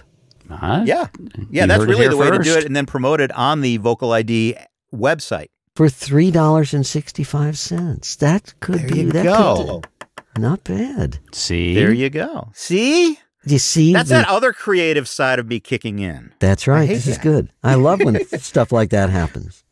Huh? 0.48 0.84
Yeah, 0.86 1.08
yeah, 1.50 1.66
that's 1.66 1.82
really 1.84 1.96
here 2.02 2.10
the 2.10 2.16
way 2.16 2.30
to 2.30 2.38
do 2.38 2.56
it, 2.56 2.64
and 2.64 2.76
then 2.76 2.86
promote 2.86 3.20
it 3.20 3.32
on 3.32 3.60
the 3.62 3.78
Vocal 3.78 4.12
ID 4.12 4.56
website. 4.94 5.48
For 5.74 5.88
three 5.88 6.30
dollars 6.30 6.74
and 6.74 6.86
sixty 6.86 7.24
five 7.24 7.58
cents, 7.58 8.14
that 8.16 8.54
could 8.60 8.80
There 8.80 8.88
be 8.88 9.00
you 9.00 9.12
that 9.12 9.24
go. 9.24 9.80
Could, 9.82 9.90
not 10.38 10.64
bad. 10.64 11.18
See? 11.32 11.74
There 11.74 11.92
you 11.92 12.10
go. 12.10 12.50
See, 12.54 13.18
You 13.44 13.58
see, 13.58 13.92
that's 13.92 14.08
the- 14.08 14.16
that 14.16 14.28
other 14.28 14.52
creative 14.52 15.06
side 15.08 15.38
of 15.38 15.46
me 15.46 15.60
kicking 15.60 15.98
in. 15.98 16.32
That's 16.38 16.66
right. 16.66 16.88
This 16.88 17.06
is 17.06 17.18
good. 17.18 17.50
I 17.62 17.74
love 17.86 18.00
when 18.02 18.24
stuff 18.40 18.72
like 18.72 18.90
that 18.90 19.10
happens. 19.10 19.64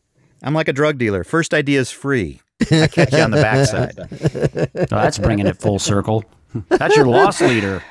I'm 0.42 0.54
like 0.54 0.68
a 0.68 0.72
drug 0.72 0.98
dealer. 0.98 1.24
First 1.24 1.54
idea 1.54 1.80
is 1.80 1.90
free. 1.90 2.40
I 2.70 2.86
catch 2.88 3.12
you 3.12 3.18
on 3.20 3.30
the 3.30 3.40
backside. 3.40 3.96
Oh, 4.92 4.96
that's 5.02 5.18
bringing 5.18 5.46
it 5.46 5.60
full 5.60 5.78
circle. 5.78 6.24
That's 6.68 6.96
your 6.96 7.06
loss 7.06 7.40
leader. 7.40 7.82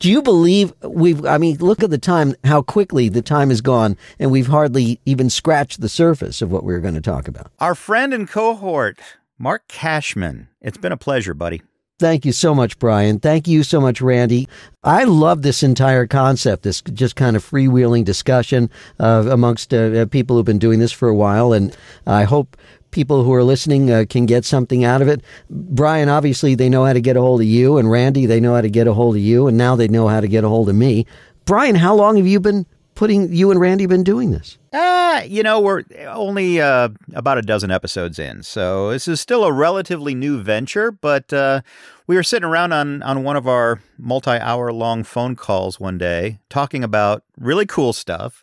Do 0.00 0.10
you 0.10 0.20
believe 0.22 0.72
we've, 0.82 1.24
I 1.24 1.38
mean, 1.38 1.56
look 1.58 1.82
at 1.82 1.90
the 1.90 1.98
time, 1.98 2.34
how 2.44 2.60
quickly 2.62 3.08
the 3.08 3.22
time 3.22 3.48
has 3.50 3.60
gone, 3.60 3.96
and 4.18 4.30
we've 4.32 4.48
hardly 4.48 5.00
even 5.06 5.30
scratched 5.30 5.80
the 5.80 5.88
surface 5.88 6.42
of 6.42 6.50
what 6.50 6.64
we 6.64 6.74
are 6.74 6.80
going 6.80 6.94
to 6.94 7.00
talk 7.00 7.28
about. 7.28 7.52
Our 7.60 7.74
friend 7.76 8.12
and 8.12 8.28
cohort, 8.28 8.98
Mark 9.38 9.66
Cashman. 9.68 10.48
It's 10.60 10.76
been 10.78 10.92
a 10.92 10.96
pleasure, 10.96 11.34
buddy. 11.34 11.62
Thank 11.98 12.24
you 12.24 12.32
so 12.32 12.52
much, 12.54 12.78
Brian. 12.80 13.20
Thank 13.20 13.46
you 13.46 13.62
so 13.62 13.80
much, 13.80 14.00
Randy. 14.00 14.48
I 14.82 15.04
love 15.04 15.42
this 15.42 15.62
entire 15.62 16.06
concept, 16.06 16.64
this 16.64 16.80
just 16.80 17.14
kind 17.14 17.36
of 17.36 17.48
freewheeling 17.48 18.04
discussion 18.04 18.70
uh, 18.98 19.28
amongst 19.30 19.72
uh, 19.72 19.76
uh, 19.76 20.06
people 20.06 20.34
who've 20.34 20.44
been 20.44 20.58
doing 20.58 20.80
this 20.80 20.90
for 20.90 21.08
a 21.08 21.14
while. 21.14 21.52
And 21.52 21.76
I 22.04 22.24
hope 22.24 22.56
people 22.90 23.22
who 23.22 23.32
are 23.32 23.44
listening 23.44 23.90
uh, 23.92 24.04
can 24.08 24.26
get 24.26 24.44
something 24.44 24.84
out 24.84 25.00
of 25.00 25.06
it. 25.06 25.22
Brian, 25.48 26.08
obviously, 26.08 26.56
they 26.56 26.68
know 26.68 26.84
how 26.84 26.92
to 26.92 27.00
get 27.00 27.16
a 27.16 27.20
hold 27.20 27.40
of 27.40 27.46
you. 27.46 27.78
And 27.78 27.88
Randy, 27.88 28.26
they 28.26 28.40
know 28.40 28.56
how 28.56 28.62
to 28.62 28.70
get 28.70 28.88
a 28.88 28.94
hold 28.94 29.14
of 29.14 29.22
you. 29.22 29.46
And 29.46 29.56
now 29.56 29.76
they 29.76 29.86
know 29.86 30.08
how 30.08 30.20
to 30.20 30.28
get 30.28 30.42
a 30.42 30.48
hold 30.48 30.68
of 30.68 30.74
me. 30.74 31.06
Brian, 31.44 31.76
how 31.76 31.94
long 31.94 32.16
have 32.16 32.26
you 32.26 32.40
been 32.40 32.66
putting, 32.94 33.32
you 33.32 33.50
and 33.50 33.60
Randy 33.60 33.86
been 33.86 34.04
doing 34.04 34.30
this? 34.30 34.58
Ah, 34.72 35.22
you 35.22 35.42
know, 35.42 35.60
we're 35.60 35.84
only 36.08 36.60
uh, 36.60 36.88
about 37.14 37.38
a 37.38 37.42
dozen 37.42 37.70
episodes 37.70 38.18
in, 38.18 38.42
so 38.42 38.90
this 38.90 39.06
is 39.06 39.20
still 39.20 39.44
a 39.44 39.52
relatively 39.52 40.14
new 40.14 40.40
venture. 40.42 40.90
But 40.90 41.32
uh, 41.32 41.60
we 42.06 42.16
were 42.16 42.22
sitting 42.22 42.48
around 42.48 42.72
on 42.72 43.02
on 43.02 43.22
one 43.22 43.36
of 43.36 43.46
our 43.46 43.80
multi-hour 43.98 44.72
long 44.72 45.04
phone 45.04 45.36
calls 45.36 45.78
one 45.78 45.98
day, 45.98 46.38
talking 46.48 46.82
about 46.82 47.24
really 47.38 47.66
cool 47.66 47.92
stuff, 47.92 48.42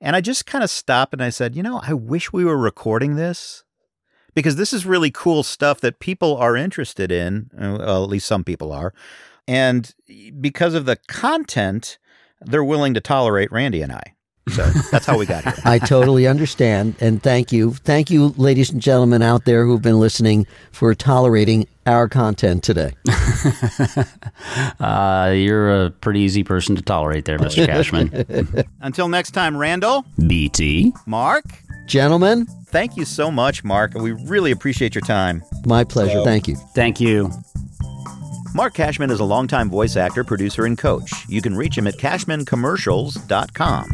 and 0.00 0.14
I 0.16 0.20
just 0.20 0.44
kind 0.44 0.62
of 0.62 0.70
stopped 0.70 1.14
and 1.14 1.22
I 1.22 1.30
said, 1.30 1.56
you 1.56 1.62
know, 1.62 1.80
I 1.82 1.94
wish 1.94 2.32
we 2.32 2.44
were 2.44 2.58
recording 2.58 3.16
this 3.16 3.64
because 4.34 4.56
this 4.56 4.72
is 4.72 4.84
really 4.84 5.10
cool 5.10 5.42
stuff 5.42 5.80
that 5.80 5.98
people 5.98 6.36
are 6.36 6.56
interested 6.56 7.10
in. 7.10 7.50
uh, 7.58 7.76
Well, 7.78 8.04
at 8.04 8.10
least 8.10 8.26
some 8.28 8.44
people 8.44 8.70
are, 8.72 8.92
and 9.48 9.94
because 10.40 10.74
of 10.74 10.84
the 10.84 10.96
content, 11.08 11.98
they're 12.42 12.64
willing 12.64 12.94
to 12.94 13.00
tolerate 13.00 13.50
Randy 13.52 13.82
and 13.82 13.92
I. 13.92 14.14
So 14.48 14.64
that's 14.90 15.06
how 15.06 15.16
we 15.16 15.26
got 15.26 15.44
here. 15.44 15.54
I 15.64 15.78
totally 15.78 16.26
understand. 16.26 16.96
And 17.00 17.22
thank 17.22 17.52
you. 17.52 17.72
Thank 17.72 18.10
you, 18.10 18.34
ladies 18.36 18.70
and 18.70 18.80
gentlemen 18.80 19.22
out 19.22 19.44
there 19.44 19.64
who've 19.64 19.82
been 19.82 20.00
listening 20.00 20.46
for 20.72 20.92
tolerating 20.94 21.68
our 21.86 22.08
content 22.08 22.62
today. 22.62 22.92
Uh, 24.80 25.32
you're 25.34 25.86
a 25.86 25.90
pretty 25.90 26.20
easy 26.20 26.42
person 26.42 26.74
to 26.76 26.82
tolerate 26.82 27.24
there, 27.24 27.38
Mr. 27.38 27.66
Cashman. 27.66 28.64
Until 28.80 29.08
next 29.08 29.32
time, 29.32 29.56
Randall, 29.56 30.04
BT. 30.26 30.92
Mark, 31.06 31.44
Gentlemen, 31.90 32.46
thank 32.68 32.96
you 32.96 33.04
so 33.04 33.32
much, 33.32 33.64
Mark. 33.64 33.94
We 33.94 34.12
really 34.12 34.52
appreciate 34.52 34.94
your 34.94 35.02
time. 35.02 35.42
my 35.66 35.82
pleasure. 35.82 36.22
Thank 36.22 36.46
you. 36.46 36.54
Thank 36.72 37.00
you. 37.00 37.32
Mark 38.52 38.74
Cashman 38.74 39.10
is 39.10 39.20
a 39.20 39.24
longtime 39.24 39.70
voice 39.70 39.96
actor, 39.96 40.24
producer, 40.24 40.66
and 40.66 40.76
coach. 40.76 41.12
You 41.28 41.40
can 41.40 41.56
reach 41.56 41.78
him 41.78 41.86
at 41.86 41.98
cashmancommercials.com. 41.98 43.88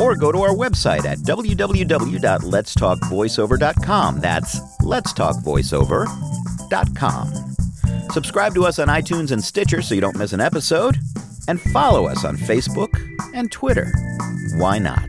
or 0.00 0.16
go 0.16 0.32
to 0.32 0.40
our 0.40 0.56
website 0.56 1.04
at 1.04 1.18
www.letstalkvoiceover.com. 1.18 4.18
That's 4.18 4.58
letstalkvoiceover.com. 4.80 7.54
Subscribe 8.10 8.54
to 8.54 8.64
us 8.64 8.80
on 8.80 8.88
iTunes 8.88 9.30
and 9.30 9.44
Stitcher 9.44 9.82
so 9.82 9.94
you 9.94 10.00
don't 10.00 10.16
miss 10.16 10.32
an 10.32 10.40
episode, 10.40 10.98
and 11.48 11.60
follow 11.60 12.06
us 12.06 12.24
on 12.24 12.36
Facebook 12.36 12.90
and 13.34 13.50
Twitter. 13.50 13.92
Why 14.54 14.78
not? 14.78 15.08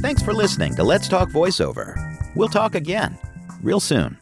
Thanks 0.00 0.22
for 0.22 0.32
listening 0.32 0.74
to 0.76 0.84
Let's 0.84 1.08
Talk 1.08 1.28
Voiceover. 1.30 1.96
We'll 2.34 2.48
talk 2.48 2.74
again 2.74 3.18
real 3.62 3.80
soon. 3.80 4.18